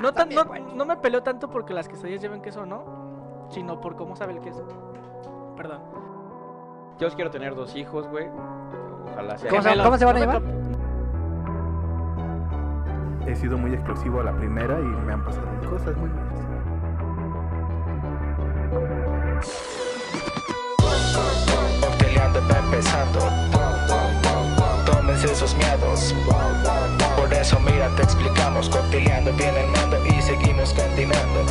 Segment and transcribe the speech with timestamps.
[0.00, 3.80] No, tan- también, no, me peleo tanto porque las quesadillas lleven queso o no, sino
[3.80, 4.66] por cómo sabe el queso.
[5.56, 5.80] Perdón.
[6.98, 8.26] Yo os quiero tener dos hijos, güey.
[9.12, 9.50] Ojalá sea.
[9.50, 10.42] ¿Cómo se- Gemelos, cómo se van a cap-
[13.26, 16.40] He sido muy explosivo a la primera y me han pasado cosas muy malas.
[21.98, 23.20] Peleando va empezando.
[24.86, 26.14] Tómense esos miedos.
[27.16, 28.68] Por eso mira te explicamos.
[28.68, 31.44] Cocteleando viene el mando y seguimos continuando.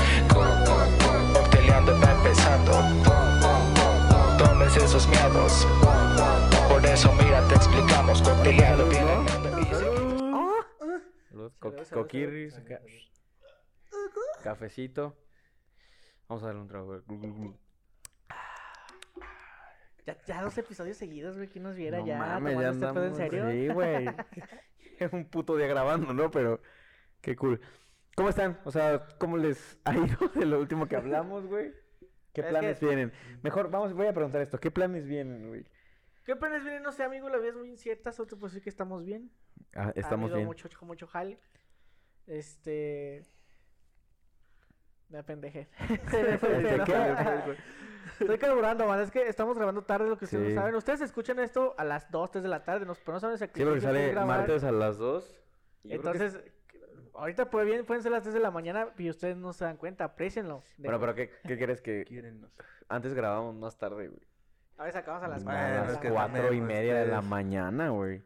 [1.33, 2.71] Cocteleando va empezando.
[4.37, 5.67] Tómense esos miedos.
[6.69, 8.21] Por eso mira te explicamos.
[8.21, 10.65] Cocteleando viene el mando y seguimos.
[11.59, 12.59] Co- coquirris.
[14.43, 15.17] Cafecito.
[16.27, 17.01] Vamos a darle un trago.
[20.05, 22.17] Ya, ya dos episodios seguidos, güey, ¿quién nos viera No ya?
[22.17, 23.49] mames, tomando ya este pedo en andamos- serio?
[23.51, 24.05] Sí, güey.
[24.99, 26.29] Es un puto día grabando, ¿no?
[26.31, 26.61] Pero
[27.21, 27.59] qué cool.
[28.15, 28.59] ¿Cómo están?
[28.65, 31.73] O sea, ¿cómo les ha ido de lo último que hablamos, güey?
[32.33, 33.13] ¿Qué Es planes que- vienen?
[33.41, 34.59] Mejor, vamos, voy a preguntar esto.
[34.59, 35.65] ¿Qué planes vienen, güey?
[36.25, 36.83] ¿Qué planes vienen?
[36.83, 39.31] No sé, amigo, la vida es muy incierta, solo te puedo decir que estamos bien.
[39.73, 40.47] Ah, Ha estamos habido bien.
[40.47, 41.39] mucho, mucho jale.
[42.27, 43.23] Este...
[45.09, 45.67] Me apendejé.
[45.89, 47.57] ¿De qué?
[48.19, 48.99] Estoy carburando, man.
[49.01, 50.53] Es que estamos grabando tarde, lo que ustedes Sí.
[50.53, 50.75] no saben.
[50.75, 53.45] Ustedes escuchan esto a las 2, 3 de la tarde, nos, pero no saben Sí,
[53.45, 54.37] porque exactamente sale grabar.
[54.39, 55.35] martes a las 2.
[55.85, 56.39] Entonces,
[57.13, 59.77] ahorita puede bien, pueden ser las 3 de la mañana y ustedes no se dan
[59.77, 60.61] cuenta, aprecienlo.
[60.77, 62.61] De- Bueno, pero ¿qué, qué crees que Quieren, no sé.
[62.89, 64.21] antes grabábamos más tarde, güey?
[64.77, 67.05] A veces acabamos a las A Bueno, las es que cuatro y también, media de
[67.07, 68.21] la ustedes- mañana, güey.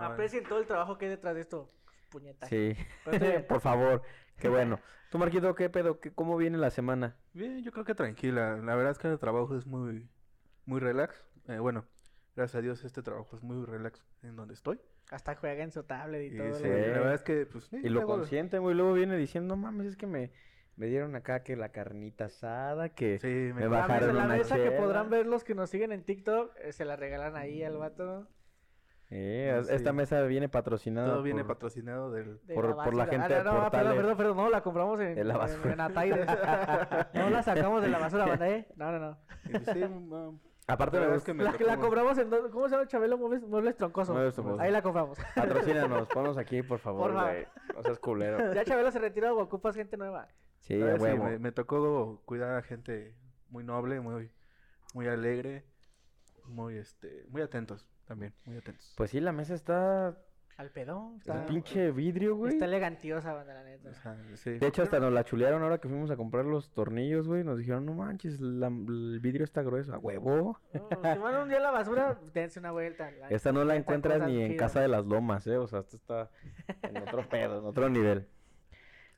[0.00, 1.70] Aprecien todo el trabajo que hay detrás de esto.
[2.10, 2.46] Puñeta.
[2.46, 2.74] Sí.
[3.04, 3.44] Pero estoy bien.
[3.48, 4.02] Por favor.
[4.40, 4.80] Qué bueno.
[5.10, 6.00] Tú, Marquito, ¿qué pedo?
[6.00, 7.16] ¿Qué, ¿Cómo viene la semana?
[7.32, 8.56] Bien, yo creo que tranquila.
[8.58, 10.08] La verdad es que el trabajo es muy,
[10.66, 11.24] muy relax.
[11.48, 11.84] Eh, bueno,
[12.36, 14.80] gracias a Dios este trabajo es muy relax en donde estoy.
[15.10, 16.54] Hasta juega en su tablet y, Y todo.
[16.54, 18.76] sí, la verdad es que, pues, Y lo luego- consiente, güey.
[18.76, 20.30] Luego viene diciendo, no mames, es que me,
[20.76, 24.34] me dieron acá que la carnita asada, que Sí, me, me La bajaron mesa, la
[24.36, 27.64] mesa que podrán ver los que nos siguen en TikTok, eh, se la regalan ahí
[27.64, 28.28] al vato.
[29.12, 29.74] Eh, Sí.
[29.74, 32.40] Esta mesa viene patrocinada Todo viene por- patrocinado del...
[32.46, 35.00] de Por- por la gente Ah, de no, no, perdón, perdón, perdón, no, la compramos
[35.00, 35.72] en, De la en- basura.
[35.72, 36.26] en Ataide.
[37.14, 38.68] no la sacamos de la basura, banda, ¿eh?
[38.76, 39.18] No, no, no.
[39.50, 40.38] pues, sí, um,
[40.68, 42.30] Aparte la gusta que me La, la compramos en...
[42.52, 43.18] ¿Cómo se llama, Chabelo?
[43.18, 44.14] Muebles, muebles troncosos.
[44.14, 44.60] Muebles troncosos.
[44.60, 45.18] Ahí la compramos.
[45.34, 47.46] Patrocínanos, ponnos aquí, por favor, Por güey.
[47.74, 48.38] No seas culero.
[48.54, 50.28] ya Chabelo se retiró, ocupas gente nueva.
[50.60, 53.16] Sí, la a verdad, sí, me, me tocó cuidar a gente
[53.48, 54.30] muy noble, muy,
[54.94, 55.64] muy alegre,
[56.44, 58.92] muy, este, muy atentos también, muy atentos.
[58.96, 60.18] Pues sí, la mesa está...
[60.56, 61.14] Al pedón.
[61.14, 62.52] Es Está, pinche vidrio, güey.
[62.52, 63.88] está elegantiosa, banda, la neta.
[63.88, 64.58] O sea, sí.
[64.58, 67.44] De hecho, hasta nos la chulearon ahora que fuimos a comprar los tornillos, güey.
[67.44, 69.94] Nos dijeron, no manches, la- el vidrio está grueso.
[69.94, 70.58] A huevo.
[70.74, 73.10] No, si van un día a la basura, dense una vuelta.
[73.12, 74.56] la- Esta no la encuentras ni en.
[74.58, 75.56] Casa de las Lomas, ¿eh?
[75.56, 76.28] O sea, esto está
[76.82, 78.26] en otro pedo, en otro nivel.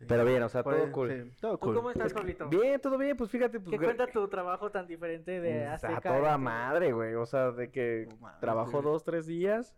[0.03, 0.07] Sí.
[0.09, 1.09] Pero bien, o sea, Pues, todo cool.
[1.11, 1.75] sí, todo ¿Tú cool.
[1.77, 2.49] cómo estás, Pablito?
[2.49, 3.71] Bien, todo bien, pues fíjate, pues...
[3.71, 6.11] ¿Qué gra- cuenta tu trabajo tan diferente de pues, Azteca?
[6.15, 7.15] A toda madre, güey.
[7.15, 8.83] O sea, de que güey.
[8.83, 9.77] dos, tres días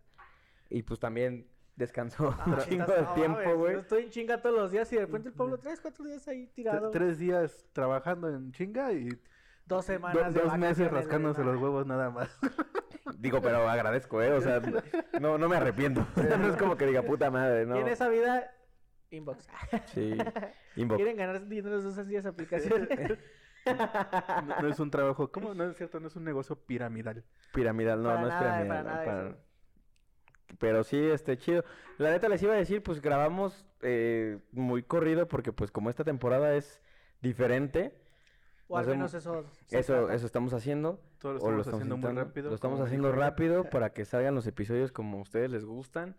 [0.69, 3.73] y pues también descansó Ah, un chingo de no, tiempo, güey.
[3.73, 6.27] Yo estoy en chinga todos los días y de repente el Pablo tres, cuatro días
[6.27, 6.89] ahí tirado.
[6.89, 9.09] Tres días trabajando en chinga y
[9.67, 12.35] Dos do- semanas de dos meses rascándose los huevos nada más.
[13.19, 14.31] Digo, pero agradezco, ¿eh?
[14.31, 14.61] O sea,
[15.21, 16.05] no, no me arrepiento.
[16.15, 17.77] no es como que diga puta madre, ¿no?
[17.77, 18.51] Y en esa vida,
[19.15, 19.47] inbox.
[19.85, 20.15] Sí.
[20.75, 20.97] Inbox.
[20.97, 22.89] ¿Quieren ganar dinero de esas 10 aplicaciones?
[23.65, 25.55] No, no es un trabajo, ¿cómo?
[25.55, 27.23] No es cierto, no es un negocio piramidal.
[27.51, 28.67] Piramidal, no, Para no es piramidal.
[28.67, 29.37] para no, nada para- eso.
[30.59, 31.63] Pero sí, este, chido.
[31.97, 36.03] La neta les iba a decir, pues grabamos eh, muy corrido porque pues como esta
[36.03, 36.79] temporada es
[37.21, 37.97] diferente,
[38.67, 39.43] o al Nos menos eso.
[39.71, 41.01] eso, eso estamos haciendo.
[41.17, 42.49] Todo lo o lo estamos haciendo muy rápido.
[42.49, 46.15] Lo estamos haciendo rápido para que salgan los episodios como a ustedes les gustan.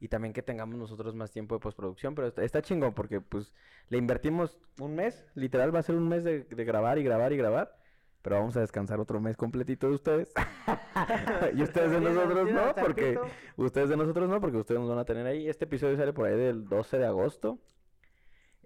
[0.00, 2.14] Y también que tengamos nosotros más tiempo de postproducción.
[2.14, 3.52] Pero está, está chingón porque pues
[3.88, 5.24] le invertimos un mes.
[5.34, 7.76] Literal va a ser un mes de, de grabar y grabar y grabar.
[8.22, 10.32] Pero vamos a descansar otro mes completito de ustedes.
[11.54, 13.18] y ustedes de nosotros no, porque
[13.56, 15.48] ustedes de nosotros no, porque ustedes nos van a tener ahí.
[15.48, 17.58] Este episodio sale por ahí del 12 de agosto.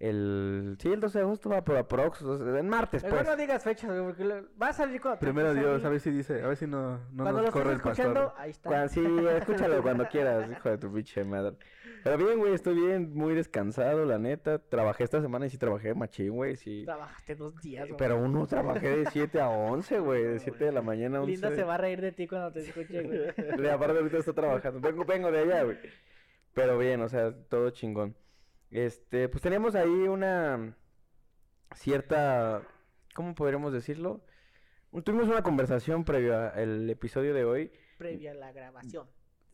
[0.00, 3.28] El sí, el 12 de agosto va por aprox, o sea, en martes Mejor pues.
[3.30, 5.18] no digas fechas, güey, porque lo- va a salir cuando.
[5.18, 5.86] Primero tengas Dios, ahí.
[5.86, 7.90] a ver si dice, a ver si no, no Cuando lo nos corre estés el
[7.90, 8.40] escuchando, pastor.
[8.42, 8.68] ahí está.
[8.68, 9.04] Cuan- sí,
[9.38, 11.56] escúchalo cuando quieras, hijo de tu pinche madre.
[12.04, 14.60] Pero bien, güey, estoy bien, muy descansado, la neta.
[14.60, 16.84] Trabajé esta semana y sí trabajé machín, güey, sí.
[16.84, 17.96] Trabajaste dos días, güey.
[17.98, 21.32] Pero uno trabajé de 7 a 11, güey, de 7 de la mañana a 11.
[21.32, 23.58] Linda se va a reír de ti cuando te escuche, güey.
[23.58, 24.78] Le aparte ahorita está trabajando.
[24.80, 25.76] Vengo, vengo de allá, güey.
[26.54, 28.14] Pero bien, o sea, todo chingón.
[28.70, 30.76] Este, pues teníamos ahí una
[31.74, 32.62] cierta,
[33.14, 34.24] ¿cómo podríamos decirlo?
[35.04, 37.72] Tuvimos una conversación previo al episodio de hoy.
[37.98, 39.06] Previa a la grabación.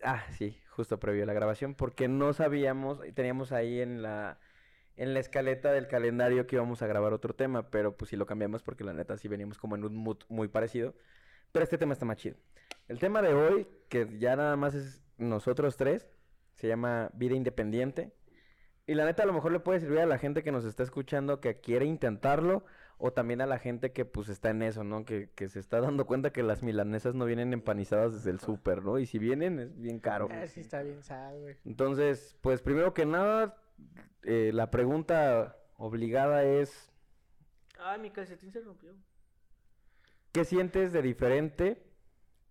[0.02, 4.38] Ah, sí, justo previo a la grabación, porque no sabíamos, teníamos ahí en la
[4.96, 8.26] en la escaleta del calendario que íbamos a grabar otro tema, pero pues sí lo
[8.26, 10.94] cambiamos porque la neta sí veníamos como en un mood muy parecido.
[11.52, 12.36] Pero este tema está más chido.
[12.88, 16.08] El tema de hoy, que ya nada más es nosotros tres,
[16.54, 18.12] se llama Vida Independiente.
[18.86, 20.82] Y la neta a lo mejor le puede servir a la gente que nos está
[20.82, 22.64] escuchando que quiere intentarlo
[22.98, 25.04] o también a la gente que pues está en eso, ¿no?
[25.04, 28.82] Que, que se está dando cuenta que las milanesas no vienen empanizadas desde el súper,
[28.82, 28.98] ¿no?
[28.98, 30.28] Y si vienen es bien caro.
[30.30, 31.00] Ah, sí está bien
[31.40, 31.56] güey.
[31.64, 33.56] Entonces, pues primero que nada,
[34.22, 36.92] eh, la pregunta obligada es,
[37.78, 38.92] Ay, mi calcetín se rompió.
[40.32, 41.82] ¿qué sientes de diferente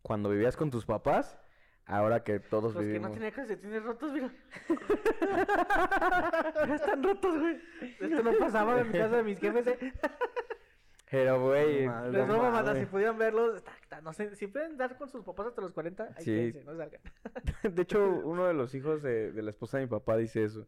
[0.02, 1.38] cuando vivías con tus papás?
[1.86, 3.12] Ahora que todos Los que no vivimos...
[3.14, 4.32] tenía calcetines rotos, mira.
[6.74, 7.62] están rotos, güey.
[8.00, 9.94] Esto no pasaba en mi casa de mis jefes, eh.
[11.12, 12.80] Pero, güey, No Les No mames.
[12.80, 15.74] si pudieran verlos, está- está- no sé, si pueden dar con sus papás hasta los
[15.74, 16.32] 40, ahí Sí.
[16.32, 17.02] quédense, no salgan.
[17.76, 20.68] de hecho, uno de los hijos de, de la esposa de mi papá dice eso.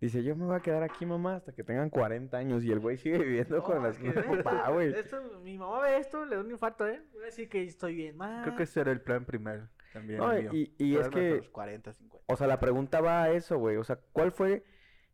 [0.00, 2.64] Dice, yo me voy a quedar aquí, mamá, hasta que tengan 40 años.
[2.64, 4.94] Y el güey sigue viviendo con las que con mi papá, güey.
[4.94, 7.02] esto, mi mamá ve esto, le da un infarto, ¿eh?
[7.12, 8.42] Voy a decir que estoy bien mal.
[8.44, 9.68] Creo que ese era el plan primero.
[9.92, 10.18] También.
[10.20, 10.50] No, el mío.
[10.54, 12.24] y- y es que- los 40, 50.
[12.32, 13.76] O sea, la pregunta va a eso, güey.
[13.76, 14.64] O sea, ¿cuál fue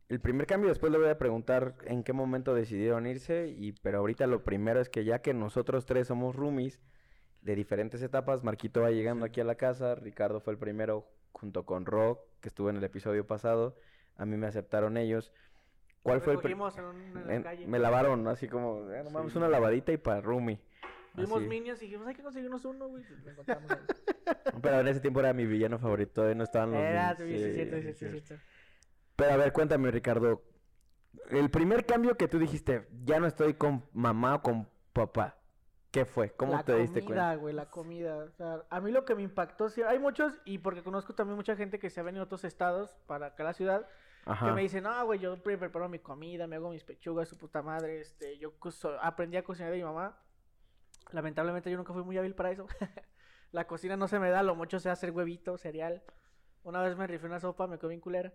[0.09, 0.69] el primer cambio?
[0.69, 3.49] Después le voy a preguntar en qué momento decidieron irse.
[3.49, 6.81] Y, pero ahorita lo primero es que ya que nosotros tres somos roomies
[7.41, 9.31] de diferentes etapas, Marquito va llegando Sí.
[9.31, 12.85] aquí a la casa, Ricardo fue el primero junto con Rock, que estuvo en el
[12.85, 13.77] episodio pasado.
[14.17, 15.33] A mí me aceptaron ellos.
[16.03, 17.67] ¿Cuál fue el en, un- en la en- calle.
[17.67, 18.31] Me lavaron, ¿no?
[18.31, 19.03] Así como, eh,
[19.35, 20.61] una lavadita y para roomie.
[21.15, 21.49] Vimos Así.
[21.49, 23.03] Minions y dijimos, hay que conseguirnos uno, güey.
[24.63, 27.77] Pero en ese tiempo era mi villano favorito, no estaban los Era, sí, sí, cierto,
[27.77, 28.21] sí, sí.
[28.21, 28.43] cierto.
[29.17, 30.43] Pero a ver, cuéntame, Ricardo.
[31.31, 35.37] El primer cambio que tú dijiste, ya no estoy con mamá o con papá.
[35.91, 36.31] ¿Qué fue?
[36.33, 37.35] ¿Cómo la te diste comida, cuenta?
[37.37, 38.17] güey, la comida.
[38.19, 41.37] O sea, a mí lo que me impactó, sí, hay muchos, y porque conozco también
[41.37, 43.89] mucha gente que se ha venido a otros estados para acá a la ciudad,
[44.27, 44.53] que Ajá.
[44.55, 47.63] me dicen, no, güey, yo pre- preparo mi comida, me hago mis pechugas, su puta
[47.63, 48.53] madre, este, yo
[49.01, 50.19] aprendí a cocinar de mi mamá.
[51.13, 52.67] Lamentablemente yo nunca fui muy hábil para eso.
[53.53, 56.03] la cocina no se me da, lo mucho sé hacer huevito, cereal.
[56.65, 58.33] Una vez me rifé una sopa, me comí en culera.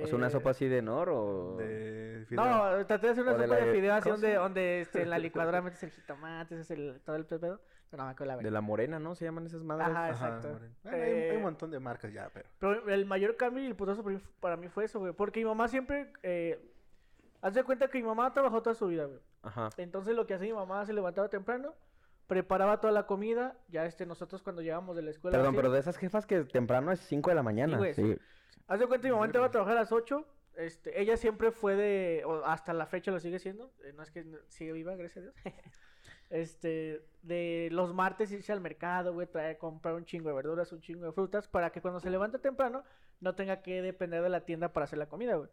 [0.00, 1.56] ¿O sea, una Eh, sopa así de nor o...?
[1.56, 2.44] De fideo.
[2.44, 5.10] No, traté de hacer una sopa de de- fideo así ¿cómo donde, donde este, en
[5.10, 7.60] la licuadora metes el jitomate, haces el, todo el pedo.
[7.90, 9.14] Pero no me acuerdo la De la morena, ¿no?
[9.14, 9.88] Se llaman esas madres.
[9.88, 10.48] Ajá, exacto.
[10.50, 12.48] Bueno, hay, hay Eh, un montón de marcas ya, pero.
[12.58, 14.04] Pero el mayor cambio y el putazo
[14.40, 15.12] para mí, fue eso, güey.
[15.12, 16.12] Porque mi mamá siempre.
[16.22, 16.60] Eh,
[17.40, 19.20] haz de cuenta que mi mamá trabajó toda su vida, güey.
[19.42, 19.70] Ajá.
[19.78, 21.74] Entonces lo que hacía mi mamá se levantaba temprano,
[22.26, 23.56] preparaba toda la comida.
[23.68, 25.36] Ya este, nosotros cuando llegamos de la escuela.
[25.38, 27.78] Perdón, así, pero de esas jefas que temprano es 5 de la mañana.
[27.78, 28.16] güey, Sí.
[28.66, 30.26] Haz de cuenta mi mamá entraba a trabajar a las 8.
[30.56, 32.22] Este, ella siempre fue de.
[32.26, 33.72] o hasta la fecha lo sigue siendo.
[33.84, 35.34] eh, no es que sigue viva, gracias a Dios.
[36.30, 40.80] este, de los martes irse al mercado, güey, traer, comprar un chingo de verduras, un
[40.80, 42.84] chingo de frutas, para que cuando se levanta temprano
[43.20, 45.48] no tenga que depender de la tienda para hacer la comida, güey.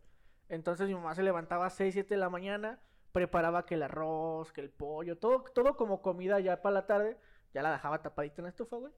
[0.50, 2.80] Entonces mi mamá se levantaba a 6, 7 de la mañana,
[3.12, 7.18] preparaba que el arroz, que el pollo, todo, todo como comida ya para la tarde,
[7.54, 8.94] ya la dejaba tapadita en la estufa, güey.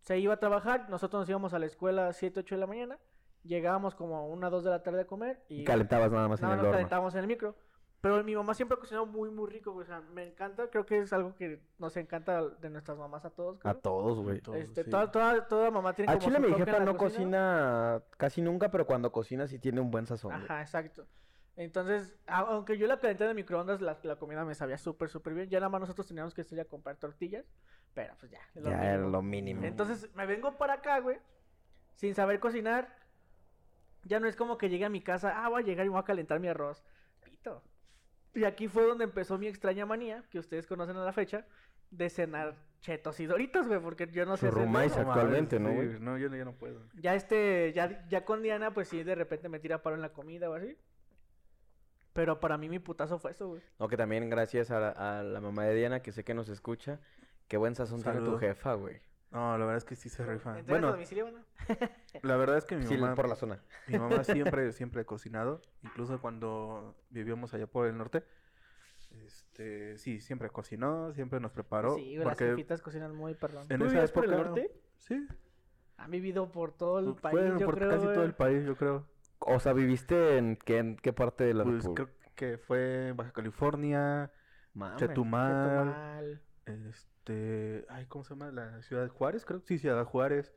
[0.00, 2.66] Se iba a trabajar, nosotros nos íbamos a la escuela a 7, 8 de la
[2.66, 2.98] mañana,
[3.44, 6.42] llegábamos como a 1, 2 de la tarde a comer y Y calentabas nada más
[6.42, 6.70] en el horno.
[6.72, 7.54] calentábamos en el micro.
[8.00, 9.82] Pero mi mamá siempre ha cocinado muy, muy rico, güey.
[9.82, 13.30] O sea, me encanta, creo que es algo que nos encanta de nuestras mamás a
[13.30, 13.58] todos.
[13.64, 14.40] A todos, güey.
[14.54, 14.90] Este, sí.
[14.90, 18.40] toda, toda, toda mamá tiene A como Chile su mi en jefa no cocina casi
[18.40, 20.36] nunca, pero cuando cocina sí tiene un buen sazón.
[20.38, 20.44] güey.
[20.44, 21.08] Ajá, exacto.
[21.56, 25.48] Entonces, aunque yo la calenté de microondas, la, la comida me sabía súper, súper bien.
[25.48, 27.46] Ya nada más nosotros teníamos que ir a comprar tortillas.
[27.94, 29.08] Pero pues ya, es lo Ya era mínimo.
[29.08, 29.64] lo mínimo.
[29.64, 31.18] Entonces me vengo para acá, güey,
[31.94, 32.96] sin saber cocinar.
[34.04, 35.98] Ya no es como que llegue a mi casa, ah, voy a llegar y voy
[35.98, 36.84] a calentar mi arroz.
[37.24, 37.62] Pito.
[38.34, 41.46] Y aquí fue donde empezó mi extraña manía, que ustedes conocen a la fecha,
[41.90, 44.94] de cenar chetos y doritos, güey, porque yo no sé Churrumais.
[44.96, 46.00] No actualmente, ¿no, sí, güey?
[46.00, 46.82] No, yo no, yo no puedo.
[46.94, 50.12] Ya este, ya, ya con Diana, pues sí, de repente me tira paro en la
[50.12, 50.76] comida o así.
[52.12, 53.62] Pero para mí mi putazo fue eso, güey.
[53.78, 56.48] No, que también gracias a la, a la mamá de Diana, que sé que nos
[56.48, 57.00] escucha.
[57.46, 59.00] Qué buen sazón tiene tu jefa, güey.
[59.30, 60.58] No, la verdad es que sí se rifa.
[60.58, 61.44] ¿Entregas a Bueno, domicilio, no?
[62.22, 63.60] la verdad es que mi Sí, mamá, por la zona.
[63.86, 65.60] mi mamá siempre, siempre ha cocinado.
[65.82, 68.24] Incluso cuando vivíamos allá por el norte.
[69.24, 71.94] Este, sí, siempre cocinó, siempre nos preparó.
[71.96, 73.66] Sí, las porque jefitas cocinan muy, perdón.
[73.68, 74.70] en ¿Tú esa vivías por el época- norte?
[74.96, 75.26] Sí,
[75.96, 78.26] Han vivido por todo el país, yo por creo, casi todo güey.
[78.26, 79.06] el país, yo creo.
[79.40, 82.04] O sea, ¿viviste en qué, en qué parte de la Pues República?
[82.04, 84.30] creo que fue en Baja California.
[84.96, 86.42] Chetumal, Chetumal.
[86.66, 87.17] este,
[87.88, 88.50] ay, ¿cómo se llama?
[88.50, 89.60] La ciudad de Juárez, creo.
[89.64, 90.54] Sí, Ciudad Juárez.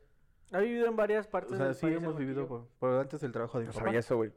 [0.52, 3.00] Ha vivido en varias partes O sea, del sí país el hemos vivido por, por
[3.00, 3.84] antes del trabajo de mi No papá.
[3.86, 4.32] sabía eso, güey.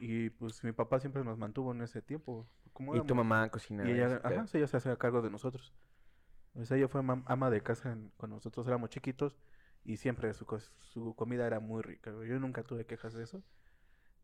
[0.00, 2.48] Y pues mi papá siempre nos mantuvo en ese tiempo.
[2.94, 3.86] Y tu mamá cocina.
[3.88, 5.74] Y ella, ajá, sí, ella se hacía cargo de nosotros.
[6.54, 9.36] O sea, ella fue ama de casa en- cuando nosotros éramos chiquitos
[9.84, 10.46] y siempre su,
[10.80, 12.10] su comida era muy rica.
[12.10, 13.42] Yo nunca tuve quejas de eso.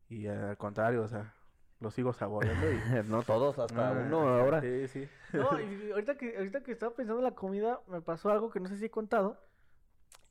[0.08, 1.34] Y al contrario, o sea,
[1.80, 2.78] lo sigo saboreando y...
[3.08, 4.60] no todos, hasta Ah, uno ahora.
[4.60, 5.08] Sí, sí.
[5.32, 8.60] No, y ahorita que, ahorita que estaba pensando en la comida, me pasó algo que
[8.60, 9.38] no sé si he contado.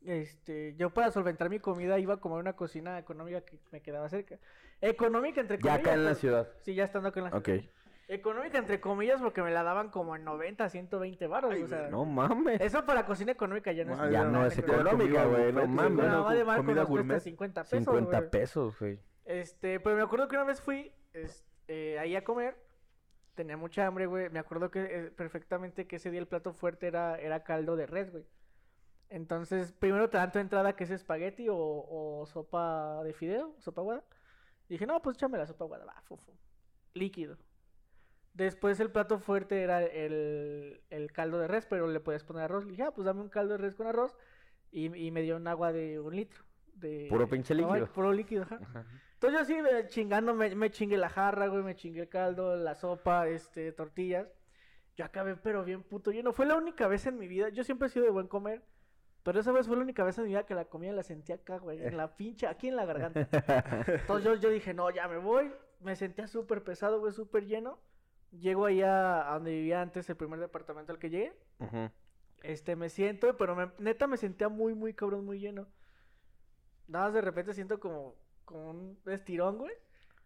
[0.03, 4.07] Este, yo para solventar mi comida iba a comer una cocina económica que me quedaba
[4.09, 4.37] cerca.
[4.81, 5.79] Económica entre Ya comillas.
[5.79, 6.49] acá en la pero- ciudad.
[6.61, 7.45] Sí, ya estando acá en la Ok.
[7.45, 7.63] ciudad.
[8.07, 11.89] Económica entre comillas porque me la daban como en 90, 120 baros, Ay, o sea.
[11.89, 12.61] No mames.
[12.61, 15.25] Eso para cocina económica ya no es Ya ya no es económica.
[15.25, 15.51] güey.
[15.51, 15.95] No mames.
[15.95, 17.19] Bueno, va de comida gourmet.
[17.19, 17.77] 50 pesos.
[17.79, 18.29] 50 güey.
[18.29, 18.99] pesos, güey.
[19.25, 22.55] Este, pero me acuerdo que una vez fui este, ahí a comer.
[23.35, 24.29] Tenía mucha hambre, güey.
[24.29, 27.85] Me acuerdo que eh, perfectamente que ese día el plato fuerte era, era caldo de
[27.85, 28.25] res, güey.
[29.09, 34.03] Entonces, primero te dan tu entrada que es espagueti o, sopa de fideo, sopa aguada.
[34.69, 36.31] Dije, no, pues échame la sopa aguada, va, fufu.
[36.93, 37.37] Líquido.
[38.33, 42.65] Después el plato fuerte era el, el caldo de res, pero le podías poner arroz.
[42.65, 44.15] Le dije, ah, pues dame un caldo de res con arroz.
[44.71, 46.43] Y me dio un agua de un litro.
[46.75, 47.07] De...
[47.09, 47.87] Puro pinche Ay, líquido.
[47.93, 48.59] Puro líquido, ajá.
[48.61, 48.85] Ajá.
[49.13, 52.55] Entonces yo así me- chingando, me, me chingué la jarra, güey, me chingué el caldo,
[52.55, 54.27] la sopa, este, tortillas.
[54.97, 56.31] Yo acabé, pero bien puto lleno.
[56.33, 58.61] Fue la única vez en mi vida, yo siempre he sido de buen comer,
[59.23, 61.31] pero esa vez fue la única vez en mi vida que la comida la sentí
[61.31, 63.21] acá, güey, en la pinche, aquí en la garganta.
[63.87, 65.51] Entonces yo, yo dije, no, ya me voy.
[65.79, 67.79] Me sentía súper pesado, güey, súper lleno.
[68.31, 71.33] Llego allá a donde vivía antes, el primer departamento al que llegué.
[72.43, 75.67] Este, me siento, pero me- neta me sentía muy, muy cabrón, muy lleno.
[76.87, 78.15] Nada más de repente siento como,
[78.45, 79.73] como un estirón, güey.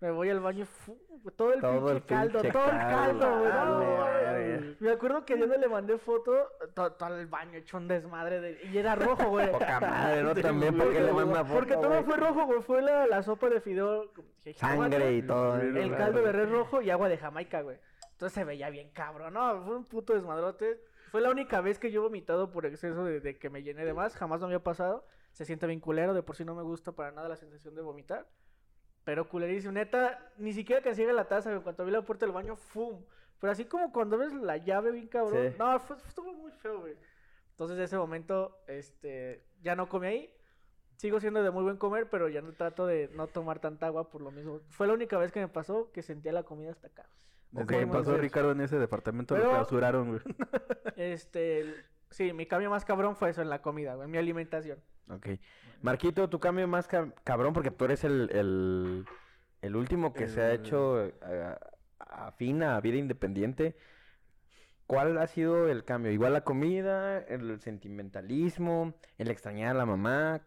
[0.02, 0.98] Me voy al baño, fu-
[1.36, 3.52] todo el Todo el caldo, todo el caldo, güey.
[3.52, 4.78] no, güey.
[4.80, 6.32] Me acuerdo que yo no le mandé foto,
[6.74, 8.64] to- todo, el baño hecho un desmadre de...
[8.72, 9.52] Y era rojo, güey.
[9.52, 10.34] Poca madre, ¿no?
[10.36, 12.04] También, ¿por qué le manda foto, Porque todo güey?
[12.04, 12.62] fue rojo, güey.
[12.62, 14.10] Fue la, la sopa de fideo.
[14.56, 15.56] Sangre y todo.
[15.60, 17.78] El el caldo de res rojo y agua de Jamaica, güey.
[18.14, 20.80] Entonces se veía bien cabrón, no, fue un puto desmadrote.
[21.12, 23.84] Fue la única vez que yo he vomitado por exceso de, de que me llené
[23.86, 25.06] de más, jamás me había pasado.
[25.40, 27.82] Se siente bien culero, de por sí no me gusta para nada la sensación de
[27.82, 28.28] vomitar.
[29.06, 31.64] Pero culerísimo, neta, ni siquiera que llegue la taza, güey.
[31.64, 33.02] Cuando vi la puerta del baño, ¡fum!
[33.40, 35.52] Pero así como cuando ves la llave bien cabrón.
[35.52, 35.56] Sí.
[35.58, 36.98] No, fue, estuvo muy feo, güey.
[37.52, 40.36] Entonces, de ese momento, este, ya no comí ahí.
[40.98, 44.10] Sigo siendo de muy buen comer, pero ya no trato de no tomar tanta agua
[44.10, 44.60] por lo mismo.
[44.68, 47.08] Fue la única vez que me pasó que sentía la comida hasta acá.
[47.52, 50.22] Desde Ok, que pasó Ricardo en ese departamento Pero- lo clausuraron, güey.
[50.98, 51.74] Este,
[52.10, 54.84] sí, mi cambio más cabrón fue eso en la comida, güey, en mi alimentación.
[55.10, 55.28] Ok.
[55.82, 59.06] Marquito, tu cambio más ca- cabrón, porque tú eres el, el,
[59.62, 61.56] el último que se ha hecho eh,
[62.00, 63.76] afín a vida independiente.
[64.88, 66.12] ¿Cuál ha sido el cambio?
[66.12, 70.42] ¿Igual la comida, el sentimentalismo, el extrañar a la mamá?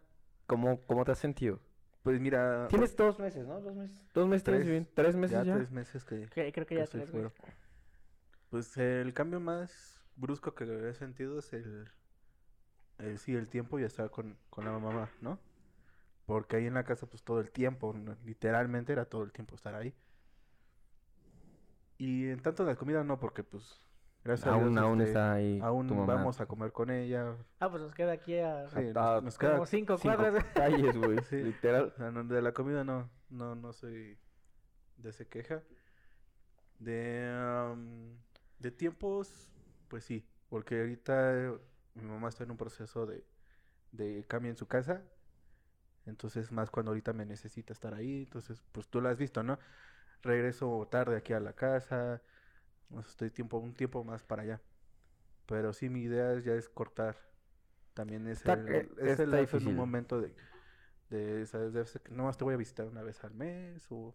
[0.46, 1.60] ¿Cómo, cómo te has sentido?
[2.02, 3.60] Pues mira, Tienes dos meses, ¿no?
[3.60, 4.02] Dos meses.
[4.12, 4.66] Dos meses, Tres.
[4.66, 4.88] bien.
[4.94, 5.54] Tres meses ya ya.
[5.54, 7.28] tres meses que, Que creo que ya estoy tres, güey.
[7.30, 7.54] fuera.
[8.50, 11.88] Pues el cambio más brusco que he sentido es el,
[12.98, 15.38] el sí, el tiempo y estar con, con la mamá, ¿no?
[16.26, 17.94] Porque ahí en la casa, pues todo el tiempo,
[18.24, 19.94] literalmente era todo el tiempo estar ahí.
[21.98, 23.80] Y en tanto la comida no, porque pues,
[24.24, 26.14] gracias a Aún, Dios, aún este, está ahí aún tu mamá.
[26.14, 27.36] vamos a comer con ella.
[27.60, 30.44] Ah, pues nos queda aquí a Sí, Ah, nos, nos queda, como cinco, Cinco cuadras.
[30.54, 31.18] calles, güey.
[31.24, 31.36] Sí.
[31.42, 31.84] Literal.
[31.84, 34.18] o sea, no, de la comida no, no, no soy
[34.96, 35.62] de ese queja.
[36.78, 38.16] De, am,
[38.58, 39.52] de tiempos,
[39.88, 41.58] pues sí, porque ahorita eh,
[41.94, 43.24] mi mamá está en un proceso de,
[43.92, 45.02] de cambio en su casa.
[46.06, 48.22] Entonces, más cuando ahorita me necesita estar ahí.
[48.24, 49.58] Entonces, pues tú lo has visto, ¿no?
[50.22, 52.22] Regreso tarde aquí a la casa.
[52.90, 54.62] o sea, estoy tiempo, un tiempo más para allá.
[55.46, 57.16] Pero sí, mi idea es- ya es cortar.
[57.94, 60.34] También es Está- el, eh, es el lapso en un momento de,
[61.10, 61.72] de, ¿sabes?
[61.72, 64.14] De que nomás te voy a visitar una vez al mes o...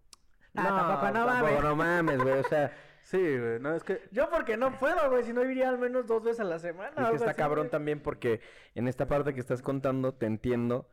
[0.57, 1.63] Ah, tampoco, no mames.
[1.63, 2.39] no mames, güey.
[2.39, 2.71] O sea,
[3.03, 4.01] Sí, güey, no, es que...
[4.11, 7.03] Yo porque no puedo, güey, si no iría al menos dos veces a la semana.
[7.03, 7.71] Es que está así, cabrón güey.
[7.71, 8.41] también porque
[8.75, 10.89] en esta parte que estás contando te entiendo,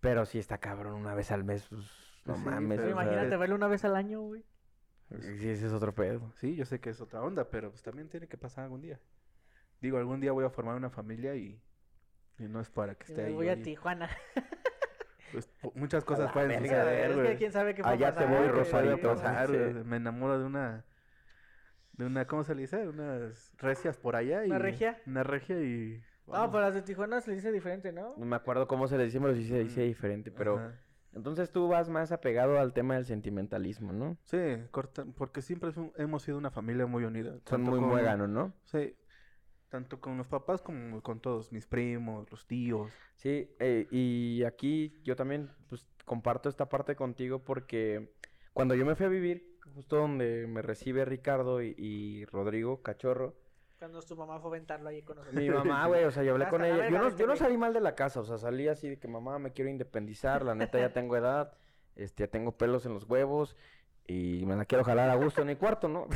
[0.00, 1.82] pero sí está cabrón una vez al mes, pues,
[2.24, 2.78] no Sí, mames.
[2.78, 4.42] Pero imagínate verlo una vez al año, güey.
[5.20, 6.32] Sí, ese es otro pedo.
[6.36, 8.98] Sí, yo sé que es otra onda, pero pues también tiene que pasar algún día.
[9.82, 11.60] Digo, algún día voy a formar una familia y,
[12.38, 13.34] y no es para que Y esté me ahí.
[13.34, 14.08] voy a Tijuana.
[15.34, 19.08] pues, muchas cosas pueden verga, suceder, es que quién sabe qué Allá te voy, Rosarito,
[19.08, 19.56] pasar, sí.
[19.84, 20.84] Me enamoro de una...
[21.92, 22.88] De una, ¿cómo se le dice?
[22.88, 24.50] Unas recias por allá y...
[24.50, 24.98] ¿Una regia?
[25.06, 26.02] Una regia y...
[26.26, 26.50] No, vamos.
[26.50, 28.14] pero las de Tijuana se le dice diferente, ¿no?
[28.16, 30.30] No me acuerdo cómo se le dice, pero sí se dice Mm, diferente.
[30.32, 30.80] Pero Ajá.
[31.12, 34.16] entonces tú vas más apegado al tema del sentimentalismo, ¿no?
[34.24, 34.38] Sí,
[34.70, 37.34] corta, porque siempre un- hemos sido una familia muy unida.
[37.44, 38.52] Son muy muéganos, ¿no?
[38.64, 38.96] Sí,
[39.74, 42.92] tanto con los papás como con todos, mis primos, los tíos.
[43.16, 48.14] Sí, eh, y aquí yo también pues comparto esta parte contigo porque
[48.52, 53.34] cuando yo me fui a vivir, justo donde me recibe Ricardo y, y Rodrigo Cachorro,
[53.80, 55.42] Cuando tu mamá fue a aventarlo ahí con nosotros.
[55.42, 56.90] mi mamá, güey, o sea, yo hablé Hasta con la ella.
[56.90, 59.08] Yo no, yo no salí mal de la casa, o sea, salí así de que
[59.08, 61.58] mamá me quiero independizar, la neta ya tengo edad,
[61.96, 63.56] este, tengo pelos en los huevos
[64.06, 66.06] y me la quiero jalar a gusto en mi cuarto, ¿no?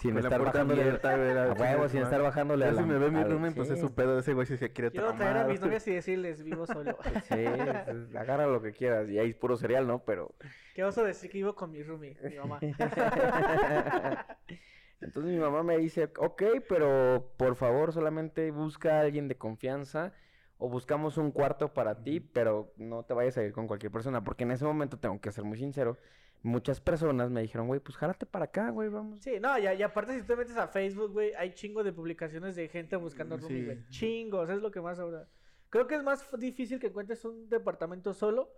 [0.00, 2.88] Sin estar bajándole abierta, güey, a la huevo, sin estar bajándole a Ya la si
[2.88, 4.18] me ve mi roommate, pues es su pedo.
[4.18, 6.98] Ese güey si se quiere Quiero traer a mis novias y decirles, vivo solo.
[7.28, 7.44] Sí,
[7.84, 9.08] pues, agarra lo que quieras.
[9.08, 10.00] Y ahí es puro cereal, ¿no?
[10.00, 10.34] Pero.
[10.74, 12.60] ¿Qué vas a decir que vivo con mi roomie, mi mamá?
[15.00, 20.14] Entonces mi mamá me dice, ok, pero por favor solamente busca a alguien de confianza
[20.58, 24.24] o buscamos un cuarto para ti, pero no te vayas a ir con cualquier persona,
[24.24, 25.98] porque en ese momento tengo que ser muy sincero,
[26.46, 29.20] muchas personas me dijeron, güey, pues jálate para acá, güey, vamos.
[29.20, 31.92] Sí, no, y, y aparte si tú te metes a Facebook, güey, hay chingo de
[31.92, 33.64] publicaciones de gente buscando Mm, roomie, sí.
[33.64, 33.88] güey.
[33.88, 35.28] Chingos, es lo que más ahora.
[35.70, 38.50] Creo que es más difícil que encuentres un departamento solo,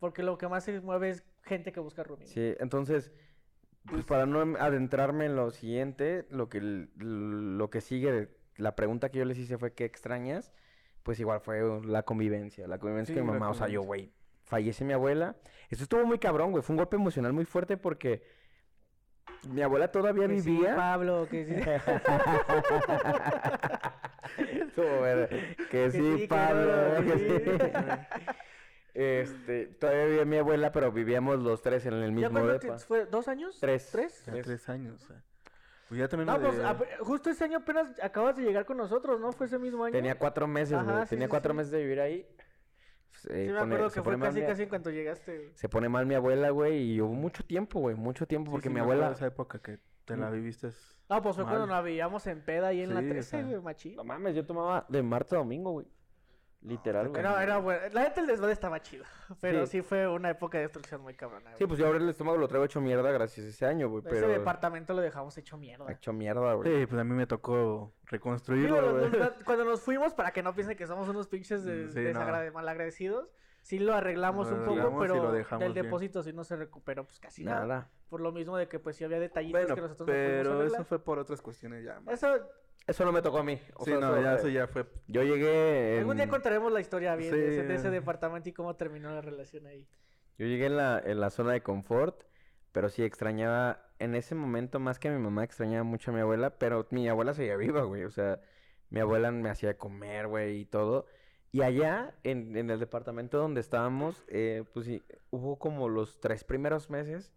[0.00, 2.26] porque lo que más se mueve es gente que busca roomie.
[2.26, 3.12] Sí, entonces,
[3.86, 6.60] pues para no em- adentrarme en lo siguiente, lo que,
[6.96, 10.52] lo que sigue, la pregunta que yo les hice fue, ¿qué extrañas?
[11.02, 14.10] Pues igual fue la convivencia, la convivencia Sí, con mi mamá, o sea, yo, güey,
[14.44, 15.36] fallece mi abuela.
[15.70, 18.22] Esto estuvo muy cabrón, güey, fue un golpe emocional muy fuerte porque
[19.48, 20.76] mi abuela todavía Que sí, vivía.
[20.76, 21.54] Pablo, que sí.
[24.74, 27.00] Que Que sí, sí, que Pablo.
[27.00, 27.28] no, que sí.
[28.94, 32.78] Este, todavía vivía mi abuela, pero vivíamos los tres en el ¿Ya mismo te- depa.
[32.78, 33.06] fue?
[33.06, 33.58] ¿Dos años?
[33.60, 33.88] Tres.
[33.90, 34.24] ¿Tres?
[34.26, 35.06] Ya tres años.
[35.88, 39.20] Pues ya también No, pues de- justo ese año apenas acabas de llegar con nosotros,
[39.20, 39.32] ¿no?
[39.32, 39.92] Fue ese mismo año.
[39.92, 40.96] Tenía cuatro meses, güey.
[40.96, 41.56] Ajá, sí, Tenía sí, cuatro sí.
[41.56, 42.26] meses de vivir ahí.
[43.26, 45.36] Se Sí, me pone- acuerdo que fue casi mi- casi en cuanto llegaste.
[45.38, 45.50] güey.
[45.54, 48.68] Se pone mal mi abuela, güey, y hubo mucho tiempo, güey, mucho tiempo, Sí, porque
[48.68, 49.16] sí, mi acuerdo de abuela...
[49.16, 50.68] esa época que te la viviste.
[51.08, 53.42] No, pues fue cuando nos veíamos en peda ahí en la Sí, o 13, sea,
[53.42, 53.96] güey, machín.
[53.96, 55.86] No mames, yo tomaba de martes a domingo, güey.
[56.64, 57.20] Literal, güey.
[57.20, 57.80] Era, era bueno.
[57.92, 59.04] La gente del desvade estaba chido.
[59.40, 59.78] Pero Sí.
[59.78, 59.82] sí.
[59.82, 61.54] fue una época de destrucción muy cabrona.
[61.56, 64.00] Sí, pues yo ahora el estómago lo traigo hecho mierda gracias a ese año, güey,
[64.06, 64.28] Ese pero...
[64.28, 65.92] departamento lo dejamos hecho mierda.
[65.92, 66.80] Hecho mierda, güey.
[66.80, 69.20] Sí, pues a mí me tocó reconstruirlo, nos- güey.
[69.20, 72.50] nos- cuando nos fuimos, para que no piensen que somos unos pinches de, Sí, desagrade-
[72.52, 73.28] malagradecidos,
[73.60, 75.74] sí lo arreglamos Lo un poco, pero bien.
[75.74, 77.60] depósito sí no se recuperó pues casi nada.
[77.66, 77.90] Nada.
[78.08, 80.62] Por lo mismo de que pues sí había detallitos Bueno, que nosotros no pudimos pero
[80.64, 82.00] eso fue por otras cuestiones ya.
[82.00, 82.14] más.
[82.14, 82.38] Eso,
[82.86, 83.58] Eso no me tocó a mí.
[83.74, 84.86] o Sí, sea, no, eso, ya eso ya fue.
[85.08, 85.98] Yo llegué en...
[86.00, 87.90] algún día contaremos la historia bien de, ese, de ese Sí.
[87.90, 89.88] departamento y cómo terminó la relación ahí.
[90.36, 92.24] Yo llegué en la, en la zona de confort,
[92.72, 96.20] pero sí extrañaba, en ese momento más que a mi mamá, extrañaba mucho a mi
[96.20, 98.40] abuela, pero mi abuela seguía viva, güey, o sea,
[98.90, 101.06] mi abuela me hacía comer, güey, y todo.
[101.52, 106.42] Y allá, en, en el departamento donde estábamos, eh, pues sí, hubo como los tres
[106.44, 107.32] primeros meses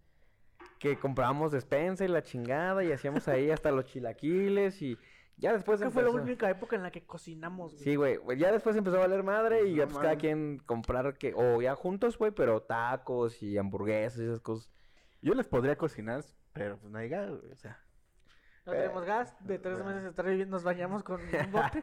[0.79, 4.97] que comprábamos despensa y la chingada y hacíamos ahí hasta los chilaquiles y
[5.37, 7.83] ya después Creo que fue la empezó- única época en la que cocinamos, güey.
[7.83, 11.17] Sí, güey, güey, ya después empezó a valer madre y ya pues cada quien comprar
[11.17, 14.71] que, o ya juntos, güey, pero tacos y hamburguesas y esas cosas.
[15.21, 16.23] Yo les podría cocinar,
[16.53, 17.51] pero pues no hay gas, güey.
[17.51, 17.79] O sea,
[18.67, 21.81] No tenemos gas, de tres meses de estar viviendo nos bañamos con un bote.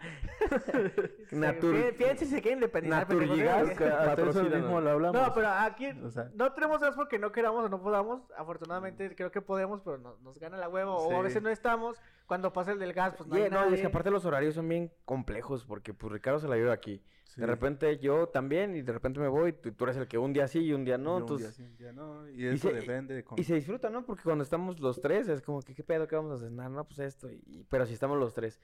[1.32, 1.94] Natur-.
[1.96, 3.08] Piensen si se quieren independizar.
[3.08, 5.12] Naturgigas, lo hablamos.
[5.28, 8.22] No, pero aquí O sea- no tenemos gas porque no queramos o no podamos.
[8.36, 10.92] Afortunadamente creo que podemos, pero no- nos gana la hueva.
[10.92, 12.00] O a veces no estamos.
[12.26, 14.24] Cuando pasa el del gas, pues no Yeah, hay no, y es que aparte los
[14.24, 17.02] horarios son bien complejos porque pues Ricardo se la vive aquí.
[17.34, 17.40] Sí.
[17.40, 20.32] De repente yo también y de repente me voy, tú, tú eres el que un
[20.32, 21.54] día sí y un día no, Y un día entonces...
[21.56, 23.40] sí, un día no, y eso se- depende de cómo.
[23.40, 24.04] Y se disfruta, ¿no?
[24.06, 26.06] Porque cuando estamos los tres es como que, ¿qué pedo?
[26.08, 26.70] ¿Qué vamos a cenar?
[26.70, 27.30] No, pues esto.
[27.30, 28.60] y- y- pero si estamos los tres.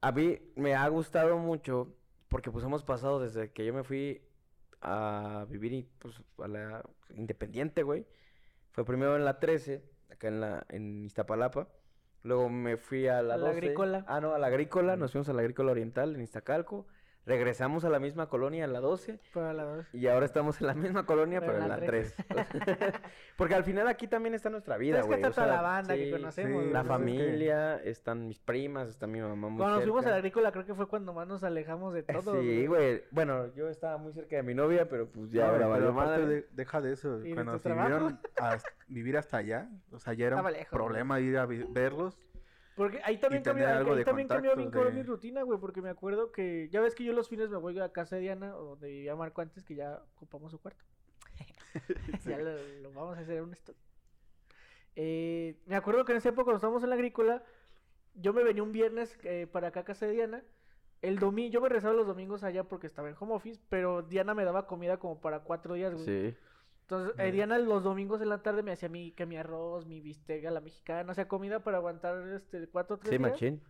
[0.00, 1.94] A mí me ha gustado mucho
[2.28, 4.22] porque pues hemos pasado desde que yo me fui
[4.80, 6.82] a vivir y, pues a la
[7.14, 8.06] independiente, güey.
[8.70, 11.68] Fue primero en la 13, acá en la en Iztapalapa.
[12.22, 13.50] Luego me fui a la A la 12.
[13.58, 14.04] Agrícola.
[14.08, 14.96] Ah, no, a la agrícola.
[14.96, 16.86] Nos fuimos a la agrícola oriental en Iztacalco.
[17.24, 19.20] Regresamos a la misma colonia en la 12.
[19.32, 21.86] Pero la verdad- Y ahora estamos en la misma colonia, Pero pero, en la la
[21.86, 22.14] 3.
[23.36, 25.94] Porque al final aquí también está nuestra vida, Es que está toda sea, la banda
[25.94, 26.64] que conocemos.
[26.64, 29.84] sí, La pues es que- familia, están mis primas, está mi mamá muy Cuando nos
[29.84, 32.40] fuimos a la agrícola, creo que fue cuando más nos alejamos de todo.
[32.40, 33.02] Sí, güey.
[33.12, 36.26] Bueno, yo estaba muy cerca de mi novia, pero pues ya ahora pero valió madre.
[36.26, 37.20] de- deja de eso.
[37.24, 38.56] ¿Y de Cuando se vivieron a
[38.88, 42.18] vivir hasta allá, o sea, ya era un problema ir a verlos.
[42.76, 45.90] Porque ahí también cambió, algo ahí también cambió cabrón de- mi rutina, güey, porque me
[45.90, 48.64] acuerdo que ya ves que yo los fines me voy a casa de Diana, o
[48.64, 50.84] donde vivía Marco antes, que ya ocupamos su cuarto.
[52.24, 53.78] ya lo, lo vamos a hacer en un estudio.
[54.96, 57.42] Eh, me acuerdo que en esa época cuando estábamos en la agrícola,
[58.14, 60.42] yo me venía un viernes eh, para acá a casa de Diana.
[61.00, 64.34] El domingo, yo me rezaba los domingos allá porque estaba en home office, pero Diana
[64.34, 66.04] me daba comida como para cuatro días, güey.
[66.04, 66.36] Sí.
[66.92, 67.32] Entonces, eh.
[67.32, 70.50] Diana los domingos en la tarde me hacía mi, que mi arroz, mi bistec a
[70.50, 73.30] la mexicana, o sea, comida para aguantar este cuatro o tres Sí, días.
[73.32, 73.62] machín.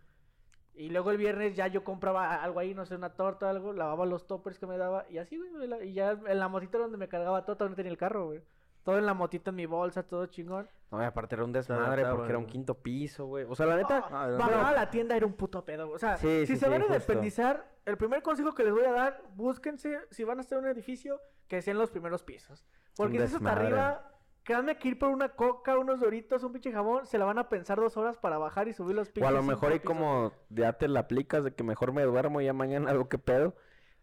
[0.75, 3.73] Y luego el viernes ya yo compraba algo ahí, no sé, una torta o algo,
[3.73, 6.97] lavaba los toppers que me daba y así, güey, y ya en la motita donde
[6.97, 8.41] me cargaba todo, todavía no tenía el carro, güey.
[8.83, 10.67] Todo en la motita en mi bolsa, todo chingón.
[10.91, 12.49] No, y aparte era un desmadre porque era un ¿no?
[12.49, 13.45] quinto piso, güey.
[13.49, 15.89] O sea, la neta, Ah, era- Bajar a la tienda era un puto pedo.
[15.89, 18.73] O sea, Sí, si sí, se sí, van a independizar, el primer consejo que les
[18.73, 22.65] voy a dar, búsquense, si van a hacer un edificio, que sean los primeros pisos.
[22.95, 24.11] Porque si es hasta arriba,
[24.43, 27.49] créanme que ir por una coca, unos doritos, un pinche jabón, se la van a
[27.49, 29.29] pensar dos horas para bajar y subir los o pinches.
[29.29, 29.87] a lo mejor y pisos.
[29.87, 33.17] como ya te la aplicas de que mejor me duermo y ya mañana algo que
[33.17, 33.55] pedo.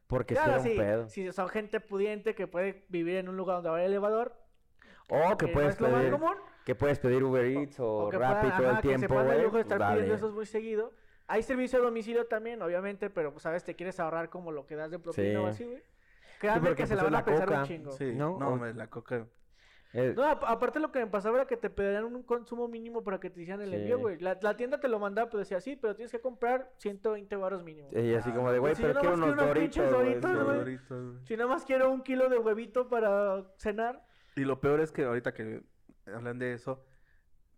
[0.09, 1.09] Porque era un sí, pedo.
[1.09, 4.35] si son gente pudiente que puede vivir en un lugar donde haya elevador,
[5.11, 7.87] O que no puedes es lo más pedir, común, que puedes pedir Uber Eats o,
[7.95, 10.15] o Rappi todo el ajá, que se tiempo, el de estar pues, pidiendo dale.
[10.15, 10.93] esos muy seguido.
[11.27, 14.75] Hay servicio a domicilio también, obviamente, pero pues sabes, te quieres ahorrar como lo que
[14.77, 15.51] das de propina o Sí.
[15.51, 15.83] así, güey.
[16.41, 17.67] Créanme porque, que se pues, la van la a pensar un coca.
[17.67, 17.91] chingo.
[17.93, 18.39] Sí, ¿No?
[18.39, 19.27] no, O- me- la coca.
[19.93, 23.03] Eh, No, ap- aparte lo que me pasaba era que te pedían un consumo mínimo
[23.03, 23.77] para que te hicieran el Sí.
[23.77, 24.19] envío, güey.
[24.21, 27.63] La, la tienda te lo mandaba, pero decía, sí, pero tienes que comprar 120 baros
[27.65, 27.89] mínimo.
[27.93, 29.91] y así como de, güey, si pero quiero unos doritos.
[29.91, 30.37] Doritos, sí.
[30.39, 31.15] Doritos.
[31.27, 34.05] Si nada más quiero un kilo de huevito para cenar.
[34.37, 35.63] Y lo peor es que ahorita que
[36.07, 36.85] hablan de eso,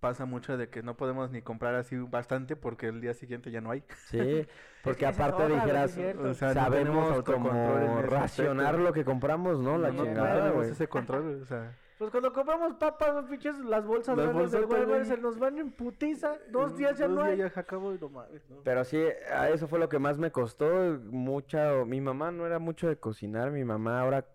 [0.01, 3.61] pasa mucho de que no podemos ni comprar así bastante porque el día siguiente ya
[3.61, 3.85] no hay.
[4.09, 4.47] Sí,
[4.83, 5.97] porque aparte dijeras.
[6.19, 9.79] O sea, no sabemos en como racionar lo que compramos, ¿no?
[9.79, 10.71] La No, No chingada, güey.
[10.71, 14.65] ese control, o sea, Pues cuando compramos papas, los pinches, las bolsas Las grandes del
[14.65, 16.37] Walmart se nos van en putiza.
[16.51, 17.37] Dos días ya dos no hay.
[17.37, 18.57] días ya acabo y no mames, ¿no?
[18.65, 19.01] Pero sí,
[19.33, 20.99] a eso fue lo que más me costó.
[21.05, 23.53] Mucha, mi mamá no era mucho de cocinar.
[23.53, 24.27] Mi mamá ahora,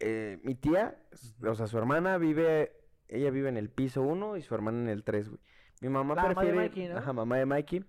[0.00, 0.98] eh, mi tía,
[1.46, 2.72] o sea, su hermana vive,
[3.08, 5.40] ella vive en el piso 1 y su hermana en el 3, güey.
[5.80, 6.98] Mi mamá La mamá de prefiere, Mikey, ¿no?
[6.98, 7.84] ajá, mamá de Mikey,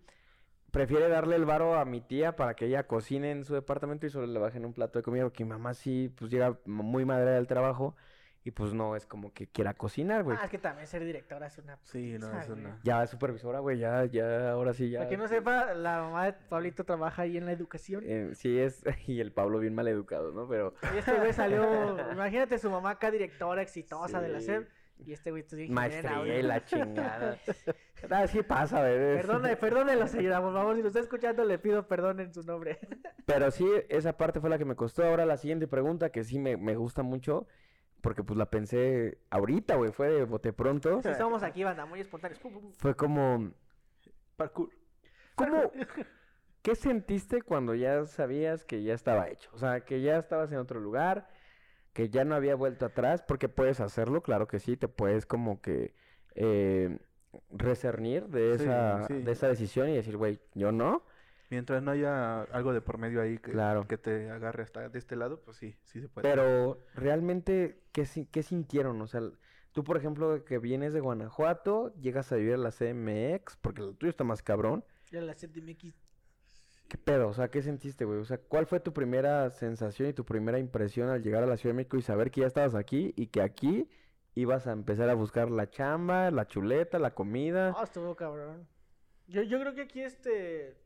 [0.71, 4.09] prefiere darle el varo a mi tía para que ella cocine en su departamento y
[4.09, 7.31] solo le bajen un plato de comida, porque mi mamá sí, pues llega muy madre
[7.31, 7.95] del trabajo
[8.43, 10.35] y pues no es como que quiera cocinar, güey.
[10.39, 12.79] Ah, es que también ser directora es una Sí, no, es una...
[12.83, 14.99] Ya es supervisora, güey, ya, ya, ahora sí, ya.
[14.99, 18.03] Para que no sepa, la mamá de Pablito trabaja ahí en la educación.
[18.05, 20.47] Eh, sí es, y el Pablo bien mal educado, ¿no?
[20.47, 24.41] Pero Y este güey salió, imagínate su mamá acá directora exitosa de la.
[24.41, 24.67] SEP.
[25.03, 27.35] Y este güey estudia maestría y la chingada.
[28.09, 29.15] Ah, sí pasa, bebé.
[29.15, 32.77] Perdone, perdónenlo, señora, por favor, si lo está escuchando, le pido perdón en su nombre.
[33.25, 35.03] Pero sí, esa parte fue la que me costó.
[35.03, 37.47] Ahora la siguiente pregunta, que sí me, me gusta mucho,
[38.01, 41.01] porque pues la pensé ahorita, güey, fue de bote pronto.
[41.01, 42.41] Si somos aquí, banda, muy espontáneos.
[42.77, 43.51] Fue como,
[44.35, 44.69] Parkour.
[45.35, 45.71] ¿cómo?
[46.61, 49.49] ¿Qué sentiste cuando ya sabías que ya estaba hecho?
[49.53, 51.27] O sea, que ya estabas en otro lugar,
[51.93, 55.59] que ya no había vuelto atrás, porque puedes hacerlo, claro que sí, te puedes como
[55.61, 55.95] que
[56.35, 56.99] eh,
[57.49, 59.13] recernir de Sí, esa, sí.
[59.23, 61.03] de esa decisión y decir, güey, yo no.
[61.51, 63.85] Mientras no haya algo de por medio ahí que, Claro.
[63.85, 66.27] que te agarre hasta de este lado, pues sí, sí se puede.
[66.27, 69.01] Pero realmente, ¿qué, qué sintieron?
[69.01, 69.21] O sea,
[69.73, 73.97] tú, por ejemplo, que vienes de Guanajuato, llegas a vivir a la CMX, porque el
[73.97, 74.85] tuyo está más cabrón.
[75.11, 75.93] Ya la CDMX.
[76.87, 77.27] ¿Qué pedo?
[77.27, 78.19] O sea, ¿qué sentiste, güey?
[78.19, 81.57] O sea, ¿cuál fue tu primera sensación y tu primera impresión al llegar a la
[81.57, 83.89] Ciudad de México y saber que ya estabas aquí y que aquí
[84.35, 87.73] ibas a empezar a buscar la chamba, la chuleta, la comida?
[87.77, 88.67] Ah, estuvo cabrón.
[89.27, 90.77] Yo, yo creo que aquí este.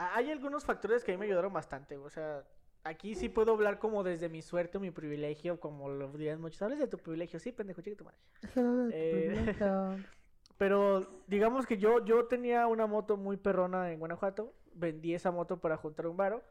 [0.00, 1.98] Hay algunos factores que a mí me ayudaron bastante.
[1.98, 2.42] O sea,
[2.84, 6.62] aquí sí puedo hablar como desde mi suerte o mi privilegio, como lo dirían muchos.
[6.62, 8.18] Hables de tu privilegio, sí, pendejo, chica tu madre.
[8.94, 9.54] Eh,
[10.56, 14.54] Pero digamos que yo, yo tenía una moto muy perrona en Guanajuato.
[14.72, 16.42] Vendí esa moto para juntar un varo.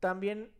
[0.00, 0.50] También,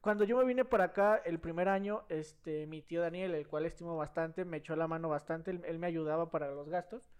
[0.00, 3.64] cuando yo me vine para acá el primer año, este, mi tío Daniel, el cual
[3.64, 5.50] estimo bastante, me echó la mano bastante.
[5.50, 7.10] Él, él me ayudaba para los gastos.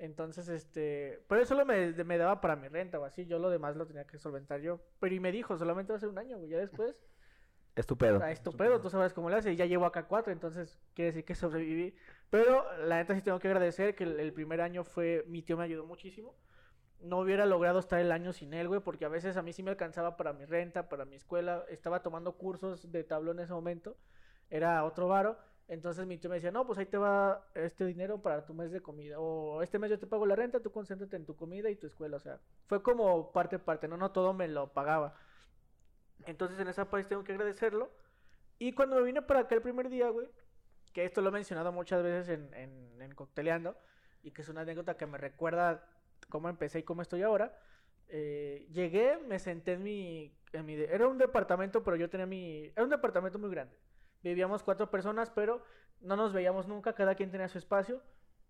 [0.00, 3.26] Entonces, este, pero eso solo me, me daba para mi renta o así.
[3.26, 4.80] Yo lo demás lo tenía que solventar yo.
[4.98, 6.50] Pero y me dijo, solamente va a ser un año, güey.
[6.50, 6.96] Ya después
[7.76, 8.22] Estupendo.
[8.22, 9.56] Ah, estupendo, tú sabes cómo le hace.
[9.56, 11.94] Ya llevo acá cuatro, entonces quiere decir que sobreviví.
[12.30, 15.24] Pero la neta sí tengo que agradecer que el, el primer año fue.
[15.28, 16.34] Mi tío me ayudó muchísimo.
[17.00, 19.62] No hubiera logrado estar el año sin él, güey, porque a veces a mí sí
[19.62, 21.64] me alcanzaba para mi renta, para mi escuela.
[21.68, 23.96] Estaba tomando cursos de tablón en ese momento.
[24.50, 25.38] Era otro varo.
[25.70, 28.72] Entonces mi tío me decía, no, pues ahí te va este dinero para tu mes
[28.72, 29.20] de comida.
[29.20, 31.86] O este mes yo te pago la renta, tú concéntrate en tu comida y tu
[31.86, 32.16] escuela.
[32.16, 35.14] O sea, fue como parte parte, no, no todo me lo pagaba.
[36.26, 37.88] Entonces en esa parte tengo que agradecerlo.
[38.58, 40.28] Y cuando me vine para acá el primer día, güey,
[40.92, 43.76] que esto lo he mencionado muchas veces en, en, en Cocteleando,
[44.24, 45.84] y que es una anécdota que me recuerda
[46.28, 47.56] cómo empecé y cómo estoy ahora.
[48.08, 50.74] eh, llegué, me senté en mi, en mi...
[50.74, 52.64] Era un departamento, pero yo tenía mi...
[52.74, 53.76] Era un departamento muy grande.
[54.22, 55.62] Vivíamos cuatro personas, pero
[56.00, 58.02] no nos veíamos nunca, cada quien tenía su espacio.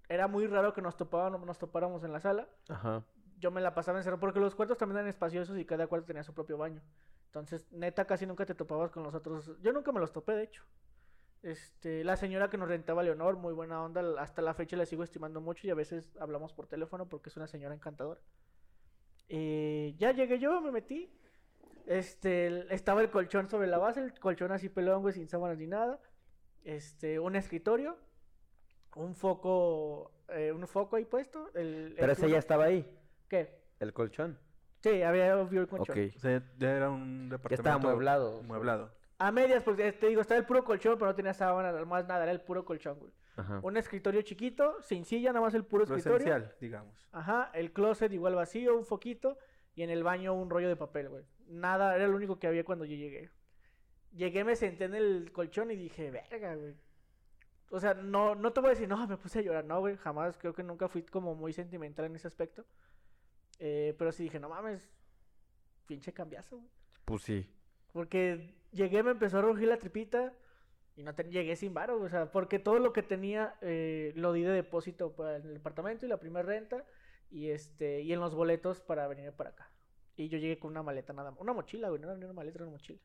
[0.08, 3.04] Era muy raro que nos, topáramos, nos topáramos en la sala Ajá.
[3.38, 6.24] yo me la pasaba encerrado porque los cuartos también eran espaciosos y cada cuarto tenía
[6.24, 6.82] su propio baño.
[7.26, 9.52] Entonces, neta, casi nunca te topabas con los otros.
[9.60, 10.64] Yo nunca me los topé, de hecho.
[11.42, 15.04] Este, la señora que nos rentaba Leonor, muy buena onda, hasta la fecha la sigo
[15.04, 18.20] estimando mucho y a veces hablamos por teléfono porque es una señora encantadora.
[19.28, 21.08] Eh, ya llegué yo, me metí.
[21.94, 25.66] Este, estaba el colchón sobre la base, el colchón así pelón, güey, sin sábanas ni
[25.66, 25.98] nada.
[26.62, 27.96] este, un escritorio,
[28.94, 31.50] un foco, eh, un foco ahí puesto.
[31.54, 32.88] El, el Pero ese closet- ya estaba ahí,
[33.28, 33.58] ¿Qué?
[33.80, 34.38] el colchón.
[34.82, 35.98] Sí, había vio el colchón.
[35.98, 36.12] Ok.
[36.14, 37.54] O sea, ya era un Ya departamento.
[37.54, 38.38] estaba amueblado.
[38.38, 38.94] Amueblado.
[39.18, 42.06] A medias, porque eh, te digo, estaba el puro colchón, pero no tenía sábana, más
[42.06, 43.12] nada, era el puro colchón, güey.
[43.36, 43.58] Ajá.
[43.64, 46.18] Un escritorio chiquito, sin silla, nada más el puro Lo escritorio.
[46.26, 47.08] esencial, digamos.
[47.10, 49.38] Ajá, el closet igual vacío, un foquito
[49.74, 51.24] y en el baño un rollo de papel, güey.
[51.50, 53.28] Nada, era lo único que había cuando yo llegué.
[54.12, 56.74] Llegué, me senté en el colchón y dije, verga, güey.
[57.70, 59.96] O sea, no, no te voy a decir, no, me puse a llorar, no, güey,
[59.96, 62.64] jamás, creo que nunca fui como muy sentimental en ese aspecto.
[63.58, 64.90] Eh, pero sí dije, no mames,
[65.86, 66.70] pinche cambiazo, güey.
[67.04, 67.46] Pues sí.
[67.92, 70.32] Porque llegué, me empezó a rugir la tripita
[70.96, 74.32] y no te- llegué sin varo, o sea, porque todo lo que tenía eh, lo
[74.32, 76.84] di de depósito para el departamento y la primera renta
[77.30, 79.69] y este y en los boletos para venir para acá.
[80.20, 82.34] Y yo llegué con una maleta nada más, una mochila, güey, no era ni una
[82.34, 83.00] maleta, era una mochila.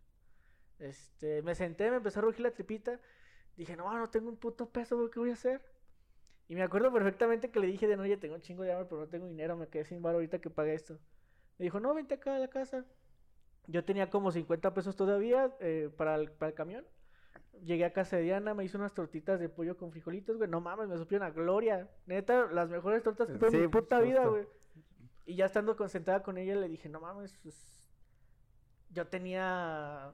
[0.79, 2.99] Este, me senté, me empezó a rugir la tripita,
[3.55, 5.61] dije, "No, no tengo un puto peso, güey, ¿qué voy a hacer?"
[6.49, 8.87] Y me acuerdo perfectamente que le dije de no, ya tengo un chingo de hambre,
[8.89, 10.99] pero no tengo dinero, me quedé sin varo ahorita que pague esto.
[11.57, 12.83] Me dijo, "No, vente acá a la casa."
[13.67, 16.85] Yo tenía como 50 pesos todavía eh, para, el, para el camión.
[17.63, 20.49] Llegué a casa de Diana, me hizo unas tortitas de pollo con frijolitos, güey.
[20.49, 21.89] No mames, me supieron a gloria.
[22.07, 24.45] Neta, las mejores tortas que tuve en mi puta vida, güey.
[25.25, 27.89] Y ya estando concentrada con ella, le dije, no mames, pues,
[28.91, 30.13] yo tenía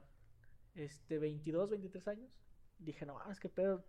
[0.74, 2.30] este 22, 23 años.
[2.78, 3.84] Dije, no mames, qué pedo.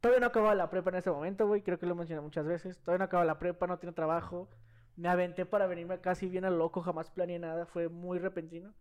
[0.00, 1.62] Todavía no acababa la prepa en ese momento, güey.
[1.62, 2.78] Creo que lo he mencionado muchas veces.
[2.80, 4.48] Todavía no acababa la prepa, no tiene trabajo.
[4.96, 7.66] Me aventé para venirme casi bien al loco, jamás planeé nada.
[7.66, 8.74] Fue muy repentino.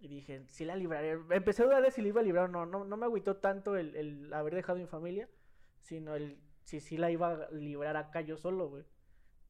[0.00, 1.18] Y dije, sí la libraré.
[1.30, 2.66] Empecé a dudar de si la iba a librar o no.
[2.66, 5.28] No, no me agüitó tanto el, el haber dejado mi familia,
[5.80, 8.84] sino el si sí la iba a librar acá yo solo, güey.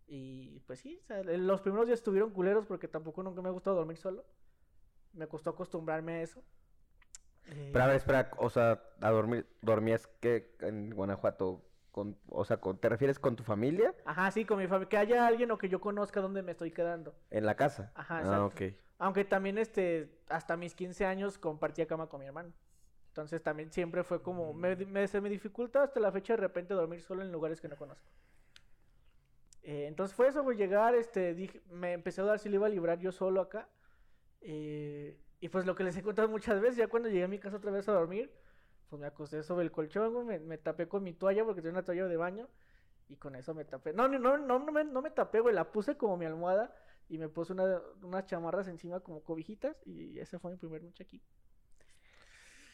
[0.06, 3.52] Y pues sí, o sea, los primeros días estuvieron culeros porque tampoco nunca me ha
[3.52, 4.24] gustado dormir solo.
[5.12, 6.42] Me costó acostumbrarme a eso.
[7.46, 12.44] Eh, Pero a ver, espera, o sea, a dormir, dormías que en Guanajuato con, o
[12.44, 14.88] sea, con- ¿te refieres con tu familia Ajá, sí, con mi familia.
[14.88, 17.14] Que haya alguien o que yo conozca dónde me estoy quedando.
[17.30, 17.92] en la casa?
[17.94, 18.44] Ajá, Ah, exacto.
[18.98, 22.52] Aunque también, este, hasta mis 15 años compartía cama con mi hermano.
[23.08, 26.74] Entonces también siempre fue como, me, me- se me dificulta hasta la fecha de repente
[26.74, 28.08] dormir solo en lugares que no conozco.
[29.64, 32.66] Eh, entonces fue eso, güey, llegar, este, dije, me empecé a dar si le iba
[32.66, 33.68] a librar yo solo acá.
[34.42, 37.38] Eh, y pues lo que les he contado muchas veces, ya cuando llegué a mi
[37.38, 38.30] casa otra vez a dormir,
[38.88, 41.72] pues me acosté sobre el colchón, güey, me, me tapé con mi toalla porque tenía
[41.78, 42.48] una toalla de baño.
[43.08, 43.92] Y con eso me tapé.
[43.92, 46.74] No, no, no, no, no, me, no me tapé, güey, la puse como mi almohada
[47.08, 51.02] y me puse una, unas chamarras encima como cobijitas y esa fue mi primer noche
[51.04, 51.22] aquí.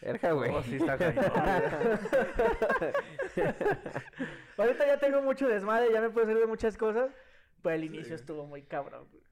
[0.02, 0.50] Verga, güey.
[0.54, 1.24] Oh, sí está cañón,
[4.56, 7.10] Ahorita ya tengo mucho desmadre, ya me puedo hacer de muchas cosas,
[7.62, 8.14] pero el inicio Sí.
[8.14, 9.06] estuvo muy cabrón.
[9.10, 9.22] güey.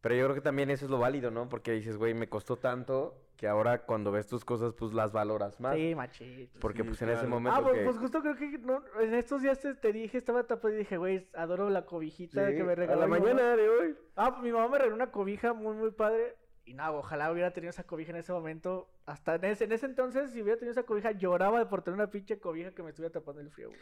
[0.00, 1.48] Pero yo creo que también eso es lo válido, ¿no?
[1.48, 5.60] Porque dices, güey, me costó tanto que ahora cuando ves tus cosas, pues las valoras
[5.60, 5.76] más.
[5.76, 6.58] Sí, machito.
[6.60, 7.84] Porque Sí, pues en ese momento Ah, pues, que...
[7.84, 10.96] pues justo creo que no, en estos días te, te dije, estaba tapado y dije,
[10.96, 13.24] güey, adoro la cobijita Sí, que me a regaló la mi mamá.
[13.32, 13.96] mañana de hoy.
[14.16, 16.34] Ah, pues mi mamá me regaló una cobija muy, muy padre.
[16.64, 18.88] Y nada, ojalá hubiera tenido esa cobija en ese momento.
[19.06, 22.10] Hasta en ese, en ese entonces, si hubiera tenido esa cobija, lloraba por tener una
[22.10, 23.80] pinche cobija que me estuviera tapando el frío, güey.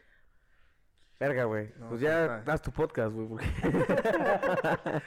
[1.19, 1.71] Verga, güey.
[1.79, 2.53] No, pues ya está.
[2.55, 3.29] haz tu podcast, güey.
[3.29, 5.03] porque- a,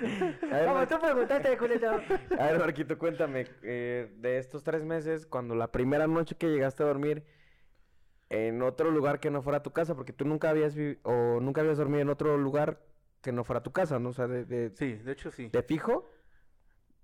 [0.51, 1.95] ver, Como Mar- tú preguntaste, Julieta.
[2.39, 3.47] a ver, Marquito, cuéntame.
[3.63, 7.23] eh, de estos tres meses, cuando la primera noche que llegaste a dormir
[8.29, 11.61] en otro lugar que no fuera tu casa, porque tú nunca habías vi- o nunca
[11.61, 12.79] habías dormido en otro lugar
[13.21, 14.09] que no fuera tu casa, ¿no?
[14.09, 15.49] O sea, de, de, Sí, de hecho sí.
[15.49, 16.09] de fijo.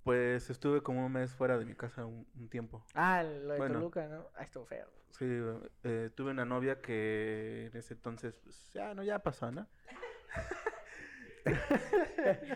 [0.03, 2.85] Pues estuve como un mes fuera de mi casa un, un tiempo.
[2.93, 3.75] Ah, lo de Bueno.
[3.75, 4.27] Toluca, ¿no?
[4.35, 4.87] Ah, estuvo feo.
[5.11, 5.25] Sí,
[5.83, 9.67] eh, tuve una novia que en ese entonces, pues, ya no, ya pasó, ¿no?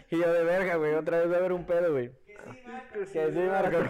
[0.09, 0.93] Y yo de verga, güey.
[0.93, 2.11] Otra vez va a haber un pedo, güey.
[2.93, 3.77] Que sí, Marco.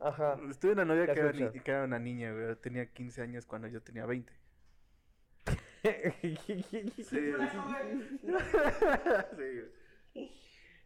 [0.00, 0.38] Ajá.
[0.60, 2.54] Tuve una novia que era, que era una niña, güey.
[2.56, 4.32] Tenía 15 años cuando yo tenía 20.
[5.86, 6.62] Sí, sí.
[7.04, 7.48] sí, güey.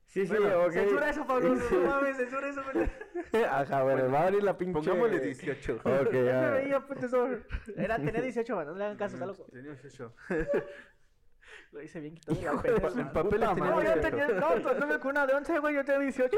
[0.06, 0.72] Sí, sí, Bueno, ok.
[0.72, 1.56] Censura eso, Pablo.
[1.56, 1.74] Sí.
[1.74, 3.44] No mames, censura eso, güey.
[3.48, 4.72] Ajá, bueno, va a abrir la pinche.
[4.74, 5.74] Pongámosle 18.
[5.76, 5.82] Ok,
[6.12, 7.28] Ya me veía, puto, eso.
[7.76, 9.46] Era, tenía 18 años, no le hagan caso, está loco.
[9.52, 10.14] Tenía 18.
[11.72, 12.76] Lo hice bien quitando la Hijo pena.
[13.02, 15.74] En puta tenía No, yo tenía, no, tú no me con una de 11, güey,
[15.76, 16.36] yo tenía 18.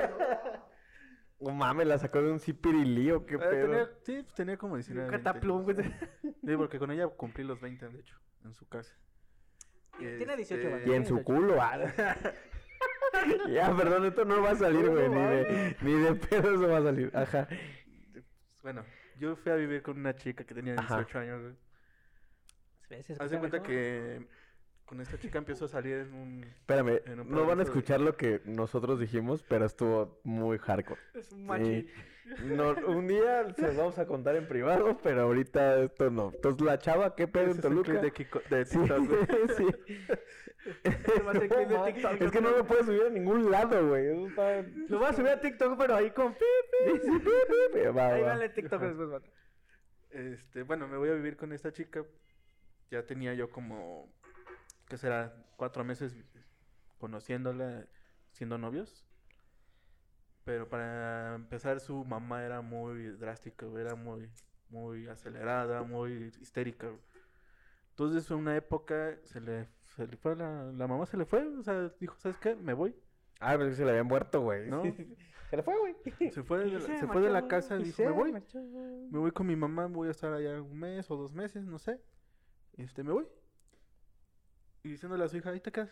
[1.40, 3.66] No mames, la sacó de un zipirilío, qué Eh, pedo.
[3.70, 5.07] tenía, sí, pues, tenía como 19.
[5.07, 5.25] Un 20.
[5.25, 5.77] cataplum, güey.
[5.77, 8.94] Sí, porque con ella cumplí los 20, de hecho, en su casa.
[9.98, 10.87] Tiene 18 Este, años.
[10.87, 11.78] Y en su culo, ah.
[13.50, 15.09] Ya, perdón, esto no va a salir, güey.
[15.09, 17.11] Ni de, ni de pedo eso va a salir.
[17.14, 17.46] Ajá.
[18.62, 18.85] Bueno,
[19.18, 20.96] yo fui a vivir con una chica que tenía Ajá.
[20.96, 21.55] 18 años, güey.
[23.28, 24.26] De cuenta que
[24.92, 26.44] con esta chica empiezo a salir en un...
[26.44, 30.59] Espérame, En un no van a de- escuchar lo que nosotros dijimos, pero estuvo muy
[30.59, 31.00] hardcore.
[31.14, 31.88] Es un machín.
[32.44, 36.31] No, un día se los vamos a contar en privado, pero ahorita esto no.
[36.35, 38.02] Entonces, la chava, ¿qué pedo en Ese es el clip Toluca?
[38.02, 39.26] de, Kiko- de Sí, TikTok, güey.
[39.57, 39.66] sí.
[41.26, 44.07] Va TikTok, es que no lo puedes subir a ningún lado, güey.
[44.09, 44.61] Eso está...
[44.90, 46.35] Lo voy a subir a TikTok, pero ahí con.
[46.35, 47.78] Sí, sí.
[47.96, 48.28] Va, Ahí va.
[48.28, 49.28] dale TikTok después, banda.
[50.11, 52.05] Este, bueno, me voy a vivir con esta chica.
[52.90, 54.12] Ya tenía yo como,
[54.92, 55.35] ¿qué será?
[55.57, 56.14] Cuatro meses
[56.98, 57.87] conociéndola,
[58.31, 59.07] siendo novios.
[60.44, 64.31] Pero para empezar, su mamá era muy drástica, era muy,
[64.68, 66.90] muy acelerada, muy histérica.
[67.88, 71.42] Entonces, en una época, se le, se le fue la, la mamá se le fue,
[71.57, 72.55] o sea, dijo, ¿sabes qué?
[72.55, 72.94] Me voy.
[73.40, 74.68] Ah, pero se le había muerto, güey.
[74.68, 74.83] ¿No?
[75.48, 76.31] Se le fue, güey.
[76.31, 78.11] Se fue de la, se se fue de la casa y Y dijo, se me
[78.11, 78.33] voy.
[78.33, 78.59] marchó.
[78.59, 81.78] Me voy con mi mamá, voy a estar allá un mes o dos meses, no
[81.78, 82.00] sé.
[82.78, 83.26] Este, me voy.
[84.83, 85.90] Y diciéndole a su hija, ahí te quedas.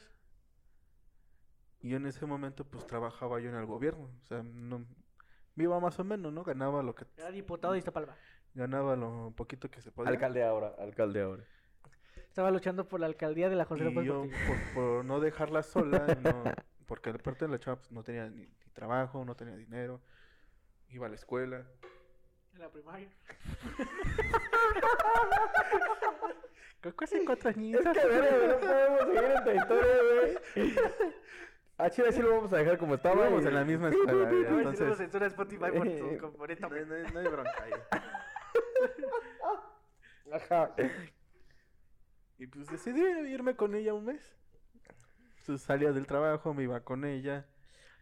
[1.80, 4.10] Y yo en ese momento, pues trabajaba yo en el gobierno.
[4.22, 4.84] O sea, no,
[5.56, 6.44] iba más o menos, ¿no?
[6.44, 8.16] Ganaba lo que, Era diputado de Iztapalapa.
[8.54, 10.10] ganaba lo poquito que se podía.
[10.10, 11.44] Alcalde ahora, alcalde ahora.
[12.16, 15.62] Estaba luchando por la alcaldía de la José Y López yo, por, por no dejarla
[15.62, 16.44] sola, no,
[16.86, 20.00] porque aparte de la chava, pues, no tenía ni, ni trabajo, no tenía dinero.
[20.88, 21.64] Iba a la escuela.
[22.52, 23.08] En la primaria.
[26.80, 29.94] Creo que hace cuatro Es que, güey, no podemos seguir esta historia,
[30.54, 30.74] güey.
[31.78, 33.14] A Chile sí lo vamos a dejar como estaba.
[33.16, 34.12] Estábamos y- en la misma escuela.
[34.12, 36.60] ver si no entonces, nos censura Spotify por tu componente.
[36.68, 37.72] no, hay- no hay- no hay bronca ahí.
[40.32, 40.70] Ajá.
[42.38, 44.36] Y pues decidí irme con ella un mes.
[45.40, 47.46] Entonces salía del trabajo, me iba con ella.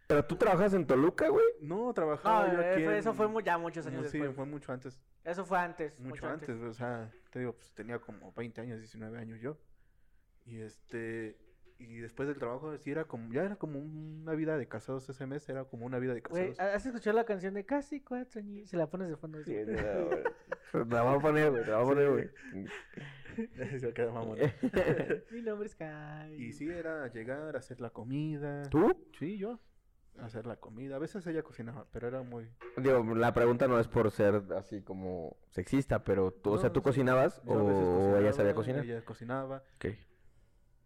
[0.07, 1.45] Pero tú trabajas en Toluca, güey.
[1.61, 4.35] No, No, trabajaba yo eh, aquí eso en- fue ya muchos años no, Sí, después.
[4.35, 4.99] fue mucho antes.
[5.23, 5.99] Eso fue antes.
[5.99, 9.57] Mucho, antes, o sea, te digo, pues tenía como 20 años, 19 años yo.
[10.45, 11.37] Y este,
[11.79, 15.25] y después del trabajo, sí era como, ya era como una vida de casados ese
[15.25, 16.75] mes, era como una vida de Güey, casados.
[16.75, 18.69] ¿has escuchado la canción de Casi Cuatro años?
[18.69, 19.41] Se la pones de fondo.
[19.43, 21.65] Sí, no, la voy a poner, güey.
[21.65, 22.29] La voy a poner, güey.
[23.79, 24.37] Se queda mamón.
[25.31, 26.33] Mi nombre es Kai.
[26.35, 28.63] Y sí, era llegar, hacer la comida.
[28.69, 28.93] ¿Tú?
[29.17, 29.59] Sí, yo.
[30.21, 30.95] Hacer la comida.
[30.97, 32.49] A veces ella cocinaba, pero era muy...
[32.77, 36.79] Digo, la pregunta no es por ser así como sexista, pero tú, o sea, ¿tú
[36.79, 36.83] sí.
[36.83, 38.85] cocinabas Yo a veces o ella sabía cocinaba, cocinar?
[38.85, 39.63] Ella cocinaba.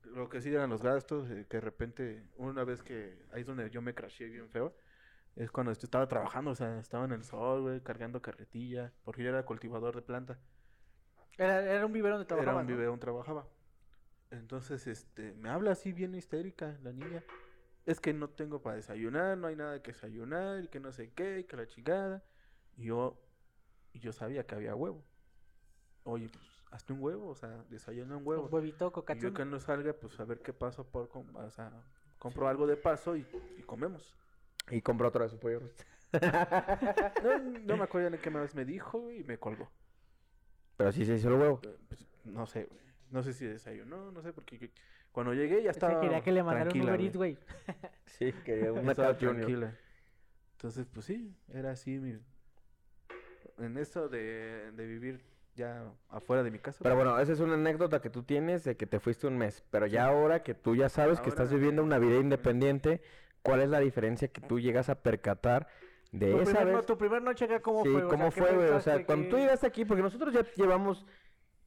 [0.04, 3.48] Lo que sí eran los gastos, eh, que de repente, una vez que, ahí es
[3.48, 4.76] donde yo me crashé bien feo,
[5.36, 9.24] es cuando est- estaba trabajando, o sea, estaba en el sol, güey, cargando carretilla, porque
[9.24, 10.38] yo era cultivador de planta.
[11.38, 12.62] Era, era un vivero donde Era trabajaba.
[12.62, 13.48] un biberón, trabajaba.
[14.30, 17.24] Entonces, este, me habla así bien histérica la niña.
[17.86, 21.12] Es que no tengo para desayunar, no hay nada que desayunar, y que no sé
[21.12, 22.24] qué, y que la chingada.
[22.78, 23.18] Y yo,
[23.92, 25.04] y yo sabía que había huevo.
[26.04, 28.46] Oye, pues, hazte un huevo, o sea, desayuna un huevo.
[28.48, 31.72] Un huevito, Y yo que no salga, pues a ver qué paso por, o sea,
[32.20, 33.26] compro algo de paso y,
[33.58, 34.16] y comemos.
[34.72, 35.62] Y compró otra vez su pollo.
[37.24, 39.72] No, no me acuerdo ni qué más me dijo y me colgó.
[40.78, 41.60] Pero sí se hizo el huevo.
[41.64, 42.82] Eh, pues, no sé, güey.
[43.10, 44.72] No sé si desayunó, no sé, porque que-
[45.14, 47.38] cuando llegué ya Es que estaba quería que le mandaran un Uber Eats, güey.
[48.06, 49.74] Sí, quería una estaba tranquila.
[50.58, 52.18] Entonces, pues sí, era así mi...
[53.60, 55.24] En eso de, de vivir
[55.56, 56.80] ya afuera de mi casa.
[56.82, 59.64] Pero bueno, esa es una anécdota que tú tienes de que te fuiste un mes.
[59.70, 63.02] Pero ya ahora que tú ya sabes que estás viviendo una vida independiente,
[63.44, 65.68] ¿cuál es la diferencia que tú llegas a percatar
[66.12, 66.86] de Tu esa primer, no- vez?
[66.88, 68.04] tu primer noche acá, ¿cómo Sí, fue?
[68.04, 68.70] O ¿cómo sea, ¿qué fue, güey?
[68.70, 71.06] O sea, cuando tú llegaste aquí, porque nosotros ya llevamos...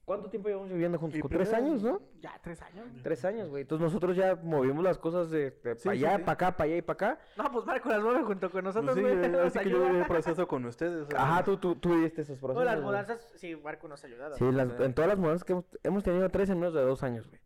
[0.07, 1.21] ¿Cuánto tiempo llevamos viviendo juntos?
[1.21, 2.01] Con tres años, ¿no?
[2.21, 2.87] Ya, tres años.
[3.03, 3.63] Tres años, güey.
[3.63, 6.23] Entonces nosotros ya movimos las cosas de, de Sí, para allá, sí.
[6.23, 7.19] para acá, para allá y para acá.
[7.37, 9.33] No, pues Marco las mueve junto con Pues nosotros, sí, güey.
[9.33, 11.09] yo- así que yo viví el proceso con ustedes.
[11.13, 12.65] Ajá, tú, tú, tú viviste esos procesos.
[12.65, 14.37] No, las mudanzas, sí, Marco nos ha ayudado.
[14.37, 17.03] Sí, las- en todas las mudanzas que hemos, hemos tenido tres en menos de dos
[17.03, 17.41] años, güey.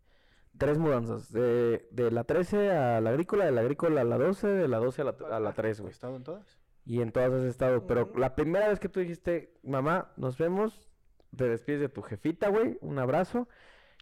[0.59, 1.31] Tres mudanzas.
[1.31, 4.77] De, de la 13 a la agrícola, de la agrícola a la 12, de la
[4.77, 5.91] 12 a la, a la 3, ¿He güey.
[5.91, 6.59] estado en todas?
[6.85, 7.87] Y en todas has estado.
[7.87, 10.90] Pero la primera vez que tú dijiste, mamá, nos vemos,
[11.35, 13.47] te despides de tu jefita, güey, un abrazo.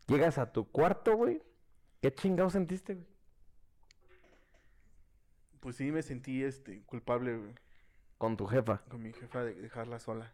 [0.08, 1.42] Llegas a tu cuarto, güey.
[2.02, 3.08] ¿Qué chingados sentiste, güey?
[5.60, 7.54] Pues sí, me sentí este culpable güey,
[8.18, 8.82] Con tu jefa.
[8.90, 10.34] con mi jefa de dejarla sola.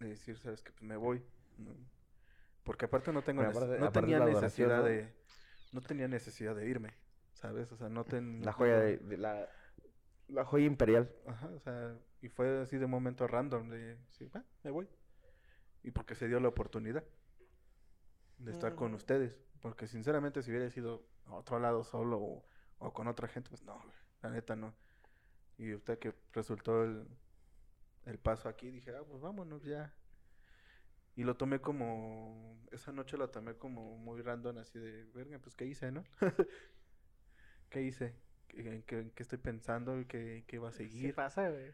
[0.00, 1.22] De decir, sabes que pues me voy.
[1.58, 1.70] ¿no?
[2.64, 4.84] Porque aparte no tengo aparte- no aparte tenía la necesidad ¿no?
[4.84, 5.12] de
[5.72, 6.94] no tenía necesidad de irme,
[7.34, 7.70] ¿sabes?
[7.72, 9.48] O sea, no ten, La joya de, de la...
[10.28, 11.10] La joya imperial.
[11.26, 14.88] Ajá, o sea, y fue así de momento random de sí, "Ah, me voy.
[15.82, 17.04] Y porque se dio la oportunidad
[18.38, 22.44] de estar con ustedes, porque sinceramente si hubiera sido a otro lado solo o,
[22.78, 23.82] o con otra gente, pues no,
[24.22, 24.74] la neta no.
[25.58, 27.06] Y usted que resultó el,
[28.06, 29.94] el paso aquí, dije, ah, pues vámonos ya.
[31.14, 35.54] Y lo tomé como, esa noche lo tomé como muy random, así de, verga, pues,
[35.54, 36.04] ¿qué hice, no?
[37.70, 38.14] ¿Qué hice?
[38.48, 39.94] ¿Qué, en qué- en qué estoy pensando?
[40.08, 41.14] ¿Qué, qué va a seguir?
[41.14, 41.72] pasa, güey.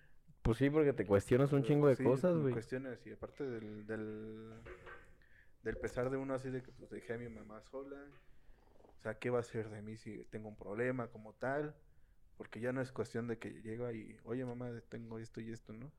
[0.49, 2.55] Pues sí, porque te cuestionas un chingo de Sí, cosas, güey.
[2.55, 4.55] Cuestiones, y aparte del, del,
[5.63, 8.03] del pesar de uno así de que pues, dejé a mi mamá sola.
[8.99, 11.77] O sea, ¿qué va a hacer de mí si tengo un problema como tal?
[12.39, 15.75] Porque ya no es cuestión de que llega y, oye mamá, tengo esto y esto,
[15.75, 15.93] ¿no?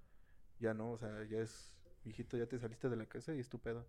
[0.57, 3.49] Ya no, o sea, ya es, hijito, ya te saliste de la casa y es
[3.49, 3.85] tu pedo.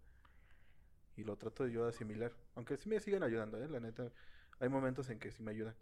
[1.16, 2.36] Y lo trato yo de asimilar.
[2.54, 3.66] Aunque sí me siguen ayudando, ¿eh?
[3.66, 4.12] La neta,
[4.58, 5.74] hay momentos en que sí me ayudan.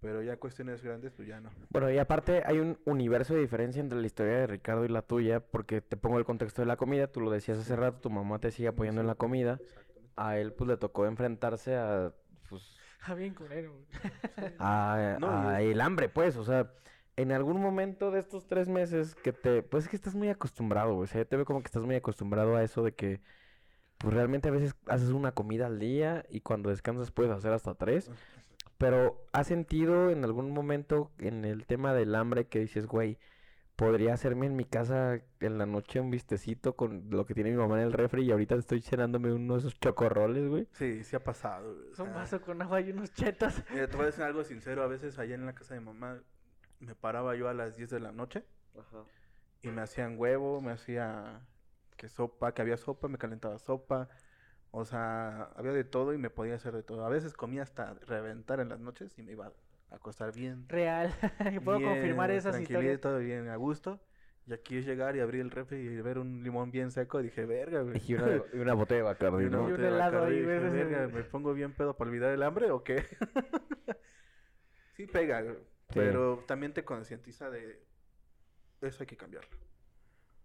[0.00, 1.50] Pero ya cuestiones grandes, pues ya no.
[1.70, 5.02] Bueno, y aparte hay un universo de diferencia entre la historia de Ricardo y la
[5.02, 8.10] tuya, porque te pongo el contexto de la comida, tú lo decías hace rato, tu
[8.10, 9.58] mamá te sigue apoyando en la comida,
[10.16, 12.12] a él pues le tocó enfrentarse a,
[12.48, 13.74] pues, Ah, bien culero,
[14.58, 16.72] a, No, a el hambre, pues, o sea,
[17.16, 20.94] en algún momento de estos tres meses que te, pues es que estás muy acostumbrado,
[20.94, 23.20] güey, o sea, yo te veo como que estás muy acostumbrado a eso de que,
[23.98, 27.74] pues realmente a veces haces una comida al día y cuando descansas puedes hacer hasta
[27.74, 28.10] tres,
[28.78, 33.18] pero ¿has sentido en algún momento en el tema del hambre que dices, güey,
[33.76, 37.56] podría hacerme en mi casa en la noche un vistecito con lo que tiene mi
[37.56, 40.68] mamá en el refri y ahorita estoy cenándome uno de esos chocorroles, güey?
[40.72, 41.74] Sí, sí ha pasado.
[41.96, 43.54] güey, un vaso con agua y unos chetos.
[43.70, 44.82] Mira, te voy a decir algo sincero.
[44.82, 46.20] A veces allá en la casa de mamá
[46.80, 48.44] me paraba yo a las 10 de la noche
[49.62, 51.40] y me hacían huevo, me hacía
[51.96, 54.08] que sopa, que había sopa, me calentaba sopa.
[54.70, 57.04] O sea, había de todo y me podía hacer de todo.
[57.04, 59.46] A veces comía hasta reventar en las noches y me iba
[59.90, 60.68] a acostar bien.
[60.68, 61.12] Real.
[61.64, 63.00] Puedo confirmar esas historias.
[63.00, 64.00] tranquilito, bien a gusto.
[64.46, 67.20] Y aquí es llegar y abrir el refri y ver un limón bien seco.
[67.20, 68.00] Dije, verga, güey.
[68.06, 69.64] Y una, y una botella de Bacardi, Y una ¿no?
[69.64, 72.82] un botella de helado ahí, "Verga, ¿me pongo bien pedo para olvidar el hambre o
[72.82, 73.04] qué?
[74.96, 75.44] sí pega,
[75.92, 77.84] pero también te concientiza de
[78.80, 79.50] eso hay que cambiarlo,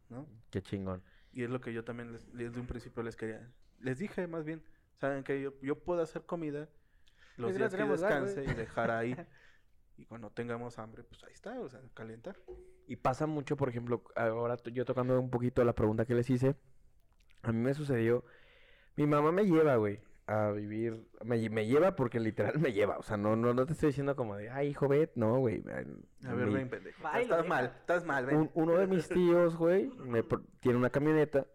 [0.09, 0.27] ¿no?
[0.49, 1.01] Qué chingón.
[1.31, 3.49] Y es lo que yo también les, desde un principio les quería,
[3.83, 4.63] les dije más bien,
[4.95, 6.67] saben que yo, yo puedo hacer comida
[7.37, 9.15] los días que descanse y dejar ahí.
[9.95, 12.35] Y cuando tengamos hambre, pues ahí está, o sea, calentar.
[12.87, 16.55] Y pasa mucho, por ejemplo, ahora yo tocando un poquito la pregunta que les hice,
[17.43, 18.25] a mí me sucedió,
[18.95, 22.97] mi mamá me lleva, güey, a vivir, me, lle- me lleva porque literal me lleva,
[22.97, 25.61] o sea, no, no, no te estoy diciendo como de, ay, hijo, no, güey.
[25.61, 27.07] me- A ver, mi- ven, pendejo.
[27.15, 28.35] Estás mal, estás mal, ven.
[28.37, 31.45] un- uno de mis tíos, güey, me pro- tiene una camioneta,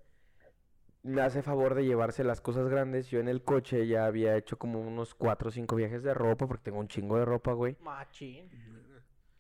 [1.03, 4.59] me hace favor de llevarse las cosas grandes, yo en el coche ya había hecho
[4.59, 7.76] como unos cuatro o cinco viajes de ropa, porque tengo un chingo de ropa, güey.
[7.80, 8.49] Machín.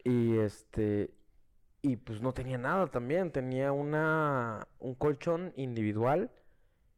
[0.04, 1.10] Y este.
[1.82, 3.30] Y pues no tenía nada también.
[3.30, 4.66] Tenía una.
[4.78, 6.30] un colchón individual.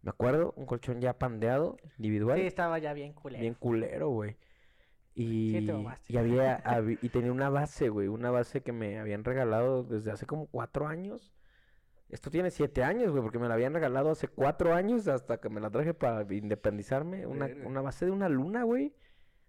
[0.02, 0.52] Me acuerdo.
[0.56, 1.76] Un colchón ya pandeado.
[1.98, 2.38] Individual.
[2.38, 3.40] Sí, estaba ya bien culero.
[3.40, 4.36] bien culero, güey.
[5.14, 6.12] Y, mamaste.
[6.12, 6.62] y había,
[7.02, 8.08] y tenía una base, güey.
[8.08, 11.32] Una base que me habían regalado desde hace como cuatro años.
[12.10, 15.48] Esto tiene siete años, güey, porque me la habían regalado hace cuatro años hasta que
[15.48, 17.26] me la traje para independizarme.
[17.26, 18.94] Una, una base de una luna, güey.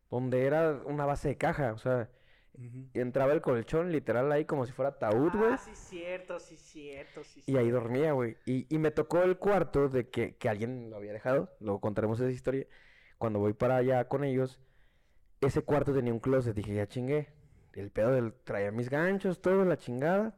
[0.09, 2.09] Donde era una base de caja, o sea,
[2.93, 5.53] entraba el colchón literal ahí como si fuera ataúd, güey.
[5.53, 7.41] Ah, sí, cierto, sí, cierto, sí.
[7.45, 8.37] Y ahí dormía, güey.
[8.45, 11.49] Y, y me tocó el cuarto de que, que alguien lo había dejado.
[11.61, 12.67] Luego contaremos esa historia.
[13.17, 14.59] Cuando voy para allá con ellos,
[15.39, 16.55] ese cuarto tenía un closet.
[16.55, 17.29] Dije, ya chingué.
[17.73, 20.35] El pedo del traía mis ganchos, todo, la chingada.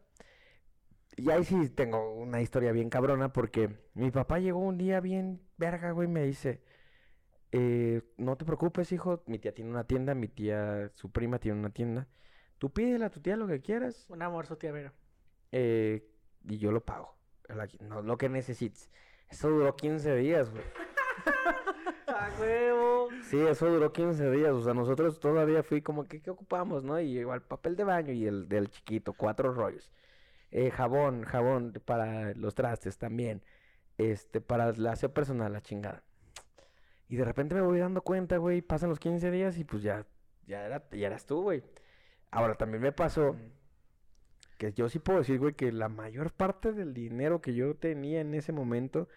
[1.16, 5.42] Y ahí sí tengo una historia bien cabrona porque mi papá llegó un día bien
[5.58, 6.62] verga, güey, y me dice,
[7.52, 11.60] eh, no te preocupes, hijo, mi tía tiene una tienda, mi tía, su prima tiene
[11.60, 12.08] una tienda.
[12.58, 14.92] Tú pídele a tu tía lo que quieras Un amor, su tía Vero.
[15.52, 16.08] eh,
[16.46, 17.16] y yo lo pago.
[17.48, 18.90] La- no, lo que necesites.
[19.30, 20.64] Eso duró 15 días, güey.
[22.08, 23.10] ¡A huevo!
[23.24, 24.52] Sí, eso duró 15 días.
[24.52, 27.00] O sea, nosotros todavía fui como que, ¿qué ocupamos, no?
[27.00, 29.92] Y igual papel de baño y el del chiquito, cuatro rollos.
[30.56, 33.42] Eh, jabón, jabón para los trastes también.
[33.98, 36.04] Este, para el aseo personal, la chingada.
[37.10, 40.06] Y de repente me voy dando cuenta, güey, pasan los 15 días y pues ya,
[40.46, 41.64] ya, era, ya eras tú, güey.
[42.30, 43.36] Ahora, también me pasó
[44.60, 48.22] que yo sí puedo decir, güey, que la mayor parte del dinero que yo tenía
[48.22, 49.10] en ese momento,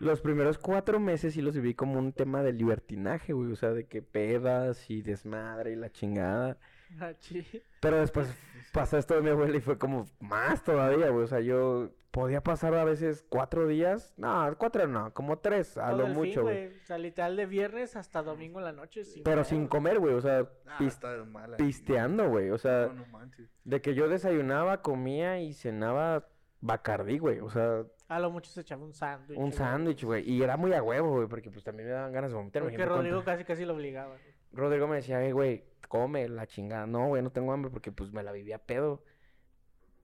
[0.00, 3.52] los primeros cuatro meses sí los viví como un tema de libertinaje, güey.
[3.52, 6.58] O sea, de que pedas y desmadre y la chingada.
[6.98, 7.44] Machín.
[7.84, 8.28] Pero después
[8.72, 11.24] pasó esto de mi abuela y fue como más todavía, güey.
[11.24, 14.14] O sea, yo podía pasar a veces cuatro días.
[14.16, 16.66] No, cuatro no, como tres, a Todo lo el fin, mucho, güey.
[16.68, 19.04] O sea, literal de viernes hasta domingo en la noche.
[19.04, 20.14] sin Pero sin comer, güey.
[20.14, 21.56] O sea, Ah, pis- está mala.
[21.56, 22.50] pisteando, güey.
[22.50, 23.48] O sea, No, no manches.
[23.64, 26.26] de que yo desayunaba, comía y cenaba
[26.60, 27.40] Bacardí, güey.
[27.40, 29.38] O sea, A lo mucho se echaba un sándwich.
[29.38, 30.28] un sándwich, güey.
[30.30, 32.62] Y era muy a huevo, güey, porque pues también me daban ganas de vomitar.
[32.62, 34.08] Porque Rodrigo casi casi lo obligaba.
[34.16, 34.33] güey.
[34.54, 36.86] Rodrigo me decía, "Eh, güey, come la chingada.
[36.86, 39.04] No, güey, no tengo hambre porque pues me la vivía pedo.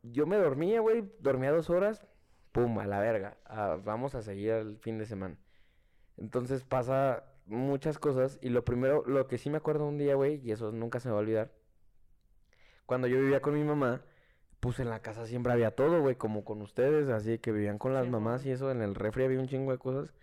[0.03, 2.07] Yo me dormía, güey, dormía dos horas,
[2.53, 3.39] pum, a la verga.
[3.47, 5.37] ah, vamos a seguir el fin de semana.
[6.17, 10.41] Entonces pasa muchas cosas y lo primero, lo que sí me acuerdo un día, güey,
[10.45, 11.53] y eso nunca se me va a olvidar.
[12.87, 14.03] Cuando yo vivía con mi mamá,
[14.61, 17.95] pues en la casa siempre había todo, güey, como con ustedes, así que vivían con
[17.95, 20.15] las mamás y eso, en el refri había un chingo de cosas.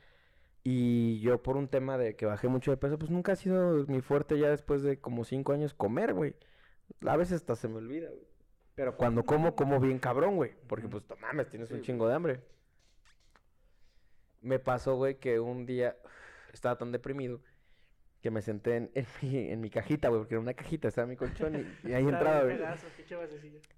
[0.70, 3.86] Y yo por un tema de que bajé mucho de peso, pues nunca ha sido
[3.88, 6.36] mi fuerte ya después de como cinco años comer, güey.
[7.06, 8.28] A veces hasta se me olvida, güey.
[8.76, 10.56] Pero cuando como, como bien cabrón, güey.
[10.68, 12.42] Porque pues, mames, tienes un chingo de hambre.
[14.42, 15.96] Me pasó, güey, que un día
[16.52, 17.40] estaba tan deprimido
[18.22, 21.08] que me senté en, en mi, en mi cajita, güey, porque era una cajita, estaba
[21.08, 22.58] mi colchón y, y ahí entraba, güey.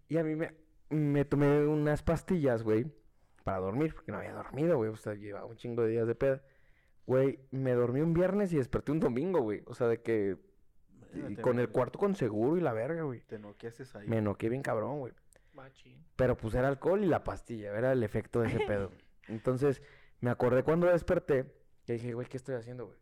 [0.07, 0.55] Y a mí me,
[0.89, 2.87] me tomé unas pastillas, güey,
[3.43, 4.89] para dormir, porque no había dormido, güey.
[4.89, 6.41] O sea, llevaba un chingo de días de peda.
[7.09, 9.63] Güey, me dormí un viernes y desperté un domingo, güey.
[9.65, 10.37] O sea, de que...
[11.27, 13.21] y con el cuarto con seguro y la verga, güey.
[13.21, 14.07] Te noqueaste ahí.
[14.07, 15.13] Me noqué bien cabrón, güey.
[15.53, 16.05] Machín.
[16.15, 18.91] Pero pues era alcohol y la pastilla, era el efecto de ese pedo.
[19.27, 19.81] Entonces,
[20.19, 21.51] me acordé cuando desperté
[21.83, 22.99] que dije, güey, ¿qué estoy haciendo, güey?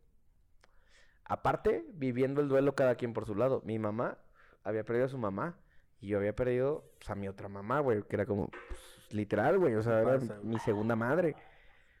[1.24, 3.60] Aparte, viviendo el duelo cada quien por su lado.
[3.66, 4.16] Mi mamá
[4.64, 5.58] había perdido a su mamá
[6.00, 8.80] y yo había perdido pues, a mi otra mamá, güey, que era como pues,
[9.10, 10.46] literal, güey, o sea, era pasa, güey?
[10.46, 11.36] mi segunda madre.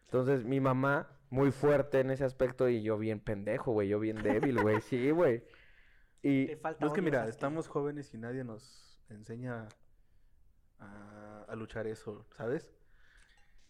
[0.06, 4.16] Entonces, mi mamá muy fuerte en ese aspecto y yo bien pendejo, güey, yo bien
[4.22, 5.44] débil, güey, sí, güey.
[6.22, 9.68] Y Te falta No, es que mira, estamos jóvenes y nadie nos enseña
[10.78, 12.72] a, a luchar eso, ¿sabes?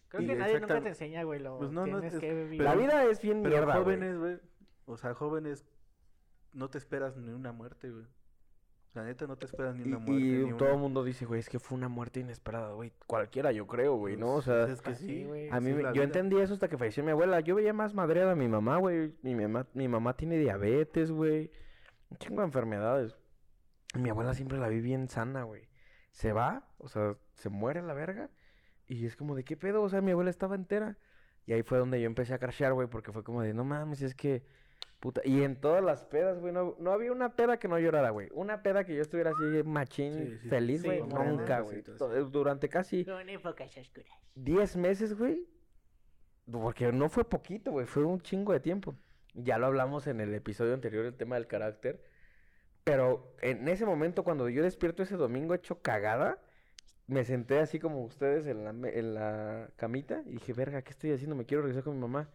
[0.07, 2.33] Creo Y que nadie nunca te enseña, güey, lo Pues no, no, tienes es- que
[2.33, 2.61] vivir.
[2.61, 4.39] la vida es bien Pero mierda, jóvenes, güey,
[4.85, 5.65] o sea, jóvenes,
[6.53, 8.05] no te esperas ni una muerte, güey.
[8.95, 10.13] La neta, no te esperas ni una muerte.
[10.25, 12.91] y ni todo el una- mundo dice, güey, es que fue una muerte inesperada, güey.
[13.05, 14.29] Cualquiera, yo creo, güey, ¿no?
[14.29, 15.47] O Pues, sea, es que sí, güey.
[15.49, 16.03] a mí sí me- yo vida.
[16.03, 17.39] entendí eso hasta que falleció mi abuela.
[17.39, 19.13] Yo veía más madreada a mi mamá, güey.
[19.21, 21.51] Mi mamá, mi mamá tiene diabetes, güey.
[22.09, 23.15] Un chingo de enfermedades.
[23.95, 25.69] Mi abuela siempre la vi bien sana, güey.
[26.11, 28.31] Se va, o sea, se muere la verga.
[28.87, 29.83] Y es como de, ¿qué pedo?
[29.83, 30.97] O sea, mi abuela estaba entera.
[31.45, 34.01] Y ahí fue donde yo empecé a crashear, güey, porque fue como de, no mames,
[34.01, 34.43] es que...
[34.99, 35.21] Puta.
[35.23, 38.27] Y en todas las pedas, güey, no, no había una peda que no llorara, güey.
[38.33, 40.49] Una peda que yo estuviera así machín, Sí, sí, sí.
[40.49, 41.01] feliz, Sí, güey.
[41.03, 41.83] nunca, güey.
[42.31, 44.11] Durante casi Con épocas oscuras.
[44.35, 45.47] 10 meses, güey.
[46.51, 47.85] Porque no fue poquito, güey.
[47.85, 48.95] Fue un chingo de tiempo.
[49.35, 52.03] Ya lo hablamos en el episodio anterior, el tema del carácter.
[52.83, 56.41] Pero en ese momento, cuando yo despierto ese domingo hecho cagada,
[57.07, 61.11] me senté así como ustedes en la, en la camita y dije, verga, ¿qué estoy
[61.11, 61.35] haciendo?
[61.35, 62.29] Me quiero regresar con mi mamá.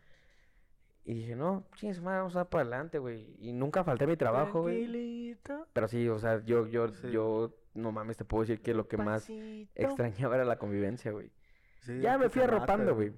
[1.07, 3.37] Y dije, no, chingues, madre, vamos a dar para adelante, güey.
[3.39, 4.85] Y nunca falté a mi trabajo, güey.
[4.85, 7.11] Tranquilito, Pero sí, o sea, yo, yo, Sí.
[7.11, 9.29] yo, no mames, te puedo decir que lo que más
[9.75, 11.31] extrañaba era la convivencia, güey.
[11.81, 13.13] Sí, Ya me que fui arropando, güey.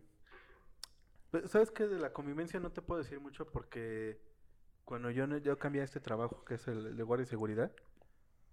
[1.45, 1.87] ¿Sabes qué?
[1.87, 4.19] De la convivencia no te puedo decir mucho porque
[4.85, 7.71] cuando yo, no- yo cambié a este trabajo, que es el de guardia y seguridad,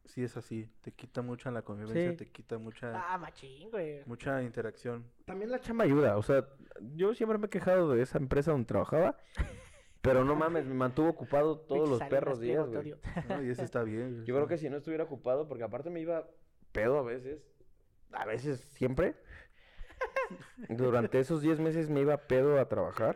[0.05, 0.69] sí es así.
[0.81, 2.17] Te quita mucha la convivencia, Sí.
[2.17, 4.01] te quita mucha, Ah, machín, güey.
[4.05, 5.05] mucha interacción.
[5.25, 6.45] También la chamba ayuda, o sea,
[6.95, 9.17] yo siempre me he quejado de esa empresa donde trabajaba,
[10.01, 12.95] pero no mames, me mantuvo ocupado todos los perros días, güey.
[13.47, 14.25] Y eso está bien.
[14.25, 16.27] Yo creo que si no estuviera ocupado, porque aparte me iba
[16.71, 17.41] pedo a veces,
[18.11, 19.15] a veces siempre,
[20.69, 23.15] durante esos 10 meses me iba pedo a trabajar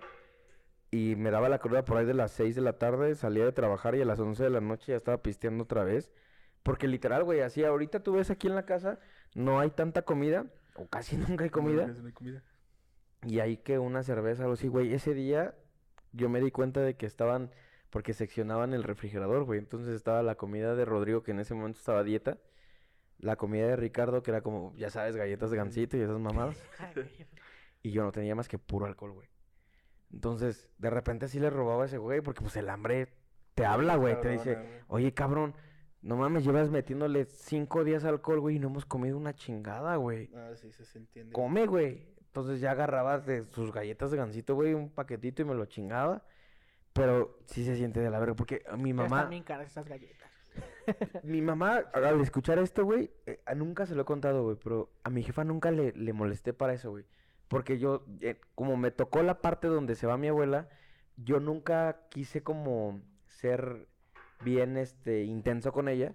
[0.92, 3.52] y me daba la cruda por ahí de las 6 de la tarde, salía de
[3.52, 6.12] trabajar y a las 11 de la noche ya estaba pisteando otra vez,
[6.68, 9.00] porque literal, güey, así ahorita tú ves aquí en la casa,
[9.34, 11.88] no hay tanta comida, o casi nunca hay comida.
[11.88, 12.44] No hay comida.
[13.26, 14.94] Y ahí que una cerveza o algo así, güey.
[14.94, 15.56] Ese día
[16.12, 17.52] yo me di cuenta de que estaban,
[17.90, 19.60] porque seccionaban el refrigerador, güey.
[19.60, 22.38] Entonces estaba la comida de Rodrigo, que en ese momento estaba a dieta.
[23.18, 26.62] La comida de Ricardo, que era como, ya sabes, galletas de gansito y esas mamadas.
[27.82, 29.30] Y yo no tenía más que puro alcohol, güey.
[30.12, 33.14] Entonces, de repente sí le robaba a ese güey, porque pues el hambre
[33.54, 34.20] te habla, güey.
[34.20, 34.68] Te dice, güey.
[34.88, 35.56] oye, cabrón,
[36.02, 40.30] no mames, llevas metiéndole cinco días alcohol, güey, y no hemos comido una chingada, güey.
[40.36, 41.34] Ah, sí, sí se entiende.
[41.34, 42.08] Come, güey.
[42.20, 46.24] Entonces ya agarraba de sus galletas de gansito, güey, un paquetito y me lo chingaba.
[46.94, 49.88] Pero sí se siente de la verga, porque a mi mamá, Están bien caras esas
[49.88, 50.32] galletas.
[51.24, 55.10] mi mamá, al escuchar esto, güey, eh, nunca se lo he contado, güey, pero a
[55.10, 57.06] mi jefa nunca le, le molesté para eso, güey.
[57.48, 60.70] Porque yo, eh, como me tocó la parte donde se va mi abuela,
[61.16, 63.88] yo nunca quise como ser
[64.44, 66.14] bien, este, intenso con ella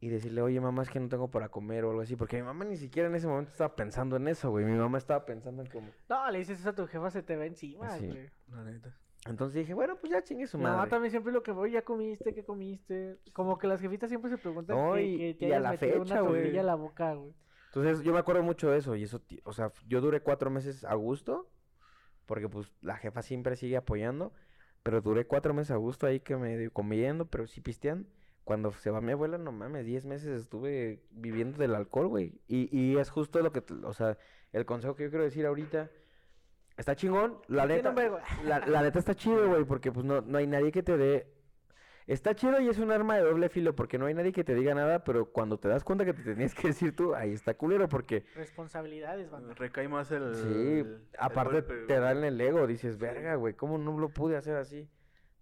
[0.00, 2.42] y decirle, oye, mamá, es que no tengo para comer o algo así, porque mi
[2.42, 4.64] mamá ni siquiera en ese momento estaba pensando en eso, güey.
[4.64, 5.88] Mi mamá estaba pensando en como...
[6.08, 8.06] No, le dices eso a tu jefa, se te va encima, Sí.
[8.08, 8.30] güey.
[8.48, 8.96] La neta.
[9.28, 10.90] Entonces dije, bueno, pues ya chingue su Mi mamá madre.
[10.90, 13.20] también siempre lo que voy, ya comiste, ¿qué comiste?
[13.32, 15.76] Como que las jefitas siempre se preguntan No, que, y- que te y a la
[15.76, 16.58] fecha, una güey.
[16.58, 17.32] a la boca, güey.
[17.66, 20.84] Entonces yo me acuerdo mucho de eso y eso, o sea, yo duré cuatro meses
[20.84, 21.48] a gusto,
[22.26, 24.32] porque pues la jefa siempre sigue apoyando,
[24.82, 28.08] pero duré cuatro meses a gusto ahí que me comiendo, pero sí pisteando,
[28.44, 32.40] Cuando se va mi abuela, no mames, 10 meses estuve viviendo del alcohol, güey.
[32.48, 34.18] Y, y es justo lo que, o sea,
[34.52, 35.90] el consejo que yo quiero decir ahorita.
[36.76, 37.94] Está chingón, la neta.
[38.44, 41.26] La, la neta está chido, güey, porque pues no, no hay nadie que te dé.
[42.06, 44.54] Está chido y es un arma de doble filo, porque no hay nadie que te
[44.54, 47.54] diga nada, pero cuando te das cuenta que te tenías que decir tú, ahí está
[47.54, 49.54] culero, porque Responsabilidades, banda.
[49.54, 50.34] Recae más el.
[50.34, 54.36] sí, el aparte golpe, te dan el ego, dices, verga, güey, ¿cómo no lo pude
[54.36, 54.88] hacer así?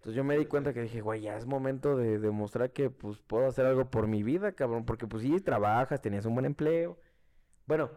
[0.01, 3.19] Entonces yo me di cuenta que dije, güey, ya es momento de demostrar que pues
[3.19, 6.97] puedo hacer algo por mi vida, cabrón, porque pues sí, trabajas, tenías un buen empleo.
[7.67, 7.91] Bueno,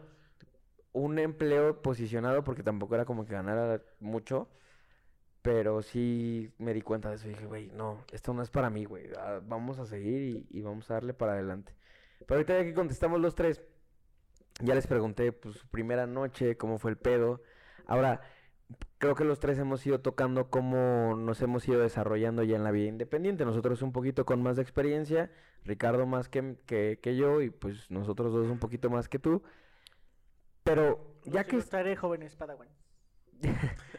[0.93, 4.51] un empleo posicionado porque tampoco era como que ganara mucho.
[5.45, 8.71] Pero sí me di cuenta de eso y dije, güey, no, esto no es para
[8.71, 9.11] mí, güey.
[9.19, 11.75] ah, Vamos a seguir y, y vamos a darle para adelante.
[12.21, 13.63] Pero ahorita ya que contestamos los tres,
[14.61, 17.43] ya les pregunté, pues, su primera noche, cómo fue el pedo.
[17.87, 18.23] Ahora,
[18.97, 22.71] creo que los tres hemos ido tocando cómo nos hemos ido desarrollando ya en la
[22.71, 23.45] vida independiente.
[23.45, 25.31] Nosotros un poquito con más de experiencia,
[25.65, 29.43] Ricardo más que, que, que yo y pues nosotros dos un poquito más que tú.
[30.63, 32.69] Pero ya Los que, ilustraré, jóvenes Padawan.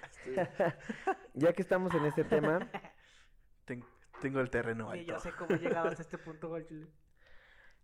[1.34, 2.60] ya que estamos en este tema,
[3.66, 3.84] Ten-
[4.22, 5.14] tengo el terreno Y alto.
[5.14, 6.88] yo sé cómo llegabas a este punto, güey, chile.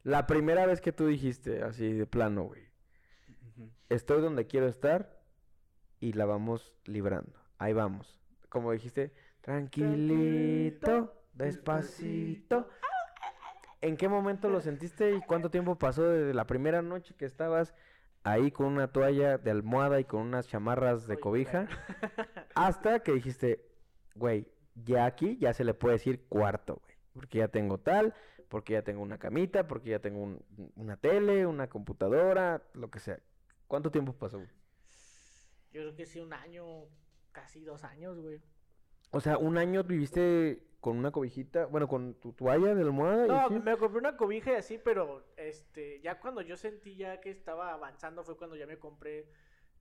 [0.04, 2.70] la primera vez que tú dijiste así de plano, güey,
[3.90, 5.20] estoy donde quiero estar
[6.00, 7.40] y la vamos librando.
[7.58, 8.20] Ahí vamos.
[8.50, 12.70] Como dijiste, tranquilito, despacito.
[13.82, 17.74] ¿En qué momento lo sentiste y cuánto tiempo pasó desde la primera noche que estabas
[18.24, 21.68] ahí con una toalla de almohada y con unas chamarras de cobija
[22.56, 23.66] hasta que dijiste,
[24.16, 28.14] güey, ya aquí ya se le puede decir cuarto, güey, porque ya tengo tal,
[28.50, 30.44] porque ya tengo una camita, porque ya tengo un-
[30.76, 33.20] una tele, una computadora, lo que sea.
[33.68, 34.38] ¿Cuánto tiempo pasó?
[34.38, 34.50] güey?
[35.72, 36.66] Yo creo que sí, un año,
[37.32, 38.42] casi dos años, güey.
[39.12, 43.50] O sea, un año viviste con una cobijita, bueno, con tu toalla de almohada No,
[43.62, 47.72] me compré una cobija y así, pero este, ya cuando yo sentí ya que estaba
[47.72, 49.28] avanzando fue cuando ya me compré,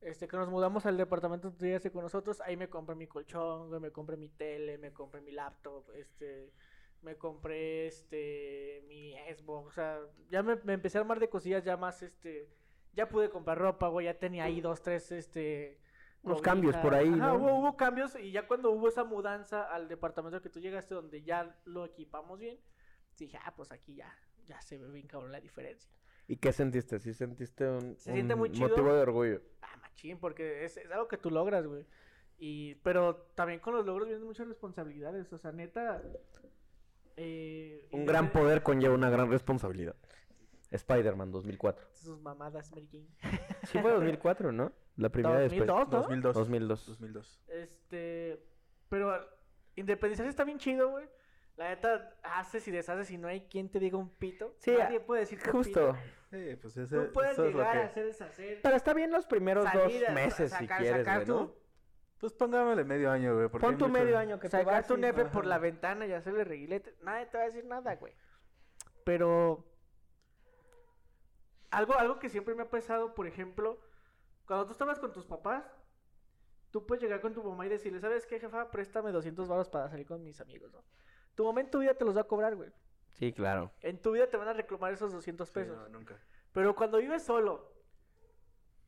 [0.02, 3.70] este, que nos mudamos al departamento que llegaste con nosotros, ahí me compré mi colchón,
[3.80, 6.52] me compré mi tele, me compré mi laptop, este,
[7.00, 11.64] me compré, este, mi Xbox, o sea, ya me, me empecé a armar de cosillas
[11.64, 12.50] ya más, este,
[12.92, 15.80] ya pude comprar ropa, güey, ya tenía ahí dos, tres, este...
[16.22, 17.34] Unos cambios por ahí, Ajá, ¿no?
[17.36, 21.22] hubo, hubo cambios y ya cuando hubo esa mudanza al departamento que tú llegaste donde
[21.22, 22.58] ya lo equipamos bien,
[23.16, 24.14] dije, ah, pues aquí ya,
[24.44, 25.90] ya se ve bien cabrón la diferencia.
[26.28, 26.98] ¿Y qué sentiste?
[27.00, 28.68] ¿Sí sentiste un, Se siente un muy chido.
[28.68, 29.40] motivo de orgullo?
[29.62, 31.86] Ah, machín, porque es, es algo que tú logras, güey.
[32.38, 36.02] Y, pero también con los logros vienen muchas responsabilidades, o sea, neta...
[37.16, 39.96] eh, Un gran independ- poder conlleva una gran responsabilidad.
[40.70, 41.84] Spider-Man 2004.
[41.92, 43.08] Sus mamadas, Mary Jane.
[43.64, 44.72] Sí fue 2004, ¿no?
[45.00, 45.98] La primera de Spider- 2002, ¿no?
[46.02, 46.34] 2002.
[46.34, 46.86] 2002.
[46.86, 47.40] 2002.
[47.48, 48.46] Este,
[48.88, 49.18] pero
[49.76, 51.08] independizarse está bien chido, güey.
[51.56, 54.54] La neta, haces y deshaces y no hay quien te diga un pito.
[54.58, 55.94] Sí, Nadie puede decir Justo.
[56.30, 57.86] Sí, pues ese, Tú puedes eso es lo llegar a que...
[57.86, 58.60] hacer deshacer.
[58.62, 61.54] Pero está bien los primeros salir dos meses sacar- si quieres, sacar güey, ¿no?
[62.18, 63.48] Pues pongámosle medio año, güey.
[63.48, 66.44] Pon tu mucho- medio año que te sacar tu nepe por la ventana y hacerle
[66.44, 66.94] reguilete.
[67.02, 68.14] Nadie te va a decir nada, güey.
[69.04, 69.66] Pero
[71.70, 73.80] algo, algo que siempre me ha pesado, por ejemplo,
[74.50, 75.64] cuando tú estabas con tus papás,
[76.72, 78.68] tú puedes llegar con tu mamá y decirle, ¿sabes qué, jefa?
[78.68, 80.82] Préstame 200 baros para salir con mis amigos, ¿no?
[81.36, 82.72] Tu mamá en tu vida te los va a cobrar, güey.
[83.12, 83.70] Sí, claro.
[83.80, 85.76] En tu vida te van a reclamar esos 200 Sí, pesos.
[85.76, 86.18] no, nunca.
[86.50, 87.72] Pero cuando vives solo,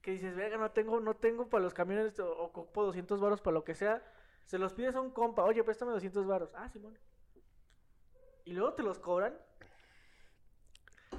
[0.00, 3.40] que dices, verga, no tengo, no tengo para los camiones o o ocupo 200 varos
[3.40, 4.02] para lo que sea,
[4.46, 6.50] se los pides a un compa, oye, préstame 200 varos.
[6.56, 6.98] Ah, Simón.
[8.44, 9.38] Y luego te los cobran.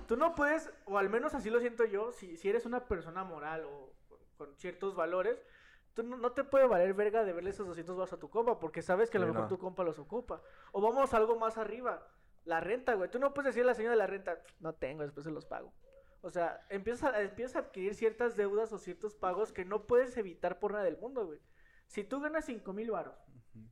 [0.06, 3.24] Tú no puedes, o al menos así lo siento yo, si, si eres una persona
[3.24, 3.93] moral o
[4.38, 5.44] con, ciertos valores,
[5.94, 8.60] tú no, no te puede valer verga de verle esos 200 varos a tu compa,
[8.60, 9.56] porque sabes que a lo Sí, mejor no.
[9.56, 10.42] tu compa los ocupa.
[10.72, 12.08] O vamos a algo más arriba,
[12.46, 13.10] la renta, güey.
[13.10, 15.46] Tú no puedes decirle a la señora de la renta, no tengo, después se los
[15.46, 15.74] pago.
[16.22, 20.16] O sea, empiezas a, empiezas a adquirir ciertas deudas o ciertos pagos que no puedes
[20.18, 21.40] evitar por nada del mundo, güey.
[21.88, 23.16] Si tú ganas 5 mil varos
[23.56, 23.68] Ujú.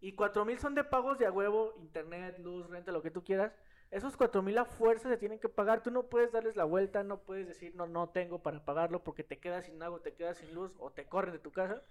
[0.00, 3.24] y 4 mil son de pagos de a huevo, internet, luz, renta, lo que tú
[3.24, 3.52] quieras,
[3.90, 5.82] esos 4 mil a fuerza se tienen que pagar.
[5.82, 9.24] Tú no puedes darles la vuelta, no puedes decir, no, no tengo para pagarlo porque
[9.24, 11.82] te quedas sin agua, te quedas sin luz o te corren de tu casa.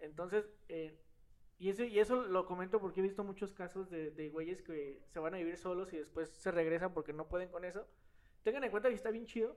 [0.00, 0.98] Entonces, eh,
[1.58, 5.00] y, eso, y eso lo comento porque he visto muchos casos de, de güeyes que
[5.06, 7.86] se van a vivir solos y después se regresan porque no pueden con eso.
[8.42, 9.56] Tengan en cuenta que está bien chido,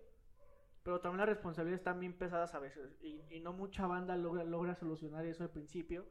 [0.83, 2.95] pero también las responsabilidades están bien pesadas a veces.
[3.01, 6.05] Y, y no mucha banda logra, logra solucionar eso al principio.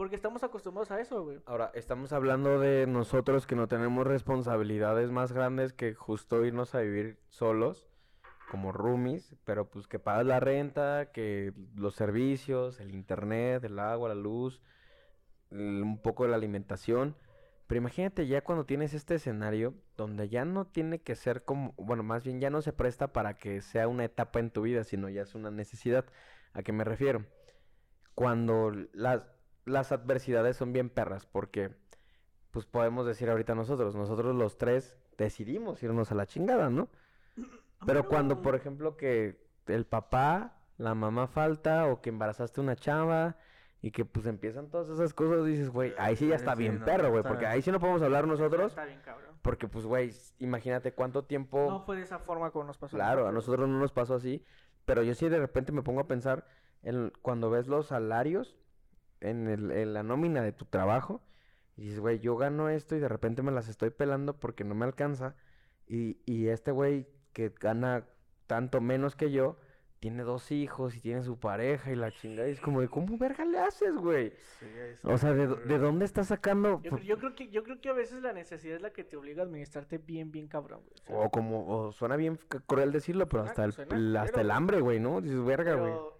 [0.00, 1.42] Porque estamos acostumbrados a eso, güey.
[1.44, 6.80] Ahora, estamos hablando de nosotros que no tenemos responsabilidades más grandes que justo irnos a
[6.80, 7.86] vivir solos,
[8.50, 14.08] como roomies, pero pues que pagas la renta, que los servicios, el internet, el agua,
[14.08, 14.62] la luz,
[15.50, 17.14] un poco de la alimentación.
[17.66, 22.02] Pero imagínate ya cuando tienes este escenario donde ya no tiene que ser como, bueno,
[22.04, 25.10] más bien ya no se presta para que sea una etapa en tu vida, sino
[25.10, 26.06] ya es una necesidad.
[26.54, 27.26] ¿A qué me refiero?
[28.14, 29.24] Cuando las,
[29.64, 31.70] las adversidades son bien perras, porque,
[32.50, 36.88] pues podemos decir ahorita nosotros, nosotros los tres decidimos irnos a la chingada, ¿no?
[37.86, 43.36] Pero cuando, por ejemplo, que el papá, la mamá falta, o que embarazaste una chava,
[43.82, 46.80] y que pues empiezan todas esas cosas, dices, güey, ahí sí ya está Sí, bien
[46.80, 49.34] no, perro, güey, porque ahí sí no podemos hablar nosotros, Está bien, cabrón.
[49.40, 51.66] porque pues, güey, imagínate cuánto tiempo...
[51.70, 52.96] No fue de esa forma como nos pasó.
[52.96, 54.44] Claro, a nosotros no nos pasó así,
[54.84, 56.46] pero yo sí de repente me pongo a pensar
[56.82, 58.54] en cuando ves los salarios
[59.20, 61.22] en, el, en la nómina de tu trabajo
[61.76, 64.74] y dices, güey, yo gano esto y de repente me las estoy pelando porque no
[64.74, 65.34] me alcanza
[65.86, 68.06] y, y este güey que gana
[68.46, 69.56] tanto menos que yo
[70.00, 73.18] tiene dos hijos y tiene su pareja y la chingada y es como de, ¿cómo
[73.18, 74.32] verga le haces, güey?
[74.58, 74.66] Sí,
[75.04, 76.80] O sea, ¿de, de dónde estás sacando?
[76.82, 79.04] Yo, cre- yo creo que yo creo que a veces la necesidad es la que
[79.04, 80.94] te obliga a administrarte bien bien cabrón, güey.
[81.02, 84.50] O sea, O como, o suena bien cruel decirlo, pero Suena- hasta el, hasta el
[84.50, 85.20] hambre, güey, ¿no?
[85.20, 85.92] Dices, verga, güey.
[85.92, 86.19] pero-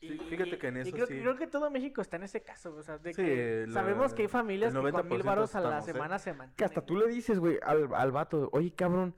[0.00, 1.20] Sí, fíjate que en y eso creo, sí.
[1.20, 4.14] creo que todo México está en ese caso, o sea, de Sí, que la- sabemos
[4.14, 5.82] que hay familias que con mil 90% varos a la ¿eh?
[5.82, 6.56] semana se mantienen.
[6.56, 9.14] Que hasta tú le dices, güey, al, al vato, oye, cabrón,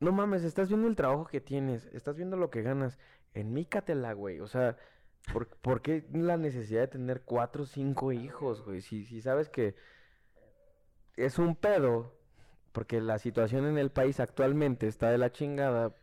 [0.00, 2.98] no mames, estás viendo el trabajo que tienes, estás viendo lo que ganas,
[3.34, 4.76] enmícatela, güey, o sea,
[5.32, 8.80] ¿por, por qué la necesidad de tener cuatro o cinco hijos, güey?
[8.80, 9.76] Si, si sabes que
[11.16, 12.14] es un pedo,
[12.72, 15.94] porque la situación en el país actualmente está de la chingada,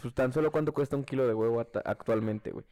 [0.00, 2.64] pues tan solo cuánto cuesta un kilo de huevo actualmente, güey.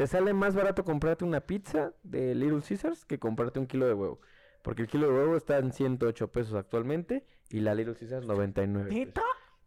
[0.00, 3.92] Te sale más barato comprarte una pizza de Little Caesars que comprarte un kilo de
[3.92, 4.18] huevo.
[4.62, 8.88] Porque el kilo de huevo está en 108 pesos actualmente y la Little Caesars 99
[8.88, 8.98] pesos.
[8.98, 9.22] ¿Neta?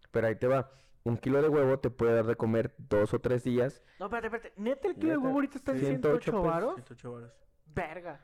[0.09, 0.71] Pero ahí te va.
[1.03, 3.83] Un kilo de huevo te puede dar de comer dos o tres días.
[3.99, 4.53] No, espérate, espérate.
[4.59, 6.43] ¿Neta el kilo de huevo ahorita está en 108 108 pesos.
[6.43, 6.75] varos?
[6.77, 7.31] 108 varos.
[7.67, 8.19] Verga.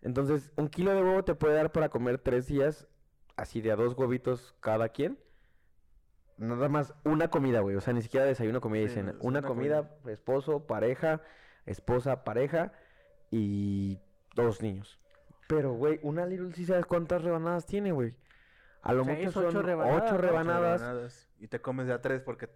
[0.00, 2.86] Entonces, un kilo de huevo te puede dar para comer tres días,
[3.34, 5.18] así de a dos huevitos cada quien.
[6.42, 7.76] Nada más una comida, güey.
[7.76, 9.12] O sea, ni siquiera desayuno, comida y Sí, cena.
[9.20, 11.20] Una una comida, esposo, pareja,
[11.66, 12.72] esposa, pareja
[13.30, 13.98] y
[14.34, 14.98] dos niños.
[15.48, 18.14] Pero, güey, una Little Caesars, ¿cuántas rebanadas tiene, güey?
[18.82, 20.16] A lo mucho ocho son rebanadas, ocho ¿no?
[20.16, 20.80] Ocho rebanadas.
[20.80, 22.48] rebanadas, Y te comes de a tres porque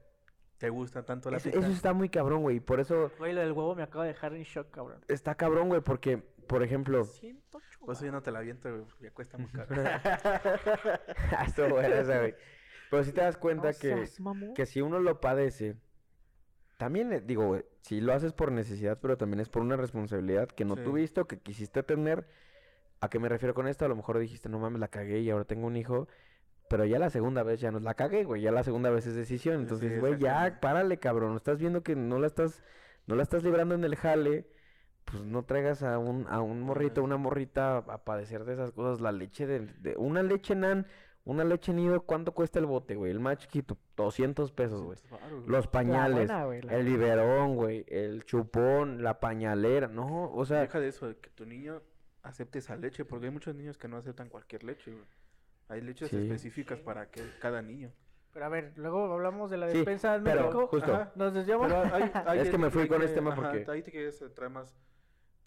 [0.59, 1.61] te gusta tanto la Eso, pizza.
[1.61, 2.59] eso está muy cabrón, güey.
[2.61, 5.01] Por eso Güey, lo del huevo me acaba de dejar en shock, cabrón.
[5.09, 7.05] está cabrón, güey, porque, por ejemplo...
[7.05, 9.69] 108 Por eso yo no te la aviento, güey, ya cuesta muy caro.
[11.47, 12.35] Estuvo buena esa, güey.
[12.97, 14.19] Pero si te das cuenta No que, seas
[14.55, 15.77] que si uno lo padece,
[16.79, 20.49] también, eh, digo, güey, si lo haces por necesidad, pero también es por una responsabilidad
[20.49, 20.83] que no Sí.
[20.83, 22.27] tuviste o que quisiste tener.
[23.01, 23.85] ¿A qué me refiero con esto?
[23.85, 26.09] A lo mejor dijiste, no mames, la cagué y ahora tengo un hijo.
[26.69, 28.43] Pero ya la segunda vez ya no la cagué, güey.
[28.43, 29.61] Ya la segunda vez es decisión.
[29.61, 31.37] Entonces, sí, güey, ya párale, cabrón.
[31.37, 32.63] Estás viendo que no la estás,
[33.07, 34.49] no la estás librando en el jale.
[35.05, 39.01] Pues no traigas a un, a un morrito, una morrita a padecer de esas cosas.
[39.01, 40.89] La leche de, de- una leche nan,
[41.27, 43.11] una leche nido, ¿cuánto cuesta el bote, güey?
[43.13, 44.97] El más chiquito, 200 pesos, güey.
[44.97, 45.51] 200 varos, güey.
[45.51, 50.81] Los pañales, buena, güey, el biberón, güey, el chupón, la pañalera, no, o sea, Deja
[50.81, 51.83] de eso, de que tu niño
[52.23, 55.05] acepte esa leche, porque hay muchos niños que no aceptan cualquier leche, güey.
[55.69, 56.17] Hay leches Sí.
[56.17, 57.91] específicas para que cada niño.
[58.33, 60.67] Pero a ver, luego hablamos de la Sí, despensa en pero México.
[60.69, 60.95] justo.
[60.95, 61.13] Ajá.
[61.17, 61.67] Nos desviamos.
[61.69, 64.23] Pero hay- hay Es que me fui hay con este tema porque- Ahí te quieres
[64.35, 64.77] traer más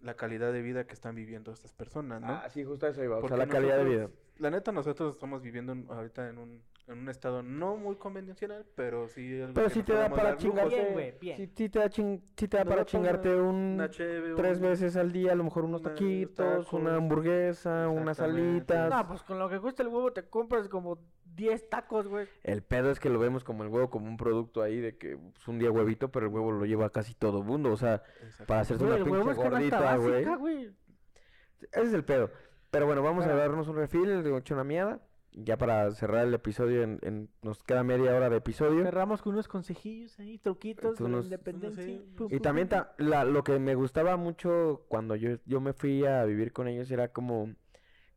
[0.02, 2.28] la calidad de vida que están viviendo estas personas, ¿no?
[2.30, 4.10] ah, sí, justo eso iba, o sea, la calidad de vida.
[4.40, 8.66] La neta, nosotros estamos viviendo en- ahorita en un, en un estado no muy convencional,
[8.74, 9.42] pero sí...
[9.42, 11.36] algo Pero sí te da para chingarte, Bien.
[11.38, 14.96] Sí, sí te da, ching- sí te da para chingarte un, cheve, tres un- veces
[14.96, 18.74] al día, a lo mejor unos una- taquitos, una hamburguesa, unas Exactamente.
[18.78, 18.90] alitas.
[18.90, 21.00] No, pues con lo que cuesta el huevo te compras como
[21.36, 22.26] 10 tacos, güey.
[22.44, 25.14] El pedo es que lo vemos como el huevo, como un producto ahí de que
[25.38, 28.04] es un día huevito, pero el huevo lo lleva casi todo mundo, o sea,
[28.48, 30.72] para hacerse Güey, una pinche gordita, güey.
[31.74, 32.32] Ese es el pedo.
[32.72, 35.00] Pero bueno, vamos a darnos un refil de hecho una mierda.
[35.32, 38.84] Ya para cerrar el episodio, en, en- nos queda media hora de episodio.
[38.84, 42.02] Cerramos con unos consejillos ahí, truquitos de la independencia.
[42.20, 46.04] unos- Y también ta- la- lo que me gustaba mucho cuando yo, yo me fui
[46.06, 47.54] a vivir con ellos era como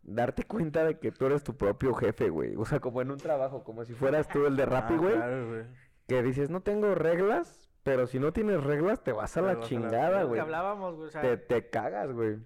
[0.02, 2.56] darte cuenta de que tú eres tu propio jefe, güey.
[2.56, 5.14] O sea, como en un trabajo, como si fueras tú el de Rappi, Ah, güey.
[5.14, 5.62] claro, güey.
[6.08, 9.46] Que dices, no tengo reglas, pero si no tienes reglas, te vas a Te la
[9.48, 10.40] vas a la chingada, güey.
[10.40, 11.08] hablábamos, güey.
[11.08, 12.38] O sea, Te, te cagas, güey.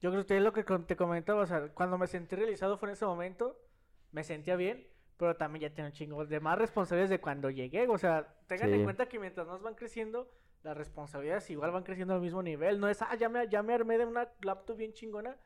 [0.00, 1.42] Yo creo que es lo que te comentaba.
[1.42, 3.56] O sea, cuando me sentí realizado fue en ese momento.
[4.12, 4.86] Me sentía bien.
[5.16, 7.86] Pero también ya tengo un chingo de más responsabilidades de cuando llegué.
[7.88, 8.76] O sea, tengan Sí.
[8.76, 10.30] en cuenta que mientras más van creciendo,
[10.62, 12.80] las responsabilidades igual van creciendo al mismo nivel.
[12.80, 15.36] No es, ah, ya me, ya me armé de una laptop bien chingona.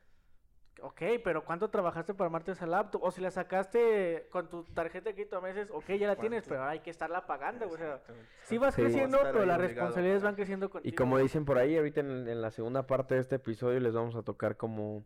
[0.81, 3.01] Ok, pero ¿cuánto trabajaste para armarte esa laptop?
[3.03, 6.45] O si la sacaste con tu tarjeta de crédito a meses, ok, ya la tienes,
[6.47, 7.67] pero hay que estarla pagando.
[7.67, 8.01] O sea,
[8.43, 8.81] sí vas Sí.
[8.81, 10.91] creciendo, pero las responsabilidades van creciendo contigo.
[10.93, 13.93] Y como dicen por ahí, ahorita en, en la segunda parte de este episodio les
[13.93, 15.05] vamos a tocar como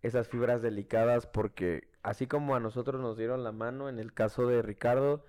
[0.00, 4.46] esas fibras delicadas porque así como a nosotros nos dieron la mano en el caso
[4.46, 5.24] de Ricardo,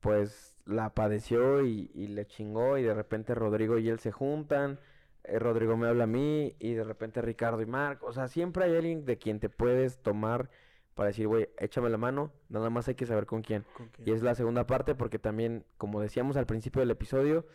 [0.00, 4.80] pues la padeció y, y le chingó y de repente Rodrigo y él se juntan,
[5.28, 8.64] eh, Rodrigo me habla a mí y de repente Ricardo y Marc, o sea, siempre
[8.64, 10.50] hay alguien de quien te puedes tomar
[10.94, 13.64] para decir, güey, échame la mano, nada más hay que saber con quién.
[13.76, 14.08] ¿Con quién?
[14.08, 17.46] Y es la segunda parte porque también, como decíamos al principio del episodio,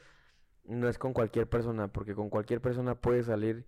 [0.65, 3.65] no es con cualquier persona, porque con cualquier persona puede salir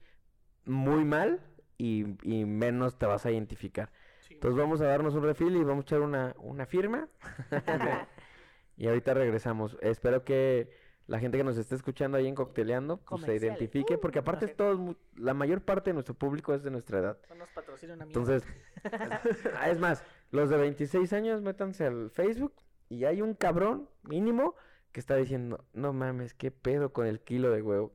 [0.66, 1.41] muy mal
[1.78, 3.91] y, y menos te vas a identificar.
[4.30, 7.08] Entonces vamos a darnos un refil y vamos a echar una, una firma.
[8.78, 9.78] y ahorita regresamos.
[9.82, 10.70] Espero que
[11.08, 14.47] la gente que nos esté escuchando ahí en Cocteleando pues, se identifique, Uh, porque aparte
[14.47, 17.18] todos, mu- la mayor parte de nuestro público es de nuestra edad.
[17.30, 18.20] No nos patrocina una mierda.
[18.20, 18.53] Entonces,
[19.56, 22.53] ah, es más, los de 26 años métanse al Facebook
[22.89, 24.56] y hay un cabrón mínimo
[24.91, 27.93] que está diciendo, no mames, qué pedo con el kilo de huevo.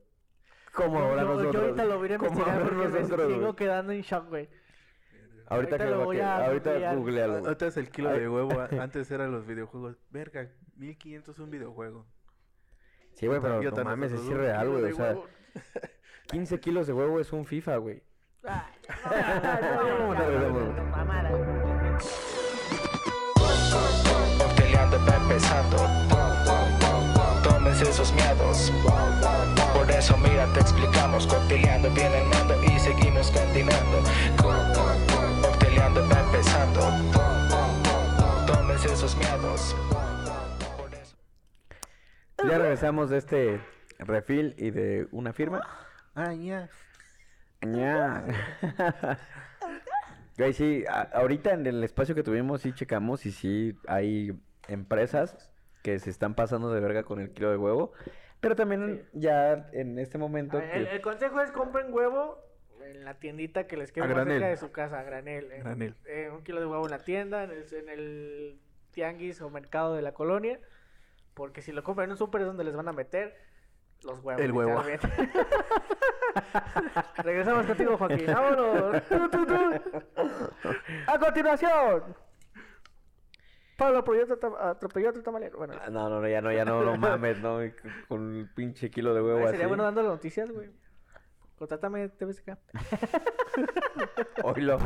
[0.73, 1.53] Como ahora yo, nosotros.
[1.53, 4.47] yo ahorita lo voy a investigar porque nosotros, sigo quedando en shock, güey.
[5.47, 7.45] Ahorita, ahorita que lo voy que- a ahorita googlealo.
[7.45, 8.21] Antes el kilo Ay.
[8.21, 9.97] de huevo, a- antes eran los videojuegos.
[10.11, 12.05] Verga, 1500 un videojuego.
[13.15, 14.91] Sí, güey, pero no mames, es irreal, güey.
[14.91, 15.27] O sea, huevo.
[16.31, 18.01] 15 kilos de huevo es un FIFA, güey.
[20.91, 21.29] Mamada.
[24.37, 25.77] Cocteleando va empezando.
[27.43, 28.71] Tómense esos miedos.
[29.73, 31.27] Por eso mira, te explicamos.
[31.27, 34.01] Cocteleando viene el mando y seguimos continuando.
[34.41, 36.81] Co- Cocteleando va empezando.
[38.47, 39.75] Tómense esos miedos.
[42.49, 43.61] Ya regresamos de este
[43.99, 45.61] refil y de una firma.
[46.15, 46.69] Ah, ya.
[47.61, 48.25] Ya.
[50.37, 50.83] Güey, sí,
[51.13, 54.31] ahorita en el espacio que tuvimos sí checamos y sí hay
[54.67, 55.51] empresas
[55.83, 57.93] que se están pasando de verga con el kilo de huevo.
[58.39, 60.57] Pero también ya en este momento...
[60.57, 62.39] Ver, El, que- el consejo es compren huevo
[62.83, 65.51] en la tiendita que les quede más cerca de su casa, a granel.
[65.51, 65.59] eh.
[65.59, 65.95] Granel.
[66.05, 68.59] Eh, un kilo de huevo en la tienda, en el, en el
[68.91, 70.59] tianguis o mercado de la colonia.
[71.33, 73.35] Porque si lo compran en un súper es donde les van a meter
[74.03, 74.41] los huevos.
[74.43, 74.83] El huevo.
[77.23, 78.25] Regresamos contigo, Joaquín.
[78.27, 79.01] Vámonos.
[81.07, 82.03] A continuación.
[83.77, 85.57] Pablo atropelló a tu- tamalero.
[85.57, 87.59] Bueno, Ah, No, no, no, ya no, ya no, no mames, no,
[88.07, 89.51] con- el pinche kilo de huevo ay, así.
[89.53, 90.69] sería bueno dando las noticias, güey.
[91.57, 92.57] Contrátame TVSK.
[94.43, 94.79] Oílo.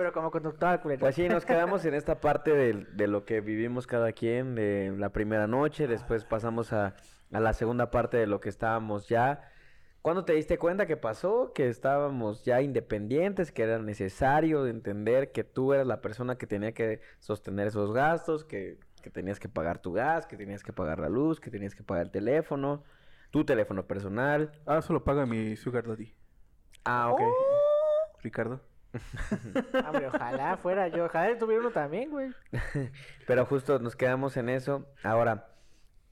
[0.00, 1.00] Pero como conductora, culero.
[1.00, 4.94] Pues sí, nos quedamos en esta parte de, de lo que vivimos cada quien, de
[4.96, 6.94] la primera noche, después pasamos a,
[7.30, 9.52] a la segunda parte de lo que estábamos ya.
[10.00, 11.52] ¿Cuándo te diste cuenta que pasó?
[11.52, 16.72] Que estábamos ya independientes, que era necesario entender que tú eras la persona que tenía
[16.72, 20.98] que sostener esos gastos, que, que tenías que pagar tu gas, que tenías que pagar
[20.98, 22.84] la luz, que tenías que pagar el teléfono,
[23.30, 24.50] tu teléfono personal.
[24.64, 26.14] Ah, eso lo paga mi Sugar Daddy.
[26.86, 27.20] Ah, ok.
[28.22, 28.69] Ricardo.
[29.86, 31.04] Hombre, ojalá fuera yo.
[31.06, 32.30] Ojalá tuviera uno también, güey.
[33.26, 34.86] Pero justo nos quedamos en eso.
[35.02, 35.46] Ahora,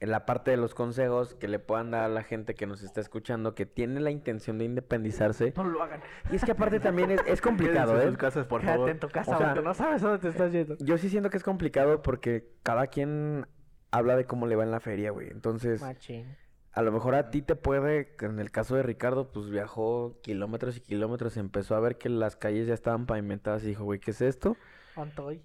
[0.01, 2.83] en la parte de los consejos que le puedan dar a la gente que nos
[2.83, 5.53] está escuchando, que tiene la intención de independizarse.
[5.57, 6.01] No lo hagan.
[6.31, 8.17] Y es que aparte también es, es complicado, ¿eh?
[8.17, 8.91] casas, por Quédate favor.
[8.91, 10.77] en tu casa, O sea- porque no sabes dónde te estás yendo.
[10.79, 13.47] Yo sí siento que es complicado porque cada quien
[13.91, 15.31] habla de cómo le va en la feria, güey.
[15.31, 16.37] Entonces, Machín.
[16.79, 20.17] A lo mejor a ti te puede, que en el caso de Ricardo, pues viajó
[20.23, 23.99] kilómetros y kilómetros, empezó a ver que las calles ya estaban pavimentadas y dijo, güey,
[23.99, 24.57] ¿qué es esto?
[24.95, 25.43] Ontoy.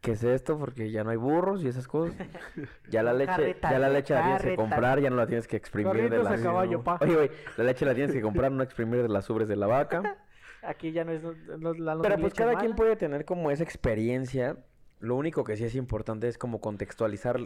[0.00, 0.58] ¿Qué es esto?
[0.58, 2.16] Porque ya no hay burros y esas cosas.
[2.90, 5.46] Ya la leche, Carreta, ya la leche la tienes que comprar, ya no la tienes
[5.46, 6.40] que exprimir de a las...
[6.40, 6.98] caballo, pa.
[7.00, 9.68] Oye, güey, la leche la tienes que comprar, no exprimir de las ubres de la
[9.68, 10.18] vaca.
[10.64, 13.62] Aquí ya no es no- no- la Pero pues cada quien puede tener como esa
[13.62, 14.56] experiencia.
[14.98, 17.38] Lo único que sí es importante es como contextualizar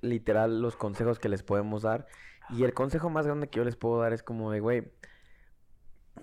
[0.00, 2.06] literal los consejos que les podemos dar.
[2.48, 4.92] Y el consejo más grande que yo les puedo dar es como de, güey,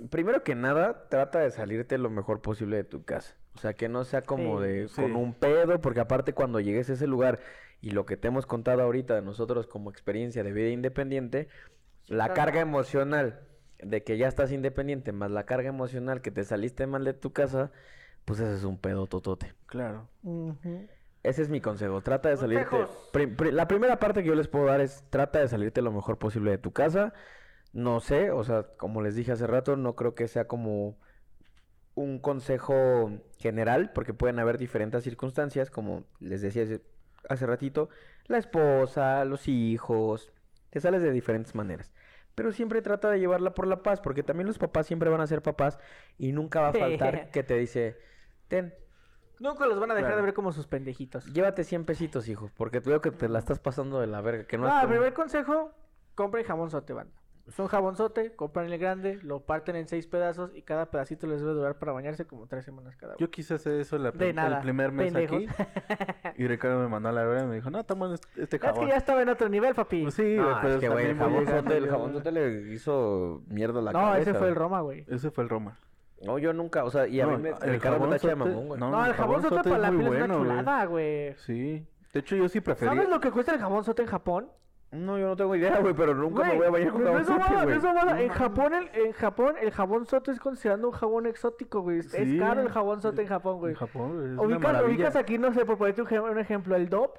[0.09, 3.35] primero que nada, trata de salirte lo mejor posible de tu casa.
[3.53, 5.01] O sea, que no sea como Sí, de sí.
[5.01, 7.39] con un pedo, porque aparte cuando llegues a ese lugar
[7.81, 11.49] y lo que te hemos contado ahorita de nosotros como experiencia de vida independiente,
[12.07, 12.33] la claro.
[12.33, 13.41] carga emocional
[13.79, 17.33] de que ya estás independiente, más la carga emocional que te saliste mal de tu
[17.33, 17.71] casa,
[18.25, 19.53] pues ese es un pedo totote.
[19.65, 20.07] Claro.
[21.23, 22.01] Ese es mi consejo.
[22.01, 22.87] Trata de salirte.
[23.51, 26.51] La primera parte que yo les puedo dar es trata de salirte lo mejor posible
[26.51, 27.13] de tu casa.
[27.73, 30.97] No sé, o sea, como les dije hace rato, no creo que sea como
[31.93, 36.81] un consejo general, porque pueden haber diferentes circunstancias, como les decía hace,
[37.29, 37.89] hace ratito,
[38.27, 40.31] la esposa, los hijos,
[40.69, 41.93] te sales de diferentes maneras.
[42.35, 45.27] Pero siempre trata de llevarla por la paz, porque también los papás siempre van a
[45.27, 45.79] ser papás
[46.17, 47.97] y nunca va a faltar que te dice,
[48.47, 48.73] ten,
[49.41, 50.17] Nunca los van a dejar Claro.
[50.17, 51.25] de ver como sus pendejitos.
[51.33, 54.57] Llévate 100 pesitos, hijo, porque veo que te la estás pasando de la verga, que
[54.57, 55.71] no, No, el como- primer consejo,
[56.15, 57.13] compren jamón sote, banda.
[57.47, 61.41] Es un jabonzote, compran el grande, lo parten en seis pedazos y cada pedacito les
[61.41, 63.19] debe durar para bañarse como tres semanas cada uno.
[63.19, 65.43] Yo quise hacer eso la De prim- nada, el primer mes pendejos.
[65.59, 65.65] aquí.
[66.37, 68.61] Y Ricardo me mandó a la verdad y me dijo, no, toma este, este Es
[68.61, 68.85] jabón.
[68.85, 70.03] que ya estaba en otro nivel, papi.
[70.03, 73.91] Pues sí, No, pero es que, güey, el jabonzote, el jabonzote le hizo mierda la
[73.91, 74.29] no, cabeza.
[74.29, 74.55] ese fue el.
[74.55, 75.03] Roma, güey.
[75.09, 75.77] Ese fue el Roma.
[76.25, 78.79] No, yo nunca, o sea, y a No, mí me, el Ricardo me mamón, güey.
[78.79, 81.33] no, No, el jabón sote jabonzote para la muy piel es una bueno, chulada, güey.
[81.37, 81.87] Sí.
[82.13, 82.93] De hecho, yo sí prefería.
[82.93, 84.49] ¿Sabes lo que cuesta el jabón sote en Japón?
[84.91, 87.39] No, yo no tengo idea, güey, pero nunca me Güey, voy a bañar con jabonzote,
[87.39, 87.63] mamada,
[88.13, 88.25] güey.
[88.25, 88.29] En.
[88.29, 91.99] Japón, el, en Japón, el jabón sote es considerado un jabón exótico, güey.
[91.99, 93.71] Es- caro el jabón sote en Japón, güey.
[93.71, 94.95] En Japón, es una Ubicas, maravilla.
[94.95, 97.17] ubicas aquí, no sé, por ponerte un, ejem- un ejemplo, el DOP,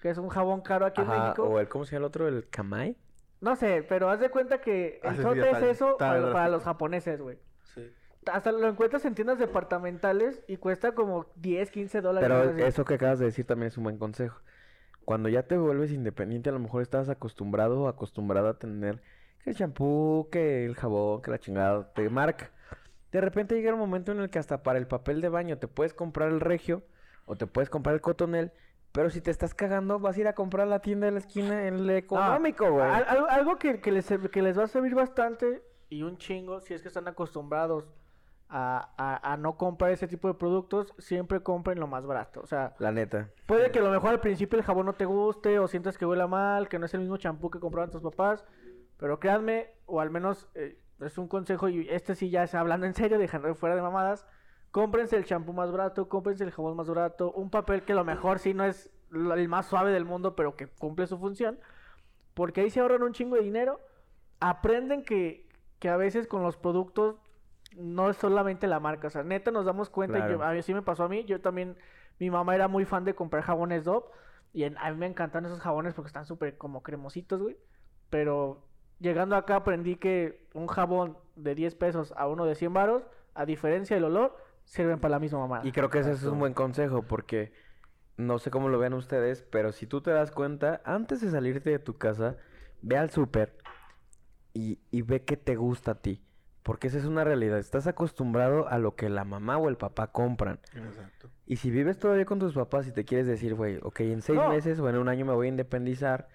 [0.00, 1.44] que es un jabón caro aquí en México.
[1.44, 2.28] o el, ¿cómo se llama el otro?
[2.28, 2.96] El Kamai.
[3.42, 7.20] No sé, pero haz de cuenta que Ah, el sote es eso para, los japoneses,
[7.20, 7.38] güey.
[8.30, 12.28] Hasta lo encuentras en tiendas departamentales y cuesta como 10, 15 dólares.
[12.28, 14.40] Pero eso que acabas de decir también es un buen consejo.
[15.04, 19.02] Cuando ya te vuelves independiente, a lo mejor estás acostumbrado o acostumbrada a tener
[19.42, 22.50] que el champú, que el jabón, que la chingada de marca.
[23.10, 25.66] De repente llega un momento en el que hasta para el papel de baño te
[25.66, 26.82] puedes comprar el regio
[27.26, 28.52] o te puedes comprar el cotonel,
[28.92, 31.66] pero si te estás cagando vas a ir a comprar la tienda de la esquina
[31.66, 32.88] en el económico, güey.
[32.88, 36.60] Al- algo, algo que, que les, que les va a servir bastante y un chingo
[36.60, 37.84] si es que están acostumbrados
[38.54, 42.40] a, a- a no comprar ese tipo de productos, siempre compren lo más barato.
[42.42, 43.30] O sea, La neta.
[43.46, 46.04] puede que a lo mejor al principio el jabón no te guste o sientas que
[46.06, 48.44] huela mal, que no es el mismo champú que compraban tus papás,
[48.98, 52.86] pero créanme, o al menos eh, es un consejo y este sí ya es hablando
[52.86, 54.26] en serio, dejando fuera de mamadas.
[54.70, 58.04] Cómprense el champú más barato, cómprense el jabón más barato, un papel que a lo
[58.04, 61.58] mejor sí no es el más suave del mundo, pero que cumple su función.
[62.34, 63.80] Porque ahí se ahorran un chingo de dinero.
[64.40, 65.46] Aprenden que,
[65.78, 67.16] que a veces con los productos
[67.76, 69.06] no es solamente la marca.
[69.06, 70.18] O sea, neta nos damos cuenta.
[70.18, 71.24] y yo- a mí sí me pasó a mí.
[71.24, 71.76] Yo también,
[72.18, 74.06] mi mamá era muy fan de comprar jabones Dove.
[74.52, 77.56] Y en- a mí me encantan esos jabones porque están súper como cremositos, güey.
[78.10, 78.66] Pero
[78.98, 83.04] llegando acá aprendí que un jabón de 10 pesos a uno de 100 varos,
[83.34, 85.66] a diferencia del olor, sirven para la misma mamada.
[85.66, 87.52] Y creo que ese es un buen consejo porque
[88.18, 91.70] no sé cómo lo vean ustedes, pero si tú te das cuenta, antes de salirte
[91.70, 92.36] de tu casa,
[92.82, 93.56] ve al súper
[94.52, 96.22] y, y ve qué te gusta a ti.
[96.62, 97.58] Porque esa es una realidad.
[97.58, 100.60] Estás acostumbrado a lo que la mamá o el papá compran.
[100.74, 101.28] Exacto.
[101.46, 104.38] Y si vives todavía con tus papás y te quieres decir, güey, ok, en seis
[104.38, 104.48] No.
[104.48, 106.28] meses o en un año me voy a independizar,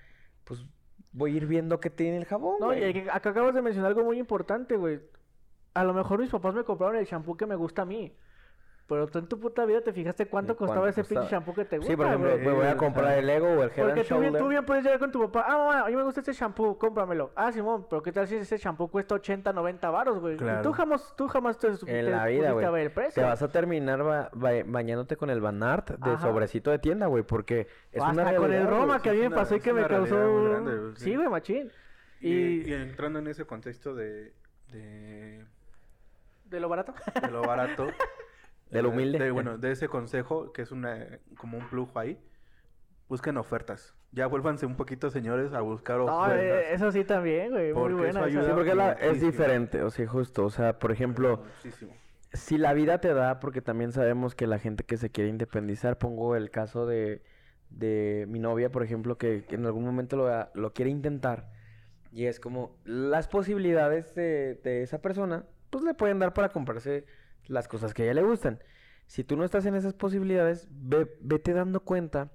[0.43, 0.65] pues
[1.13, 4.03] voy a ir viendo qué tiene el jabón, No, y acá acabas de mencionar algo
[4.03, 4.99] muy importante, güey.
[5.73, 8.13] A lo mejor mis papás me compraron el shampoo que me gusta a mí.
[8.87, 11.29] Pero tú en tu puta vida te fijaste cuánto ¿De costaba cuánto ese pinche costaba?
[11.41, 13.69] shampoo que te gusta, Sí, por ejemplo, me voy a comprar el Ego o el
[13.69, 15.43] Head Porque and tú bien, tú bien puedes llegar con tu papá.
[15.45, 17.31] Ah, mamá, a mí me gusta este shampoo, cómpramelo.
[17.35, 20.35] Ah, Simón, pero ¿qué tal si ese shampoo cuesta 80, 90 varos, güey?
[20.35, 20.61] Y Claro.
[20.61, 22.83] tú jamás, tú jamás te, te En la vida, güey.
[22.85, 23.21] el precio.
[23.21, 26.21] Te vas a terminar ba- ba- bañándote con el Banart de Ajá.
[26.25, 29.01] sobrecito de tienda, güey, porque es O una hasta con el realidad, Roma güey.
[29.01, 30.15] que a mí me pasó y que me causó...
[30.15, 31.13] realidad grande, sí.
[31.13, 31.71] güey, machín.
[32.21, 32.69] Y, Y...
[32.69, 34.33] y entrando en ese contexto de,
[34.71, 35.45] de,
[36.45, 36.93] ¿De lo barato?
[37.21, 37.87] de lo barato.
[38.71, 39.19] De lo eh, humilde.
[39.19, 42.19] de- bueno, de ese consejo, que es una como un flujo ahí.
[43.07, 43.95] Busquen ofertas.
[44.11, 46.39] Ya vuélvanse un poquito, señores, a buscar No, ofertas.
[46.43, 47.73] eh, eso sí también, güey.
[47.73, 48.23] Muy Porque buena.
[48.23, 51.93] ayuda Sí, porque la- es diferente, o sea, justo, o sea, por ejemplo, Muchísimo.
[52.33, 55.97] si la vida te da, porque también sabemos que la gente que se quiere independizar,
[55.97, 57.21] pongo el caso de,
[57.69, 61.49] de mi novia, por ejemplo, que, que en algún momento lo, lo quiere intentar,
[62.11, 67.05] y es como, las posibilidades de, de esa persona, pues le pueden dar para comprarse
[67.49, 68.59] las cosas que a ella le gustan.
[69.07, 72.31] Si tú no estás en esas posibilidades, ve- vete dando cuenta,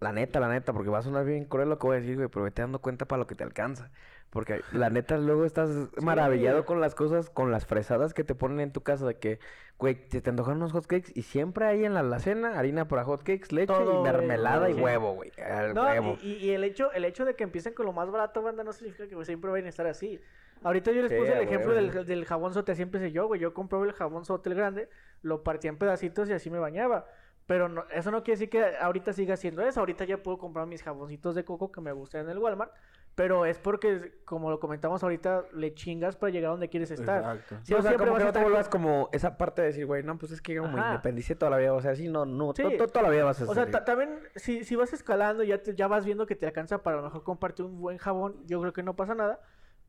[0.00, 2.16] la neta, la neta, porque va a sonar bien cruel lo que voy a decir,
[2.16, 3.90] güey, pero vete dando cuenta para lo que te alcanza.
[4.28, 5.70] Porque la neta luego estás
[6.02, 9.38] maravillado con las cosas, con las fresadas que te ponen en tu casa de que,
[9.78, 13.52] güey, te, te antojan unos hotcakes y siempre hay en la alacena harina para hotcakes,
[13.52, 15.32] leche Todo, y güey, mermelada y huevo, güey.
[15.72, 16.18] No, huevo.
[16.20, 18.64] y, y- y el hecho, el hecho de que empiecen con lo más barato, banda,
[18.64, 20.20] no significa que siempre vayan a estar así.
[20.62, 23.40] Ahorita yo les Sí, puse el ejemplo del, del jabón sote, así empecé yo, güey.
[23.40, 24.88] Yo compraba el jabón sote el grande,
[25.22, 27.06] lo partía en pedacitos y así me bañaba.
[27.46, 29.80] Pero no- eso no quiere decir que ahorita siga haciendo eso.
[29.80, 32.72] Ahorita ya puedo comprar mis jaboncitos de coco que me gustan en el Walmart.
[33.16, 37.18] Pero es porque, como lo comentamos ahorita, le chingas para llegar a donde quieres estar.
[37.36, 37.56] Exacto.
[37.62, 40.18] Si o sea, como que no te vuelvas como esa parte de decir, güey, no,
[40.18, 42.62] pues es que como independicé toda la vida, o sea, sí, no, no, Sí.
[42.62, 45.48] to- to- toda la vida vas a O sea, también, si, si vas escalando y
[45.48, 48.34] ya, ya vas viendo que te alcanza para a lo mejor comprarte un buen jabón,
[48.46, 49.38] yo creo que no pasa nada.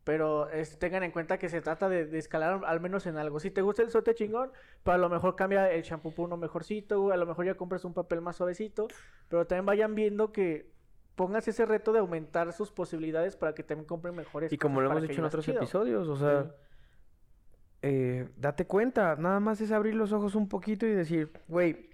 [0.06, 3.40] Pero es- tengan en cuenta que se trata de, de escalar al menos en algo.
[3.42, 4.52] Si te gusta el sote chingón,
[4.84, 7.56] pues a lo mejor cambia el shampoo por uno mejorcito, güey, A lo mejor ya
[7.56, 8.88] compras un papel más suavecito.
[9.28, 10.70] Pero también vayan viendo que
[11.16, 14.54] pongas ese reto de aumentar sus posibilidades para que también compren mejores.
[14.54, 15.58] Y como lo hemos dicho en otros chido.
[15.58, 16.50] episodios, o sea, Sí.
[17.82, 21.90] eh, date cuenta, nada más es abrir los ojos un poquito y decir, güey,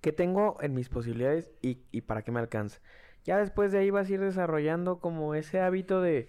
[0.00, 2.80] ¿qué tengo en mis posibilidades y, y para qué me alcanza?
[3.24, 6.28] Ya después de ahí vas a ir desarrollando como ese hábito de...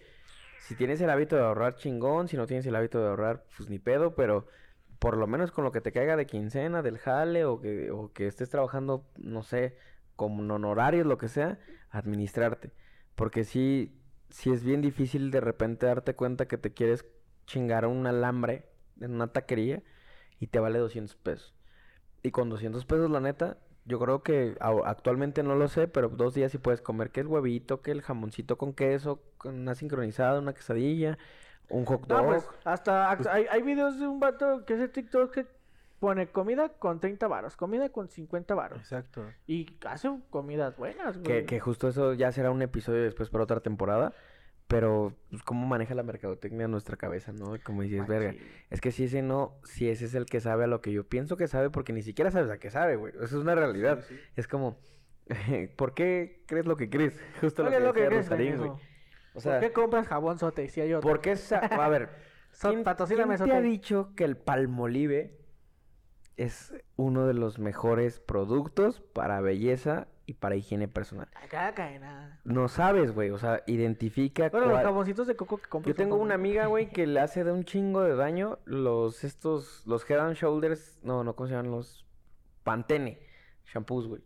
[0.65, 3.69] Si tienes el hábito de ahorrar chingón, si no tienes el hábito de ahorrar, pues
[3.69, 4.47] ni pedo, pero
[4.97, 8.11] por lo menos con lo que te caiga de quincena, del jale, o que, o
[8.11, 9.77] que estés trabajando, no sé,
[10.15, 11.59] como en honorarios, lo que sea,
[11.91, 12.71] administrarte.
[13.13, 13.95] Porque sí,
[14.31, 17.05] sí es bien difícil de repente darte cuenta que te quieres
[17.45, 18.65] chingar un alambre
[18.99, 19.83] en una taquería
[20.39, 21.53] y te vale 200 pesos.
[22.23, 26.33] Y con 200 pesos, la neta, yo creo que actualmente no lo sé, pero dos
[26.33, 30.39] días sí puedes comer que el huevito, que el jamoncito con queso, con una sincronizada,
[30.39, 31.17] una quesadilla,
[31.69, 32.25] un hot No, dog.
[32.25, 35.45] pues, hasta act- hay, hay videos de un vato que hace TikTok que
[35.99, 38.79] pone comida con 30 varos, comida con 50 varos.
[38.79, 39.23] Exacto.
[39.47, 41.45] Y hace comidas buenas, Que, güey.
[41.45, 44.13] que justo eso ya será un episodio después para otra temporada.
[44.67, 47.55] Pero, pues, ¿cómo maneja la mercadotecnia nuestra cabeza, no?
[47.63, 48.33] Como dices, verga.
[48.71, 51.07] Es que si ese no, si ese es el que sabe a lo que yo
[51.07, 53.13] pienso que sabe, porque ni siquiera sabes a qué sabe, güey.
[53.13, 54.03] Eso es una realidad.
[54.07, 54.21] Sí, sí.
[54.35, 54.79] Es como,
[55.77, 57.21] ¿por qué crees lo que crees?
[57.41, 58.69] Justo lo que lo que crees, Rosarín, güey.
[58.69, 58.79] O
[59.33, 60.67] ¿Por sea, qué compras jabón sote?
[60.69, 61.07] Si hay otro.
[61.09, 62.09] ¿por qué sa- A ver,
[62.59, 65.37] ¿quién, quién te ha dicho que el palmolive
[66.37, 71.27] es uno de los mejores productos para belleza y para higiene personal?
[71.35, 72.39] Acá, acá, nada.
[72.43, 73.29] No sabes, güey.
[73.31, 75.93] O sea, identifica Bueno, los jaboncitos de coco que compras.
[75.93, 79.83] Yo tengo una amiga, güey, que le hace de un chingo de daño los estos,
[79.85, 81.71] los Head and Shoulders, no, no, ¿cómo se llaman?
[81.71, 82.05] Los
[82.63, 83.19] Pantene
[83.71, 84.21] shampoos, güey.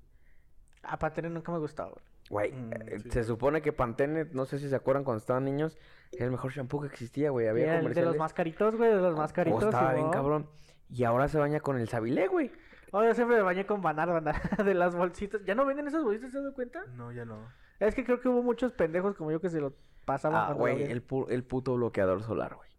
[0.84, 2.04] Ah, Pantene nunca me ha gustado, güey.
[2.30, 3.10] Güey, Mm, eh, sí.
[3.12, 5.78] se supone que Pantene, no sé si se acuerdan cuando estaban niños,
[6.12, 7.48] era el mejor shampoo que existía, güey.
[7.48, 9.64] Había de los más caritos, güey, de los más Oh, caritos.
[9.64, 10.48] estaba bien cabrón.
[10.92, 12.52] Y ahora se baña con el Sabilé, güey.
[12.92, 14.34] Oh, yo siempre me bañé con banar, banda,
[14.66, 15.42] de las bolsitas.
[15.46, 16.84] ¿Ya no venden esas bolsitas, ¿te das cuenta?
[16.96, 17.38] No, ya no.
[17.80, 19.74] Es que creo que hubo muchos pendejos como yo que se lo
[20.06, 22.70] pasaban Ah, güey, el, pu- el puto bloqueador solar, güey.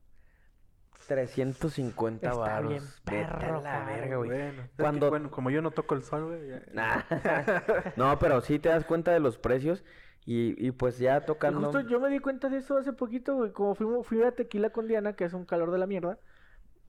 [1.06, 2.70] 350 Está varos.
[2.70, 4.30] bien perro, la verga, güey.
[4.30, 6.48] Bueno, es que, Cuando- bueno, como yo no toco el sol, güey.
[6.48, 7.02] ya- Nah.
[7.96, 9.84] no, pero sí te das cuenta de los precios
[10.24, 11.60] y, y pues ya Y tocando...
[11.62, 13.52] justo yo me di cuenta de eso hace poquito, güey.
[13.52, 16.18] Como fuimos, fui a Tequila con Diana, que es un calor de la mierda.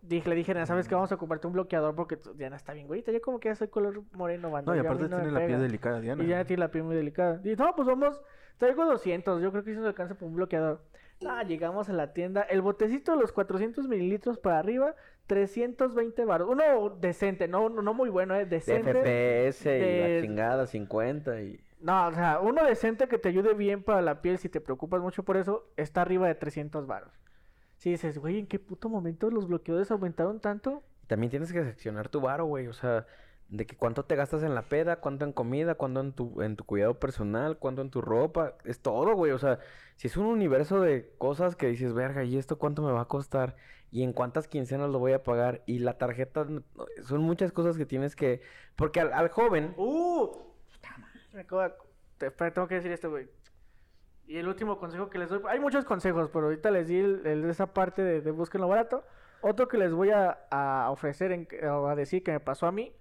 [0.01, 0.95] Dije, le dije, "Diana, ¿sabes qué?
[0.95, 3.03] Vamos a comprarte un bloqueador porque Diana está bien, güey.
[3.03, 4.71] Yo como que ya soy color moreno, banda.
[4.71, 5.59] No, y aparte no tiene la piel pega".
[5.61, 6.23] delicada, Diana.
[6.23, 7.39] Y ya tiene la piel muy delicada.
[7.43, 8.21] Y no, pues vamos,
[8.57, 9.41] traigo 200.
[9.41, 10.81] Yo creo que sí nos alcanza por un bloqueador.
[11.27, 12.41] Ah, llegamos a la tienda.
[12.41, 14.95] El botecito de los 400 mililitros para arriba,
[15.27, 16.49] 320 baros.
[16.49, 18.91] Uno decente, no, no, muy bueno, eh, de decente.
[18.91, 21.59] FPS y de- la chingada 50 y...
[21.79, 25.01] No, o sea, uno decente que te ayude bien para la piel si te preocupas
[25.01, 27.11] mucho por eso, está arriba de 300 baros.
[27.82, 30.84] Si dices, güey, ¿en qué puto momento los bloqueadores aumentaron tanto?
[31.07, 33.07] También tienes que seccionar tu varo, güey, o sea,
[33.47, 36.55] de que cuánto te gastas en la peda, cuánto en comida, cuánto en tu, en
[36.55, 39.57] tu cuidado personal, cuánto en tu ropa, es todo, güey, o sea,
[39.95, 43.07] si es un universo de cosas que dices, verga, ¿y esto cuánto me va a
[43.07, 43.55] costar?
[43.89, 45.63] ¿Y en cuántas quincenas lo voy a pagar?
[45.65, 46.45] Y la tarjeta,
[47.01, 48.41] son muchas cosas que tienes que...
[48.75, 49.73] Porque al, al joven...
[49.75, 50.27] ¡Uh!
[50.71, 53.27] Puta madre, tengo que decir esto, güey.
[54.32, 57.27] Y el último consejo que les doy, hay muchos consejos, pero ahorita les di el,
[57.27, 59.03] el de esa parte de, de busquen lo barato.
[59.41, 62.71] Otro que les voy a, a ofrecer, en, o a decir que me pasó a
[62.71, 62.95] mí,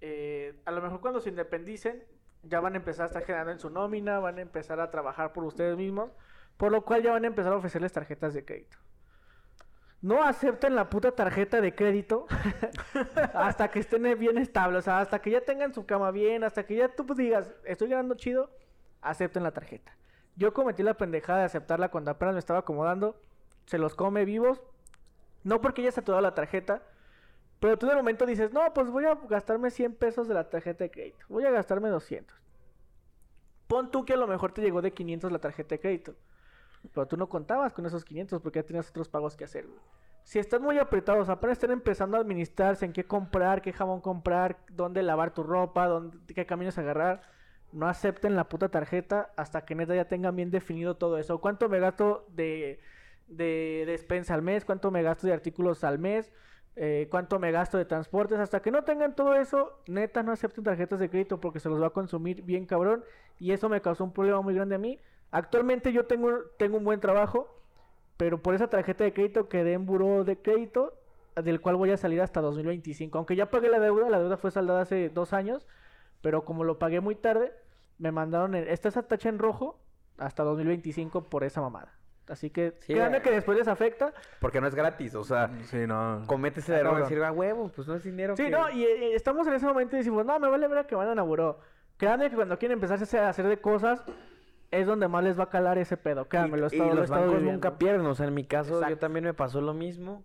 [0.00, 2.02] eh, a lo mejor cuando se independicen,
[2.42, 5.32] ya van a empezar a estar generando en su nómina, van a empezar a trabajar
[5.32, 6.10] por ustedes mismos,
[6.56, 8.78] por lo cual ya van a empezar a ofrecerles tarjetas de crédito.
[10.02, 12.26] No acepten la puta tarjeta de crédito
[13.32, 16.66] hasta que estén bien estables, o sea, hasta que ya tengan su cama bien, hasta
[16.66, 18.50] que ya tú digas, estoy ganando chido,
[19.02, 19.94] acepten la tarjeta.
[20.38, 23.20] Yo cometí la pendejada de aceptarla cuando apenas me estaba acomodando,
[23.66, 24.62] se los come vivos,
[25.42, 26.80] no porque ya está toda la tarjeta,
[27.58, 30.84] pero tú el momento dices, no, pues voy a gastarme 100 pesos de la tarjeta
[30.84, 32.40] de crédito, voy a gastarme 200.
[33.66, 36.14] Pon tú que a lo mejor te llegó de 500 la tarjeta de crédito,
[36.94, 39.66] pero tú no contabas con esos 500 porque ya tenías otros pagos que hacer.
[40.22, 44.58] Si están muy apretados, apenas están empezando a administrarse en qué comprar, qué jabón comprar,
[44.70, 47.22] dónde lavar tu ropa, dónde, qué caminos agarrar,
[47.72, 51.40] no acepten la puta tarjeta hasta que neta ya tengan bien definido todo eso.
[51.40, 52.80] ¿Cuánto me gasto de,
[53.26, 54.64] de despensa al mes?
[54.64, 56.32] ¿Cuánto me gasto de artículos al mes?
[56.76, 58.38] Eh, ¿Cuánto me gasto de transportes?
[58.38, 61.82] Hasta que no tengan todo eso, neta no acepten tarjetas de crédito porque se los
[61.82, 63.04] va a consumir bien cabrón.
[63.38, 64.98] Y eso me causó un problema muy grande a mí.
[65.30, 67.48] Actualmente yo tengo, tengo un buen trabajo,
[68.16, 70.94] pero por esa tarjeta de crédito quedé en buró de crédito,
[71.36, 73.18] del cual voy a salir hasta 2025.
[73.18, 75.66] Aunque ya pagué la deuda, la deuda fue saldada hace dos años,
[76.20, 77.52] pero como lo pagué muy tarde,
[77.98, 79.78] me mandaron, el, esta esa tacha en rojo
[80.18, 81.94] hasta 2025 por esa mamada.
[82.28, 83.22] Así que Sí, créanme eh.
[83.22, 84.12] que después les afecta.
[84.40, 86.22] Porque no es gratis, o sea, Sí, no.
[86.26, 88.68] cometes el Ah, error de decir, ah, huevo, pues no es dinero Sí, que- no,
[88.70, 88.84] y
[89.14, 91.58] estamos en ese momento y decimos, no, me vale ver que mandan a buró.
[91.96, 94.04] Créanme que cuando quieren empezar a hacer- a de cosas,
[94.70, 96.26] es donde más les va a calar ese pedo.
[96.28, 97.52] Créanme, lo he Y- y estado, lo he los estado bancos viviendo.
[97.68, 100.24] nunca pierden, o sea, en mi caso yo también me pasó lo mismo.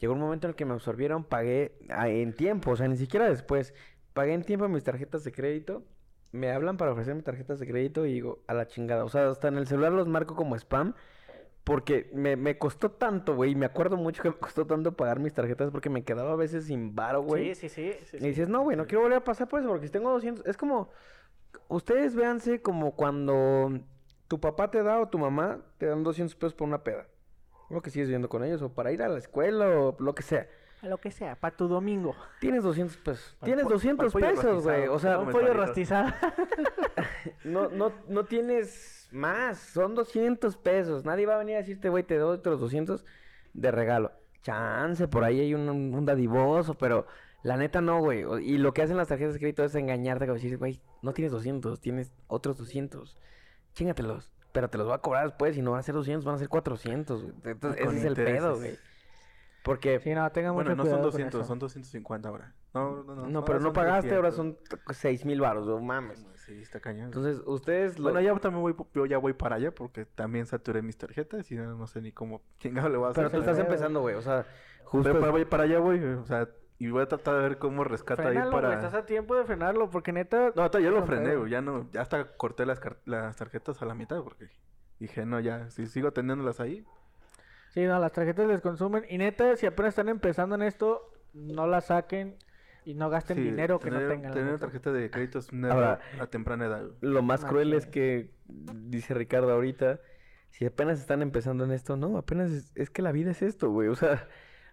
[0.00, 2.96] Llegó un momento en el que me absorbieron, pagué ah, en tiempo, o sea, ni
[2.96, 3.72] siquiera después.
[4.14, 5.84] Pagué en tiempo mis tarjetas de crédito
[6.34, 9.04] me hablan para ofrecerme tarjetas de crédito y digo, a la chingada.
[9.04, 10.94] O sea, hasta en el celular los marco como spam.
[11.62, 13.52] Porque me, me costó tanto, güey.
[13.52, 16.36] y Me acuerdo mucho que me costó tanto pagar mis tarjetas porque me quedaba a
[16.36, 17.54] veces sin varo, güey.
[17.54, 17.98] Sí, sí, sí.
[18.04, 20.10] sí, Y dices, no, güey, no quiero volver a pasar por eso porque si tengo
[20.10, 20.44] 200...
[20.44, 20.90] Es como...
[21.68, 23.78] Ustedes véanse como cuando
[24.26, 27.06] tu papá te da o tu mamá te dan 200 pesos por una peda.
[27.70, 30.24] Lo que sigues viviendo con ellos o para ir a la escuela o lo que
[30.24, 30.48] sea.
[30.84, 32.14] A lo que sea, para tu domingo.
[32.40, 33.36] Tienes 200 pesos.
[33.42, 34.86] Tienes po- 200 pa'l pollo pesos, güey.
[34.88, 36.12] O sea, Un pollo rostizado.
[37.44, 39.58] no, no, no tienes más.
[39.58, 41.04] Son 200 pesos.
[41.04, 43.04] Nadie va a venir a decirte, güey, te doy otros 200
[43.54, 44.12] de regalo.
[44.42, 47.06] Chance, por ahí hay un, un dadivoso, pero
[47.42, 48.24] la neta no, güey.
[48.42, 51.32] Y lo que hacen las tarjetas de crédito es engañarte, como decir, güey, no tienes
[51.32, 53.16] 200, tienes otros 200.
[53.72, 54.30] Chíngatelos.
[54.52, 56.38] Pero te los voy a cobrar después y no van a ser 200, van a
[56.38, 57.22] ser 400.
[57.22, 57.34] güey.
[57.44, 58.78] Entonces, ese es el pedo, güey.
[59.64, 59.98] Porque...
[59.98, 61.48] Sí, no, tenga mucho Bueno, no son cuidado con 200, eso.
[61.48, 62.54] son 250 ahora.
[62.74, 63.26] No, no, no.
[63.26, 64.68] No, pero no pagaste, ahora 300.
[64.68, 66.24] son 6 mil baros, no mames.
[66.36, 67.06] Sí, está cañón.
[67.06, 67.98] Entonces, ustedes...
[67.98, 71.50] lo- Bueno, ya también voy, yo ya voy para allá porque también saturé mis tarjetas
[71.50, 73.24] y no, no sé ni cómo chingado le voy a hacer.
[73.24, 74.14] Pero tú estás empezando, güey.
[74.16, 74.44] O sea,
[74.84, 75.08] justo...
[75.08, 76.46] Pero para, voy para allá, voy, o sea,
[76.78, 78.74] y voy a tratar de ver cómo rescata ahí güey, para...
[78.74, 80.52] estás a tiempo de frenarlo, porque neta...
[80.54, 83.80] No, ahorita ya lo frené, güey, ya no, ya hasta corté las, car- las tarjetas
[83.80, 84.50] a la mitad porque
[84.98, 86.84] dije, no, ya, si sigo teniéndolas ahí,
[87.74, 89.04] Sí, no, las tarjetas les consumen.
[89.08, 92.36] Y neta, si apenas están empezando en esto, no las saquen
[92.84, 94.30] y no gasten sí, dinero que tener, no tengan.
[94.30, 96.84] la Tener tarjeta de crédito es Ahora- a temprana edad.
[97.00, 99.98] Lo más cruel es que, dice Ricardo ahorita,
[100.50, 103.70] si apenas están empezando en esto, no, apenas es, es que la vida es esto,
[103.70, 103.88] güey.
[103.88, 104.28] O sea,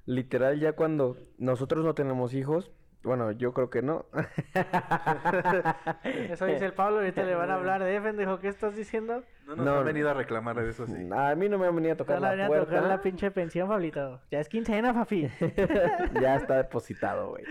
[0.05, 2.71] literal, ya cuando nosotros no tenemos hijos,
[3.03, 4.05] bueno, yo creo que no.
[6.03, 9.23] Eso dice el Pablo, ahorita le van a hablar de pendejo, ¿qué estás diciendo?
[9.47, 11.09] No nos No, han venido a reclamar de eso, sí.
[11.11, 12.65] A mí no me han venido a tocar la venir a puerta.
[12.75, 14.21] tocar la pinche pensión, Pablito.
[14.31, 15.29] Ya es quincena, papi.
[16.21, 17.43] ya está depositado, güey.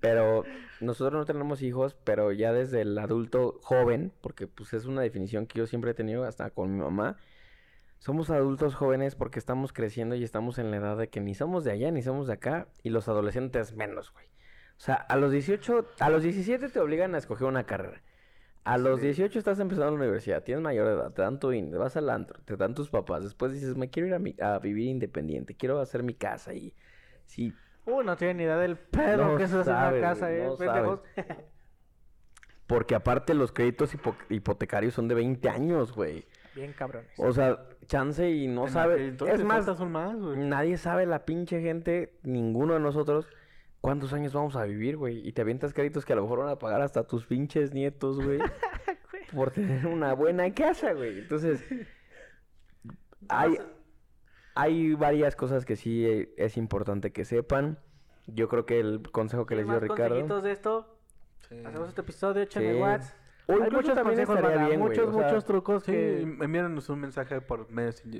[0.00, 0.44] Pero
[0.80, 5.46] nosotros no tenemos hijos, pero ya desde el adulto joven, porque pues es una definición
[5.46, 7.16] que yo siempre he tenido hasta con mi mamá.
[7.98, 11.64] Somos adultos jóvenes porque estamos creciendo y estamos en la edad de que ni somos
[11.64, 14.26] de allá ni somos de acá y los adolescentes menos, güey.
[14.76, 18.02] O sea, a los 18, a los 17 te obligan a escoger una carrera.
[18.64, 19.06] A los Sí.
[19.06, 22.40] 18 estás empezando la universidad, tienes mayor edad, te dan tu INE, vas al antro,
[22.44, 23.22] te dan tus papás.
[23.22, 26.74] Después dices, me quiero ir a, mi- a vivir independiente, quiero hacer mi casa y
[27.24, 27.52] sí,
[27.88, 30.32] Uh, no tienen ni idea del pedo No que eso es en sabes, una casa,
[30.32, 30.44] eh.
[30.44, 31.00] no pendejos.
[32.66, 36.26] Porque aparte los créditos hipo- hipotecarios son de 20 años, güey.
[36.56, 37.08] Bien cabrones.
[37.16, 39.14] O sea, chance y no En sabe.
[39.28, 39.66] Es más,
[40.36, 43.28] nadie sabe la pinche gente, ninguno de nosotros,
[43.80, 45.26] cuántos años vamos a vivir, güey.
[45.26, 48.20] Y te avientas créditos que a lo mejor van a pagar hasta tus pinches nietos,
[48.22, 48.38] güey.
[49.34, 51.18] por tener una buena casa, güey.
[51.20, 51.64] Entonces,
[53.28, 53.58] hay,
[54.54, 57.78] hay varias cosas que sí eh, es importante que sepan.
[58.26, 60.08] Yo creo que el consejo que les dio más Ricardo.
[60.16, 60.98] consejitos de esto?
[61.48, 61.62] Sí.
[61.64, 62.58] Hacemos este episodio, Sí.
[62.74, 63.14] watts.
[63.48, 66.20] O Hay muchos también consejos, estaría bien, güey, muchos, o sea, muchos trucos Sí, que...
[66.22, 67.68] envíanos un mensaje por,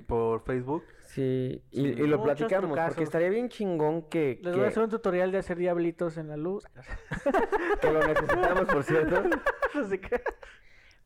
[0.06, 0.84] por Facebook.
[1.06, 2.90] Sí, y, Sí, y lo platicamos, trucazos.
[2.90, 6.16] porque estaría bien chingón que, Les voy a que, hacer un tutorial de hacer diablitos
[6.16, 6.64] en la luz.
[7.80, 9.22] que lo necesitamos, por cierto.
[9.74, 10.22] Así que...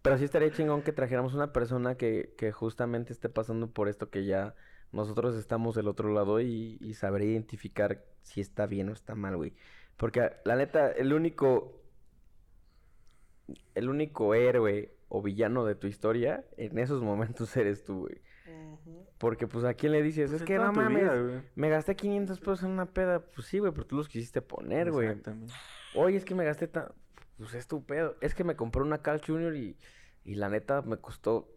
[0.03, 4.11] Pero sí estaría chingón que trajéramos una persona que, que justamente esté pasando por esto
[4.11, 4.55] que ya
[4.93, 9.37] nosotros estamos del otro lado y, y saber identificar si está bien o está mal,
[9.37, 9.55] güey.
[9.97, 11.80] Porque la neta, el único,
[13.75, 18.21] el único héroe o villano de tu historia en esos momentos eres tú, güey.
[19.19, 21.43] Porque pues a quién le dices, Pues es que no mames, vida, güey.
[21.55, 23.21] me gasté 500 pesos en una peda.
[23.21, 25.09] Pues sí, güey, pero tú los quisiste poner, güey.
[25.09, 25.53] Exactamente.
[25.95, 26.87] Oye, es que me gasté tan...
[27.37, 28.17] Pues es tu pedo.
[28.23, 29.55] Es que me compré una Carl Jr.
[29.57, 29.77] y,
[30.25, 31.49] y la neta me costó...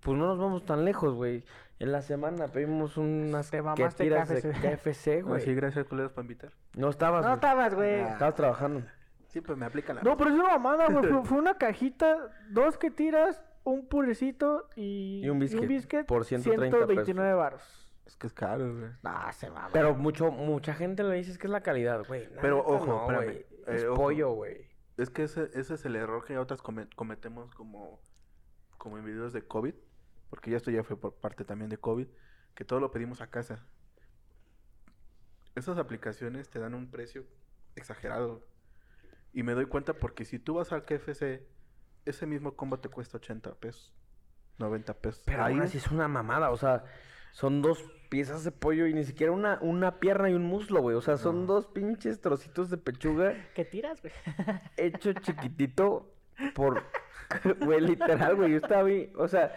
[0.00, 1.42] Pues no nos vamos tan lejos, güey.
[1.80, 4.60] En la semana pedimos unas Te mamaste tiras de KFC.
[4.60, 5.54] KFC, Así, güey.
[5.54, 6.52] gracias, colegas, por invitar.
[6.76, 7.34] No estabas, No güey.
[7.34, 8.00] estabas, güey.
[8.00, 8.12] Ah.
[8.12, 8.82] Estabas trabajando.
[9.30, 10.02] Sí, pues me aplica la...
[10.02, 11.10] No, pero es una mamada, güey.
[11.12, 16.24] Fue, fue una cajita, dos que tiras, un purecito y, Y un biscuit, biscuit por
[16.24, 16.86] 130 pesos.
[16.86, 17.62] 129 baros.
[18.06, 18.90] Es que es caro, güey.
[19.04, 19.68] Ah, se va.
[19.72, 22.28] Pero mucho, mucha gente le dice que es la calidad, güey.
[22.40, 23.36] Pero, ojo, no, espérame, güey.
[23.38, 23.46] eh,
[23.76, 24.68] es pollo, güey.
[24.96, 28.00] Es que ese, ese es el error que otras come- cometemos como,
[28.78, 29.74] como individuos de COVID.
[30.28, 32.08] Porque ya esto ya fue por parte también de COVID.
[32.54, 33.64] Que todo lo pedimos a casa.
[35.54, 37.24] Esas aplicaciones te dan un precio
[37.76, 38.42] exagerado.
[39.32, 41.42] Y me doy cuenta porque si tú vas al KFC,
[42.04, 43.94] ese mismo combo te cuesta 80 pesos.
[44.58, 45.22] 90 pesos.
[45.24, 46.84] Pero Ahí aún así es una mamada, o sea,
[47.32, 50.96] son dos piezas de pollo y ni siquiera una, una pierna y un muslo, güey.
[50.96, 54.12] O sea, son dos pinches trocitos de pechuga ¿Qué tiras, güey?
[54.76, 56.12] hecho chiquitito
[56.54, 56.82] por...
[57.60, 58.50] Güey, literal, güey.
[58.50, 59.54] Yo estaba ahí, o sea,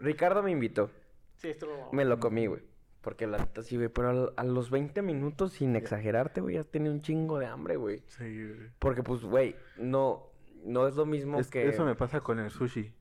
[0.00, 0.90] Ricardo me invitó.
[1.36, 1.90] Sí, estuvo...
[1.92, 2.62] Me lo comí, güey.
[3.04, 3.88] Porque la neta sí, güey.
[3.88, 7.76] Pero al- a, los 20 minutos, sin exagerarte, güey, ya tenía un chingo de hambre,
[7.76, 8.02] güey.
[8.08, 8.70] Sí, güey.
[8.78, 10.22] Porque, pues, güey, no...
[10.64, 11.68] no es lo mismo Es- que...
[11.68, 12.92] Eso me pasa con el sushi.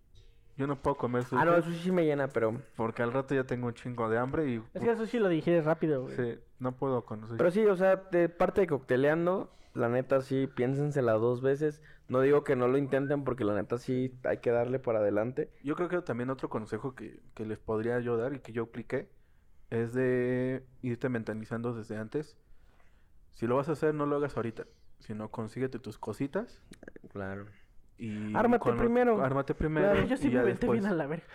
[0.56, 2.62] Yo no puedo comer sushi Ah, no, el sushi sí me llena, pero...
[2.76, 5.30] porque al rato ya tengo un chingo de hambre y Es que el sushi lo
[5.30, 6.16] digieres rápido, güey.
[6.16, 7.38] sí, no puedo con sushi.
[7.38, 11.82] Pero sí, o sea, de parte de cocteleando, la neta sí, piénsensela dos veces.
[12.10, 15.50] No digo que no lo intenten porque la neta sí hay que darle para adelante.
[15.64, 18.64] Yo creo que también otro consejo que, que les podría yo dar y que yo
[18.64, 19.08] apliqué
[19.74, 22.38] es de irte mentalizando desde antes.
[23.32, 24.66] Si lo vas a hacer, no lo hagas ahorita,
[25.00, 26.62] sino consíguete tus cositas
[27.12, 27.48] Claro.
[27.98, 28.36] y...
[28.36, 29.24] Ármate primero.
[29.24, 30.82] Ármate primero Claro, yo sí y me ya vente después...
[30.82, 31.26] bien a la verga.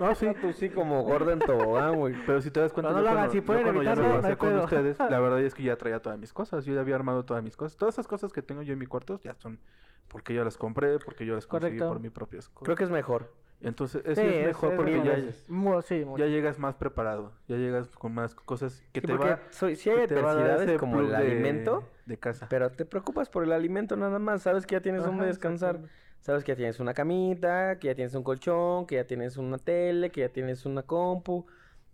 [0.00, 2.14] No, sí, Tú sí como gordo en tobogán, güey.
[2.26, 4.22] Pero si te das cuenta, no yo lo hagan, si yo pueden ya evitarlo, lo
[4.22, 6.64] no hay con ustedes, la verdad es que ya traía todas mis cosas.
[6.64, 7.76] Yo ya había armado todas mis cosas.
[7.76, 9.58] Todas esas cosas que tengo yo en mi cuarto ya son
[10.06, 11.92] porque yo las compré, porque yo las conseguí Correcto.
[11.94, 12.64] por mis propias cosas.
[12.64, 13.34] Creo que es mejor.
[13.60, 15.18] Entonces, eso Sí, es mejor porque ya,
[15.48, 16.24] Mu- sí, mucho.
[16.24, 17.32] ya llegas más preparado.
[17.48, 21.08] Ya llegas con más cosas que Sí, te va, soy, sí hay adversidades como el
[21.10, 22.46] de- alimento, de casa.
[22.48, 24.42] pero te preocupas por el alimento nada más.
[24.42, 25.80] Sabes que ya tienes Ajá, donde descansar.
[26.20, 29.58] Sabes que ya tienes una camita, que ya tienes un colchón, que ya tienes una
[29.58, 31.46] tele, que ya tienes una compu,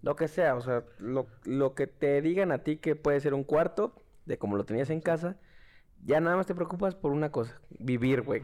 [0.02, 0.56] lo que sea.
[0.56, 3.94] O sea, lo, lo que te digan a ti que puede ser un cuarto,
[4.26, 5.36] de como lo tenías en casa,
[6.04, 8.42] ya nada más te preocupas por una cosa, vivir, güey.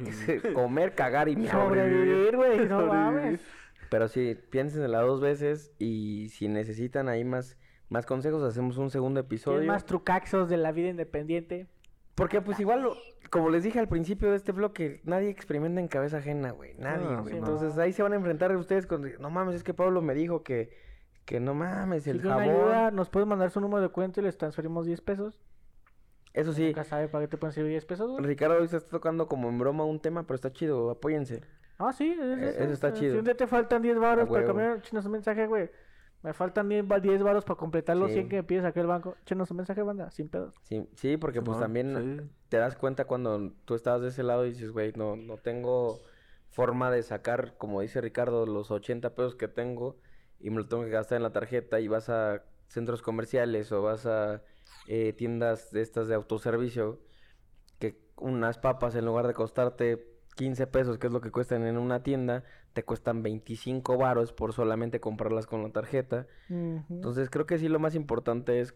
[0.55, 1.53] comer, cagar y miar.
[1.53, 3.41] Sobrevivir, güey, no mames.
[3.91, 7.57] Pero sí, piénsensela dos veces y si necesitan ahí más,
[7.89, 9.67] más consejos, hacemos un segundo ¿Tienes episodio.
[9.67, 11.67] más trucaxos de la vida independiente?
[12.15, 12.97] Porque pues igual, lo-
[13.31, 16.75] como les dije al principio de este blog, que nadie experimenta en cabeza ajena, güey.
[16.79, 17.35] Nadie, No, güey.
[17.35, 17.47] sí, no.
[17.47, 20.43] Entonces ahí se van a enfrentar ustedes con, no mames, es que Pablo me dijo
[20.45, 20.71] que,
[21.25, 22.43] que no mames, el jabón.
[22.45, 25.41] ayuda, nos pueden mandar su número de cuenta y les transferimos 10 pesos.
[26.33, 28.25] Eso sí, Nunca sabe para qué te pueden servir 10 pesos, güey.
[28.25, 31.43] Ricardo hoy se está tocando como en broma un tema, pero está chido, apóyense.
[31.79, 33.13] Ah, sí, es Eh, eso está chido.
[33.13, 35.71] Si un día te faltan 10 varos A para comer, échenos un mensaje, güey.
[36.23, 38.15] Me faltan 10, va- 10 varos para completar los Sí.
[38.15, 39.17] 100 que me pides aquí al banco.
[39.23, 40.55] Échenos un mensaje, banda, sin pedos.
[40.63, 42.31] Sí, sí, porque pues también sí.
[42.51, 45.99] te das cuenta cuando tú estabas de ese lado y dices, güey, no, no tengo
[46.51, 49.97] forma de sacar, como dice Ricardo, los 80 pesos que tengo
[50.39, 53.81] y me lo tengo que gastar en la tarjeta y vas a centros comerciales o
[53.83, 54.43] vas a
[54.87, 57.01] eh, tiendas de estas de autoservicio
[57.79, 61.77] que unas papas en lugar de costarte 15 pesos, que es lo que cuestan en
[61.77, 66.27] una tienda, te cuestan 25 varos por solamente comprarlas con la tarjeta.
[66.49, 68.75] Entonces creo que sí lo más importante es,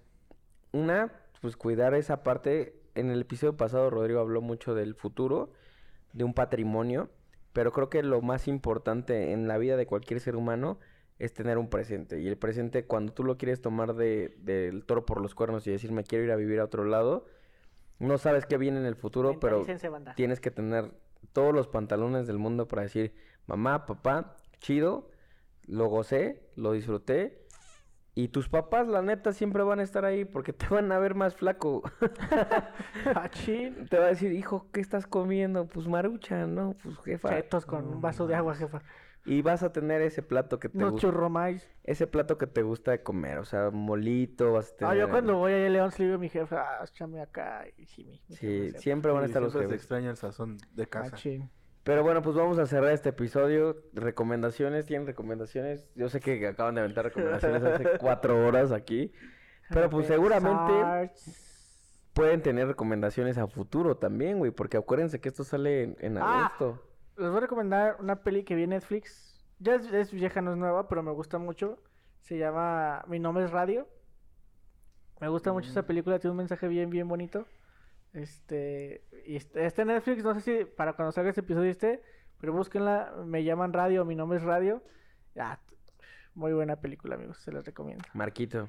[0.72, 2.80] una, pues cuidar esa parte.
[2.94, 5.52] En el episodio pasado Rodrigo habló mucho del futuro,
[6.12, 7.10] de un patrimonio,
[7.52, 10.78] pero creo que lo más importante en la vida de cualquier ser humano
[11.18, 12.20] es tener un presente.
[12.20, 15.70] Y el presente, cuando tú lo quieres tomar de, del toro por los cuernos y
[15.70, 17.26] decir, me quiero ir a vivir a otro lado,
[17.98, 19.64] no sabes qué viene en el futuro, pero
[20.16, 20.92] tienes que tener
[21.32, 23.14] todos los pantalones del mundo para decir,
[23.46, 25.10] mamá, papá, chido,
[25.66, 27.40] lo gocé, lo disfruté.
[28.16, 31.16] Y tus papás, la neta, siempre van a estar ahí porque te van a ver
[31.16, 31.82] más flaco.
[33.90, 35.66] Te va a decir, hijo, ¿qué estás comiendo?
[35.66, 36.76] Pues marucha, ¿no?
[36.80, 37.30] Pues jefa.
[37.30, 38.82] Chetos con un vaso de agua, jefa.
[39.26, 41.06] Y vas a tener ese plato que te Unos gusta.
[41.08, 41.66] churromais.
[41.82, 44.92] Ese plato que te gusta de comer, o sea, molito, vas a tener...
[44.92, 47.64] Ah, yo cuando voy a León, le digo a mi jefa, ah, échame acá.
[47.78, 49.82] Y sí, mi, mi Sí, siempre van a Sí, estar los siempre se jefes.
[49.82, 51.12] extraña el sazón de casa.
[51.12, 51.50] Machín.
[51.84, 53.76] Pero bueno, pues vamos a cerrar este episodio.
[53.94, 55.88] Recomendaciones, ¿tienen recomendaciones?
[55.94, 59.12] Yo sé que acaban de aventar recomendaciones hace cuatro horas aquí.
[59.70, 61.10] Pero pues seguramente
[62.12, 64.50] pueden tener recomendaciones a futuro también, güey.
[64.50, 66.52] Porque acuérdense que esto sale en, en Ah.
[67.16, 69.40] Les voy a recomendar una peli que vi en Netflix.
[69.60, 71.78] Ya es, es vieja, no es nueva, pero me gusta mucho.
[72.20, 73.88] Se llama Mi nombre es Radio.
[75.20, 75.70] Me gusta mucho Mm.
[75.70, 77.46] esa película, tiene un mensaje bien, bien bonito.
[78.12, 82.02] Este, y este, está en Netflix, no sé si para cuando salga este episodio esté,
[82.40, 84.82] pero búsquenla, me llaman Radio, mi nombre es Radio.
[85.34, 85.74] Ya, t-
[86.34, 88.04] muy buena película, amigos, se las recomiendo.
[88.12, 88.68] Marquito.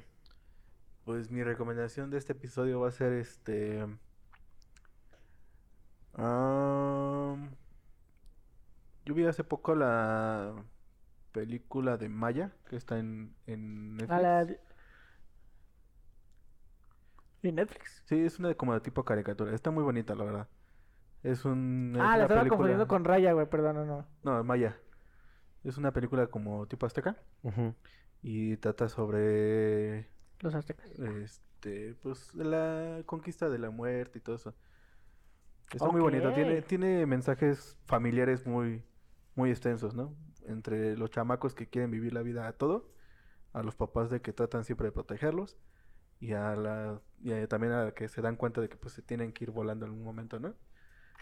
[1.03, 3.85] Pues mi recomendación de este episodio va a ser este.
[6.13, 7.49] am,
[9.05, 10.53] yo vi hace poco la
[11.31, 14.11] película de Maya que está en, en Netflix.
[14.11, 14.47] A la...
[17.41, 18.03] ¿Y Netflix?
[18.05, 19.53] Sí, es una de como de tipo caricatura.
[19.53, 20.47] Está muy bonita, la verdad.
[21.23, 21.91] Es un.
[21.95, 24.05] es Ah, la estaba película- confundiendo con Raya, güey, perdón, no, no.
[24.23, 24.77] No, Maya.
[25.63, 27.17] Es una película como tipo azteca
[28.21, 30.07] y trata sobre
[30.41, 30.91] Los aztecas.
[30.99, 34.53] este pues la conquista de la muerte y todo eso.
[35.71, 38.83] Está muy bonito, tiene, tiene mensajes familiares muy,
[39.35, 40.15] muy extensos, ¿no?
[40.45, 42.91] Entre los chamacos que quieren vivir la vida a todo,
[43.53, 45.57] a los papás de que tratan siempre de protegerlos,
[46.19, 49.01] y a la, y a- también a que se dan cuenta de que pues se
[49.01, 50.53] tienen que ir volando en algún momento, ¿no?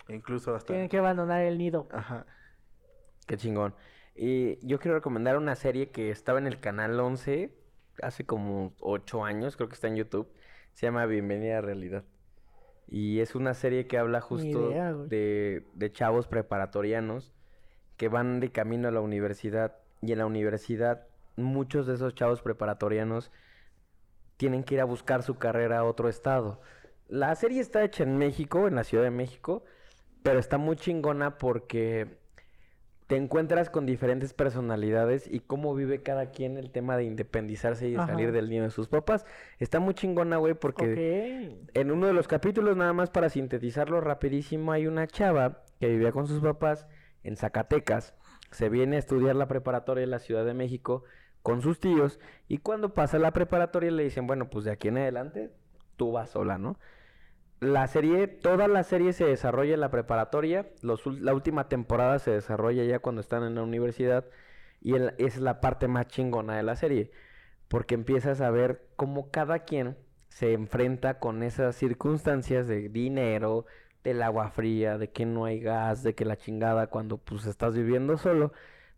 [0.08, 1.88] E incluso hasta Tienen que abandonar el nido.
[1.92, 2.26] ajá.
[3.28, 3.74] Qué chingón.
[4.16, 7.56] Y yo quiero recomendar una serie que estaba en el canal 11
[8.02, 10.28] hace como ocho años, creo que está en YouTube.
[10.74, 12.04] Se llama Bienvenida a Realidad.
[12.88, 17.34] Y es una serie que habla justo idea, de, de chavos preparatorianos
[18.04, 19.78] que van de camino a la universidad.
[20.02, 21.08] Y en la universidad,
[21.38, 23.32] muchos de esos chavos preparatorianos
[24.36, 26.60] tienen que ir a buscar su carrera a otro estado.
[27.08, 29.64] La serie está hecha en México, en la Ciudad de México,
[30.22, 32.18] pero está muy chingona porque
[33.08, 37.92] te encuentras con diferentes personalidades y cómo vive cada quien el tema de independizarse y
[37.92, 39.26] de salir del nido de sus papás.
[39.60, 44.74] Está muy chingona, güey, porque en uno de los capítulos, nada más para sintetizarlo rapidísimo,
[44.74, 46.86] hay una chava que vivía con sus papás
[47.24, 48.14] en Zacatecas.
[48.52, 51.04] Se viene a estudiar la preparatoria en la Ciudad de México
[51.42, 54.98] con sus tíos y cuando pasa la preparatoria le dicen, bueno, pues de aquí en
[54.98, 55.52] adelante
[55.98, 56.80] tú vas sola, ¿no?
[57.60, 62.84] La serie, toda la serie se desarrolla en la preparatoria, la última temporada se desarrolla
[62.84, 64.26] ya cuando están en la universidad
[64.82, 67.12] y es la parte más chingona de la serie,
[67.70, 69.98] porque empiezas a ver cómo cada quien
[70.28, 73.66] se enfrenta con esas circunstancias de dinero,
[74.04, 77.76] del agua fría, de que no hay gas, de que la chingada cuando pues estás
[77.76, 78.52] viviendo solo,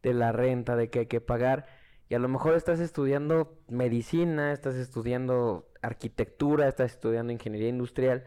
[0.03, 1.67] de la renta, de que hay que pagar.
[2.09, 8.23] Y a lo mejor estás estudiando medicina, estás estudiando arquitectura, estás estudiando ingeniería industrial,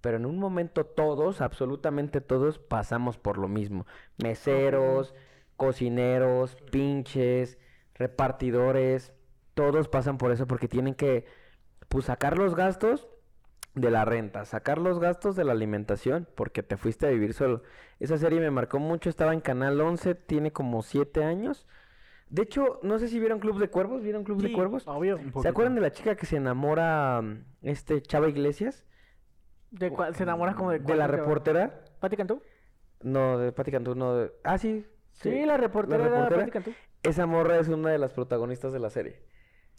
[0.00, 3.86] pero en un momento todos, absolutamente todos, pasamos por lo mismo.
[4.22, 5.14] Meseros,
[5.56, 7.58] cocineros, pinches,
[7.94, 9.12] repartidores,
[9.54, 11.24] todos pasan por eso porque tienen que
[11.88, 13.08] pues sacar los gastos
[13.76, 17.62] de la renta, sacar los gastos de la alimentación, porque te fuiste a vivir solo.
[18.00, 21.66] Esa serie me marcó mucho, estaba en Canal 11, tiene como 7 años.
[22.30, 24.88] De hecho, no sé si vieron Club de Cuervos, ¿vieron Club de Cuervos?
[24.88, 25.16] Obvio.
[25.16, 28.84] Un ¿Se acuerdan de la chica que se enamora, mm, este, Chava Iglesias?
[29.70, 30.14] ¿De cuál?
[30.14, 31.18] ¿Se enamora como de ¿De cuál la chava?
[31.18, 31.84] reportera?
[32.00, 32.42] ¿Pati Cantú?
[33.02, 34.16] No, de Patti Cantú, no.
[34.16, 34.86] de- Ah, sí.
[35.12, 36.40] Sí, la reportera, era reportera.
[36.40, 36.70] Pati Cantú.
[37.02, 39.22] Esa morra es una de las protagonistas de la serie.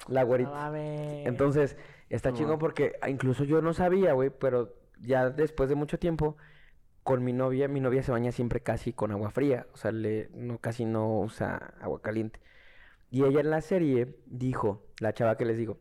[0.07, 0.51] La No güerita.
[0.51, 1.25] mames.
[1.25, 1.77] Entonces,
[2.09, 5.99] está No chingón porque ah, incluso yo no sabía, güey, pero ya después de mucho
[5.99, 6.37] tiempo,
[7.03, 10.29] con mi novia, mi novia se baña siempre casi con agua fría, o sea, le,
[10.33, 12.41] no, casi no usa agua caliente.
[13.11, 15.79] Y ella en la serie dijo, la chava que les digo,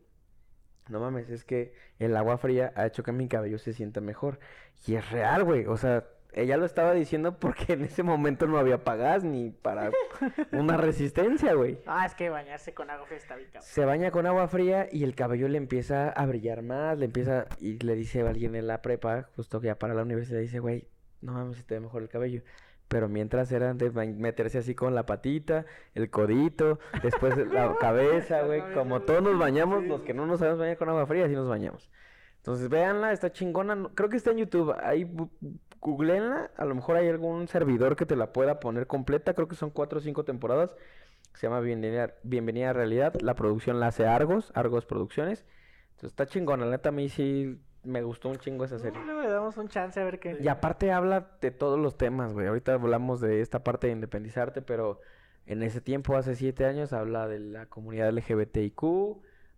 [0.89, 4.39] no mames, es que el agua fría ha hecho que mi cabello se sienta mejor.
[4.85, 8.57] Y es real, güey, o sea, ella lo estaba diciendo porque en ese momento no
[8.57, 9.91] había pagas ni para
[10.51, 11.79] una resistencia, güey.
[11.85, 13.67] Ah, es que bañarse con agua fría está bien cabrón.
[13.67, 17.47] Se baña con agua fría y el cabello le empieza a brillar más, le empieza
[17.59, 20.59] y le dice a alguien en la prepa, justo que ya para la universidad, dice,
[20.59, 20.87] güey,
[21.21, 22.43] no mames, te ve mejor el cabello.
[22.87, 28.61] Pero mientras era de meterse así con la patita, el codito, después la cabeza, güey,
[28.73, 31.49] como todos nos bañamos, los que no nos sabemos bañar con agua fría, así nos
[31.49, 31.89] bañamos.
[32.47, 35.05] Entonces, véanla, está chingona, no- creo que está en YouTube, ahí
[35.81, 39.57] googleenla, a lo mejor hay algún servidor que te la pueda poner completa, creo que
[39.57, 40.73] son cuatro o cinco temporadas,
[41.33, 45.43] se llama Bienvenida, Bienvenida a Realidad, la producción la hace Argos, Argos Producciones,
[45.89, 48.97] entonces está chingona, la neta a mí sí me gustó un chingo esa serie.
[49.03, 50.37] Luego le damos un chance a ver qué.
[50.39, 52.47] Y aparte habla de todos los temas, güey.
[52.47, 55.01] Ahorita hablamos de esta parte de independizarte, pero
[55.45, 58.83] en ese tiempo, hace siete años, habla de la comunidad LGBTIQ,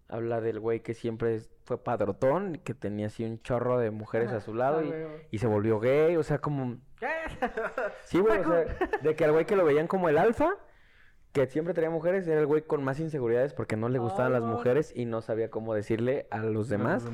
[0.10, 4.42] habla del güey que siempre fue padrotón, que tenía así un chorro de mujeres a
[4.42, 4.82] su lado
[5.32, 6.78] y, se volvió gay, o sea, como...
[8.04, 8.66] Sí, güey, o sea,
[9.02, 10.50] de que al güey que lo veían como el alfa,
[11.32, 14.42] que siempre tenía mujeres, era el güey con más inseguridades porque no le gustaban las
[14.42, 17.08] mujeres y no sabía cómo decirle a los demás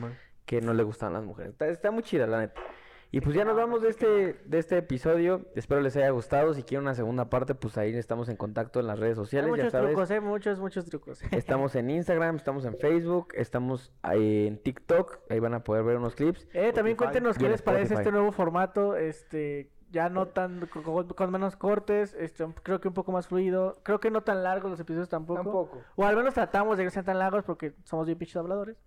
[0.46, 1.52] que no le gustaban las mujeres.
[1.52, 2.62] Está, está muy chida, la neta.
[3.12, 5.46] Y pues ya nos vamos de este, de este episodio.
[5.56, 6.54] Espero les haya gustado.
[6.54, 9.48] Si quieren una segunda parte, pues ahí estamos en contacto en las redes Hay sociales,
[9.52, 9.90] ya muchos sabes.
[9.92, 11.22] trucos, eh, muchos, muchos trucos.
[11.32, 15.20] Estamos en Instagram, estamos en Facebook, estamos ahí en TikTok.
[15.30, 16.48] Ahí van a poder ver unos clips.
[16.54, 16.98] Eh, también Spotify.
[16.98, 18.02] cuéntenos qué les parece Spotify.
[18.02, 22.94] este nuevo formato, este, ya no tan, con, con menos cortes, este, creo que un
[22.94, 25.70] poco más fluido, creo que no tan largos los episodios tampoco.
[25.96, 28.78] O al menos tratamos de que no sean tan largos porque somos bien pinches habladores.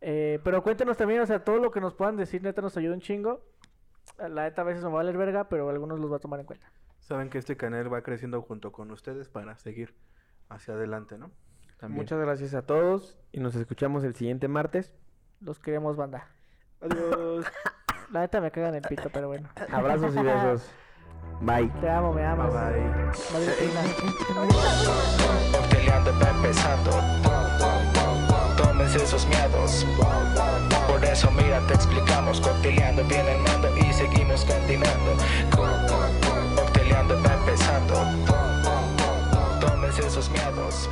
[0.00, 2.94] Eh, pero cuéntenos también, o sea, todo lo que nos puedan decir, neta, nos ayuda
[2.94, 3.44] un chingo.
[4.18, 6.40] La neta a veces nos va a valer verga, pero algunos los va a tomar
[6.40, 6.70] en cuenta.
[7.00, 9.94] Saben que este canal va creciendo junto con ustedes para seguir
[10.48, 11.30] hacia adelante, ¿no?
[11.78, 12.02] También.
[12.02, 14.92] Muchas gracias a todos y nos escuchamos el siguiente martes.
[15.40, 16.28] Los queremos, banda.
[16.80, 17.46] Adiós.
[18.10, 19.48] La neta me cagan el pito, pero bueno.
[19.70, 20.70] Abrazos y besos.
[21.40, 21.68] Bye.
[21.80, 22.52] Te amo, me Bye amas.
[22.52, 22.82] bye.
[25.52, 27.87] Cocteleando va
[28.78, 29.84] Tómense esos miedos.
[30.86, 32.40] Por eso, mira, te explicamos.
[32.40, 35.16] Cocteleando viene el mando y seguimos continuando.
[35.50, 35.66] Co-
[36.54, 37.94] Cocteleando va empezando.
[39.60, 40.88] Tómense esos miedos.